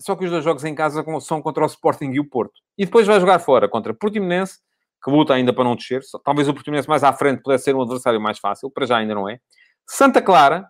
só 0.00 0.14
que 0.16 0.24
os 0.24 0.30
dois 0.30 0.44
jogos 0.44 0.64
em 0.64 0.74
casa 0.74 1.04
são 1.20 1.42
contra 1.42 1.64
o 1.64 1.66
Sporting 1.66 2.10
e 2.12 2.20
o 2.20 2.28
Porto. 2.28 2.54
E 2.78 2.86
depois 2.86 3.06
vai 3.06 3.20
jogar 3.20 3.38
fora 3.40 3.68
contra 3.68 3.92
Portimonense 3.92 4.60
que 5.02 5.10
luta 5.10 5.34
ainda 5.34 5.52
para 5.52 5.64
não 5.64 5.76
descer. 5.76 6.02
Talvez 6.24 6.48
o 6.48 6.54
Portimonense 6.54 6.88
mais 6.88 7.04
à 7.04 7.12
frente 7.12 7.42
pudesse 7.42 7.64
ser 7.64 7.74
um 7.74 7.82
adversário 7.82 8.20
mais 8.20 8.38
fácil, 8.38 8.70
para 8.70 8.86
já 8.86 8.96
ainda 8.96 9.14
não 9.14 9.28
é. 9.28 9.38
Santa 9.86 10.20
Clara, 10.20 10.66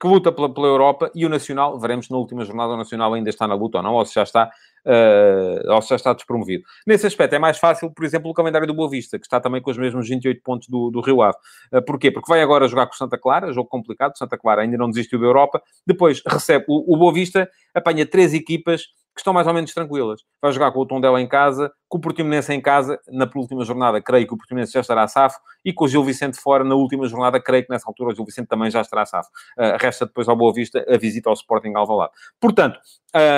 que 0.00 0.08
luta 0.08 0.32
pela, 0.32 0.52
pela 0.52 0.66
Europa, 0.66 1.10
e 1.14 1.26
o 1.26 1.28
Nacional, 1.28 1.78
veremos 1.78 2.08
na 2.08 2.16
última 2.16 2.42
jornada 2.42 2.72
o 2.72 2.76
Nacional 2.76 3.12
ainda 3.12 3.28
está 3.28 3.46
na 3.46 3.54
luta 3.54 3.78
ou 3.78 3.84
não, 3.84 3.92
ou 3.92 4.04
se 4.06 4.14
já 4.14 4.22
está, 4.22 4.50
uh, 4.86 5.72
ou 5.72 5.82
se 5.82 5.90
já 5.90 5.96
está 5.96 6.14
despromovido. 6.14 6.64
Nesse 6.86 7.06
aspecto 7.06 7.34
é 7.34 7.38
mais 7.38 7.58
fácil, 7.58 7.92
por 7.92 8.02
exemplo, 8.02 8.30
o 8.30 8.34
calendário 8.34 8.66
do 8.66 8.72
Boa 8.72 8.88
Vista, 8.88 9.18
que 9.18 9.26
está 9.26 9.38
também 9.38 9.60
com 9.60 9.70
os 9.70 9.76
mesmos 9.76 10.08
28 10.08 10.42
pontos 10.42 10.68
do, 10.68 10.90
do 10.90 11.02
Rio 11.02 11.20
Ave. 11.20 11.36
Uh, 11.70 11.82
porquê? 11.82 12.10
Porque 12.10 12.32
vai 12.32 12.40
agora 12.40 12.66
jogar 12.66 12.86
com 12.86 12.94
o 12.94 12.96
Santa 12.96 13.18
Clara, 13.18 13.52
jogo 13.52 13.68
complicado, 13.68 14.16
Santa 14.16 14.38
Clara 14.38 14.62
ainda 14.62 14.78
não 14.78 14.88
desistiu 14.88 15.20
da 15.20 15.26
Europa, 15.26 15.62
depois 15.86 16.22
recebe 16.26 16.64
o, 16.66 16.94
o 16.94 16.96
Boa 16.96 17.12
Vista, 17.12 17.48
apanha 17.74 18.06
três 18.06 18.32
equipas 18.32 18.86
estão 19.20 19.32
mais 19.32 19.46
ou 19.46 19.54
menos 19.54 19.72
tranquilas. 19.72 20.22
Vai 20.40 20.52
jogar 20.52 20.72
com 20.72 20.80
o 20.80 20.86
Tondela 20.86 21.20
em 21.20 21.26
casa, 21.26 21.72
com 21.88 21.98
o 21.98 22.00
Portimonense 22.00 22.52
em 22.52 22.60
casa, 22.60 22.98
na 23.08 23.26
penúltima 23.26 23.64
jornada, 23.64 24.00
creio 24.00 24.26
que 24.26 24.34
o 24.34 24.36
Portimonense 24.36 24.72
já 24.72 24.80
estará 24.80 25.06
safo, 25.06 25.38
e 25.64 25.72
com 25.72 25.84
o 25.84 25.88
Gil 25.88 26.04
Vicente 26.04 26.40
fora, 26.40 26.64
na 26.64 26.74
última 26.74 27.06
jornada, 27.06 27.40
creio 27.40 27.64
que 27.64 27.70
nessa 27.70 27.88
altura 27.88 28.10
o 28.10 28.14
Gil 28.14 28.24
Vicente 28.24 28.48
também 28.48 28.70
já 28.70 28.80
estará 28.80 29.06
safo. 29.06 29.28
Uh, 29.58 29.76
resta 29.80 30.06
depois 30.06 30.28
ao 30.28 30.36
Boa 30.36 30.52
Vista 30.52 30.84
a 30.88 30.96
visita 30.96 31.28
ao 31.28 31.34
Sporting 31.34 31.72
Alvalade. 31.74 32.12
Portanto, 32.40 32.78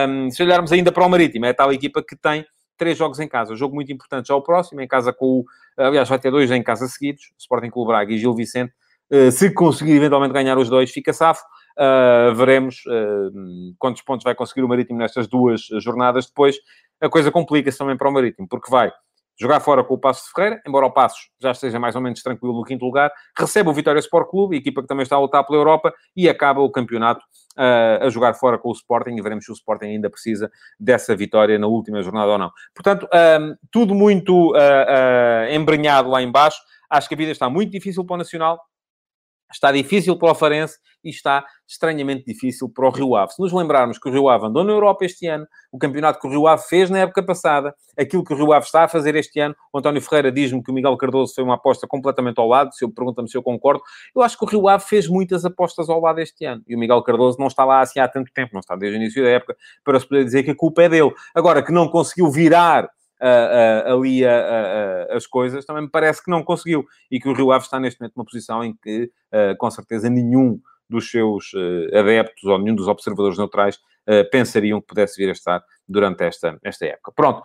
um, 0.09 0.31
se 0.31 0.43
olharmos 0.43 0.73
ainda 0.73 0.93
para 0.93 1.05
o 1.05 1.09
Marítimo, 1.09 1.47
é 1.47 1.53
tal 1.53 1.73
equipa 1.73 2.03
que 2.03 2.17
tem 2.17 2.45
três 2.77 2.97
jogos 2.97 3.21
em 3.21 3.29
casa. 3.29 3.53
Um 3.53 3.57
jogo 3.57 3.75
muito 3.75 3.93
importante 3.93 4.29
já 4.29 4.35
o 4.35 4.43
próximo, 4.43 4.81
em 4.81 4.89
casa 4.89 5.13
com 5.13 5.27
o... 5.27 5.45
Aliás, 5.77 6.09
vai 6.09 6.19
ter 6.19 6.31
dois 6.31 6.51
em 6.51 6.63
casa 6.63 6.87
seguidos, 6.87 7.33
Sporting 7.39 7.71
Clube 7.71 7.89
Braga 7.89 8.13
e 8.13 8.19
Gil 8.19 8.35
Vicente. 8.35 8.73
Uh, 9.11 9.31
se 9.31 9.53
conseguir 9.53 9.93
eventualmente 9.97 10.33
ganhar 10.33 10.59
os 10.59 10.69
dois, 10.69 10.91
fica 10.91 11.13
safo. 11.13 11.43
Uh, 11.79 12.35
veremos 12.35 12.83
uh, 12.87 13.75
quantos 13.79 14.03
pontos 14.03 14.25
vai 14.25 14.35
conseguir 14.35 14.63
o 14.63 14.69
Marítimo 14.69 14.99
nestas 14.99 15.27
duas 15.27 15.63
jornadas. 15.81 16.27
Depois 16.27 16.57
a 17.01 17.09
coisa 17.09 17.31
complica-se 17.31 17.79
também 17.79 17.97
para 17.97 18.09
o 18.09 18.13
Marítimo, 18.13 18.47
porque 18.49 18.71
vai 18.71 18.93
jogar 19.41 19.61
fora 19.61 19.83
com 19.83 19.95
o 19.95 19.99
Passo 19.99 20.27
de 20.27 20.33
Ferreira, 20.33 20.63
embora 20.67 20.87
o 20.87 20.91
Passos 20.93 21.31
já 21.41 21.51
esteja 21.51 21.81
mais 21.81 21.97
ou 21.97 22.03
menos 22.03 22.23
tranquilo 22.23 22.55
no 22.55 22.63
quinto 22.63 22.85
lugar, 22.85 23.11
recebe 23.37 23.69
o 23.71 23.73
Vitória 23.73 23.99
Sport 23.99 24.29
Clube, 24.29 24.57
equipa 24.57 24.83
que 24.83 24.87
também 24.87 25.03
está 25.03 25.17
a 25.17 25.21
lutar 25.21 25.45
pela 25.45 25.59
Europa, 25.59 25.93
e 26.15 26.29
acaba 26.29 26.61
o 26.61 26.71
campeonato 26.71 27.25
uh, 27.57 28.05
a 28.05 28.11
jogar 28.11 28.35
fora 28.35 28.59
com 28.59 28.69
o 28.69 28.73
Sporting, 28.73 29.17
e 29.17 29.23
veremos 29.23 29.47
se 29.47 29.51
o 29.51 29.55
Sporting 29.55 29.87
ainda 29.87 30.11
precisa 30.11 30.51
dessa 30.79 31.17
vitória 31.17 31.59
na 31.59 31.67
última 31.67 32.03
jornada 32.03 32.31
ou 32.31 32.39
não. 32.39 32.53
Portanto, 32.75 33.09
tudo 33.71 33.95
muito 33.95 34.53
embrenhado 35.51 36.11
lá 36.11 36.23
embaixo. 36.23 36.59
Acho 36.89 37.09
que 37.09 37.15
a 37.15 37.19
vida 37.19 37.33
está 37.33 37.49
muito 37.49 37.73
difícil 37.73 38.05
para 38.05 38.15
o 38.15 38.19
Nacional, 38.19 38.61
Está 39.53 39.71
difícil 39.71 40.17
para 40.17 40.33
o 40.33 40.35
Farense 40.35 40.79
e 41.05 41.11
está 41.11 41.45
estranhamente 41.69 42.25
difícil 42.25 42.69
para 42.69 42.87
o 42.87 42.91
Rio 42.91 43.17
Ave. 43.17 43.33
Se 43.33 43.43
nos 43.43 43.53
lembrarmos 43.53 43.99
que 43.99 44.09
o 44.09 44.13
Rio 44.13 44.29
Ave 44.29 44.47
andou 44.47 44.63
na 44.65 44.73
Europa 44.73 45.05
este 45.05 45.27
ano, 45.27 45.47
o 45.71 45.79
campeonato 45.79 46.21
que 46.21 46.27
o 46.27 46.31
Rio 46.31 46.47
Ave 46.47 46.63
fez 46.69 46.91
na 46.91 47.01
época 47.01 47.23
passada, 47.23 47.75
aquilo 47.99 48.25
que 48.25 48.33
o 48.33 48.37
Rio 48.37 48.53
Ave 48.53 48.67
está 48.67 48.85
a 48.85 48.89
fazer 48.89 49.15
este 49.17 49.41
ano, 49.41 49.55
o 49.73 49.79
António 49.79 50.01
Ferreira 50.01 50.31
diz-me 50.31 50.63
que 50.63 50.71
o 50.71 50.75
Miguel 50.75 50.97
Cardoso 50.97 51.35
foi 51.35 51.45
uma 51.45 51.55
aposta 51.55 51.87
completamente 51.87 52.39
ao 52.39 52.47
lado, 52.47 52.73
se 52.75 52.85
eu 52.85 52.91
pergunta-me 52.91 53.29
se 53.29 53.37
eu 53.37 53.43
concordo, 53.43 53.83
eu 54.15 54.23
acho 54.23 54.39
que 54.39 54.45
o 54.45 54.49
Rio 54.49 54.69
Ave 54.69 54.85
fez 54.85 55.09
muitas 55.09 55.45
apostas 55.45 55.89
ao 55.89 56.01
lado 56.01 56.21
este 56.21 56.45
ano. 56.45 56.63
E 56.69 56.77
o 56.77 56.79
Miguel 56.79 57.03
Cardoso 57.03 57.39
não 57.39 57.47
está 57.47 57.65
lá 57.65 57.81
assim 57.81 58.01
há 58.01 58.09
tanto 58.09 58.33
tempo, 58.33 58.51
não 58.53 58.61
está 58.61 58.77
desde 58.77 58.99
o 58.99 59.01
início 59.01 59.23
da 59.23 59.31
época, 59.31 59.57
para 59.85 59.99
se 59.99 60.07
poder 60.07 60.25
dizer 60.25 60.43
que 60.43 60.51
a 60.51 60.57
culpa 60.57 60.83
é 60.83 60.89
dele. 60.89 61.13
Agora, 61.35 61.63
que 61.63 61.73
não 61.73 61.89
conseguiu 61.89 62.31
virar 62.31 62.89
uh, 63.23 63.93
ali 63.93 64.23
as 65.11 65.27
coisas, 65.27 65.65
também 65.65 65.85
me 65.85 65.91
parece 65.91 66.23
que 66.23 66.31
não 66.31 66.43
conseguiu. 66.43 66.85
E 67.11 67.21
que 67.21 67.29
o 67.29 67.33
Rio 67.33 67.53
Ave 67.53 67.65
está 67.65 67.79
neste 67.79 68.01
momento 68.01 68.17
numa 68.17 68.25
posição 68.25 68.65
em 68.65 68.75
que, 68.83 69.11
com 69.59 69.71
certeza, 69.71 70.11
nenhum 70.11 70.61
dos 70.89 71.11
seus 71.11 71.53
adeptos 71.95 72.45
ou 72.45 72.59
nenhum 72.59 72.75
dos 72.75 72.89
observadores 72.89 73.39
neutrais 73.39 73.79
pensariam 74.31 74.81
que 74.81 74.89
pudesse 74.89 75.17
vir 75.17 75.29
a 75.29 75.33
estar 75.33 75.63
durante 75.89 76.25
esta, 76.25 76.59
esta 76.63 76.87
época. 76.87 77.13
Pronto, 77.15 77.43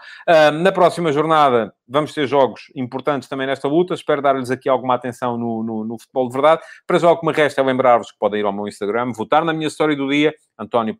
na 0.61 0.71
próxima 0.71 1.11
jornada 1.11 1.73
vamos 1.87 2.13
ter 2.13 2.27
jogos 2.27 2.71
importantes 2.75 3.29
também 3.29 3.47
nesta 3.47 3.67
luta. 3.67 3.93
Espero 3.93 4.21
dar-lhes 4.21 4.51
aqui 4.51 4.67
alguma 4.67 4.95
atenção 4.95 5.37
no, 5.37 5.63
no, 5.63 5.83
no, 5.83 5.99
futebol 5.99 6.27
de 6.27 6.33
verdade. 6.33 6.61
Para 6.85 6.99
já 6.99 7.11
o 7.11 7.19
que 7.19 7.25
me 7.25 7.33
resta 7.33 7.61
é 7.61 7.63
lembrar-vos 7.63 8.11
que 8.11 8.17
podem 8.17 8.39
ir 8.41 8.45
ao 8.45 8.53
meu 8.53 8.67
Instagram, 8.67 9.11
votar 9.13 9.45
na 9.45 9.53
minha 9.53 9.67
história 9.67 9.95
do 9.95 10.09
dia, 10.09 10.33
António. 10.59 10.97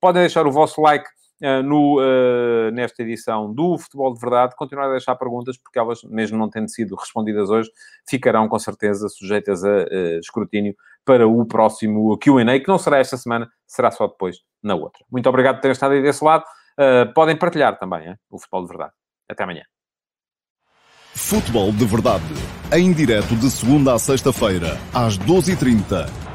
Podem 0.00 0.22
deixar 0.22 0.46
o 0.46 0.52
vosso 0.52 0.80
like 0.80 1.04
no, 1.62 1.98
uh, 1.98 2.70
nesta 2.72 3.02
edição 3.02 3.52
do 3.52 3.78
Futebol 3.78 4.12
de 4.12 4.20
Verdade. 4.20 4.54
Continuar 4.56 4.86
a 4.86 4.90
deixar 4.90 5.16
perguntas, 5.16 5.56
porque 5.56 5.78
elas, 5.78 6.02
mesmo 6.04 6.38
não 6.38 6.50
tendo 6.50 6.68
sido 6.68 6.94
respondidas 6.94 7.50
hoje, 7.50 7.70
ficarão 8.08 8.48
com 8.48 8.58
certeza 8.58 9.08
sujeitas 9.08 9.64
a 9.64 9.68
uh, 9.68 10.18
escrutínio 10.20 10.74
para 11.04 11.26
o 11.26 11.46
próximo 11.46 12.18
QA, 12.18 12.60
que 12.60 12.68
não 12.68 12.78
será 12.78 12.98
esta 12.98 13.16
semana, 13.16 13.48
será 13.66 13.90
só 13.90 14.06
depois 14.06 14.38
na 14.62 14.74
outra. 14.74 15.04
Muito 15.10 15.28
obrigado 15.28 15.56
por 15.56 15.62
terem 15.62 15.72
estado 15.72 15.94
aí 15.94 16.02
desse 16.02 16.22
lado. 16.22 16.44
podem 17.14 17.36
partilhar 17.36 17.78
também 17.78 18.08
hein, 18.08 18.16
o 18.30 18.38
Futebol 18.38 18.62
de 18.62 18.68
Verdade. 18.68 18.92
Até 19.28 19.42
amanhã. 19.42 19.62
Futebol 21.14 21.72
de 21.72 21.84
Verdade, 21.86 22.34
em 22.72 22.92
direto 22.92 23.34
de 23.34 23.50
segunda 23.50 23.94
a 23.94 23.98
sexta-feira, 23.98 24.78
às 24.94 25.18
12h30 25.18 26.29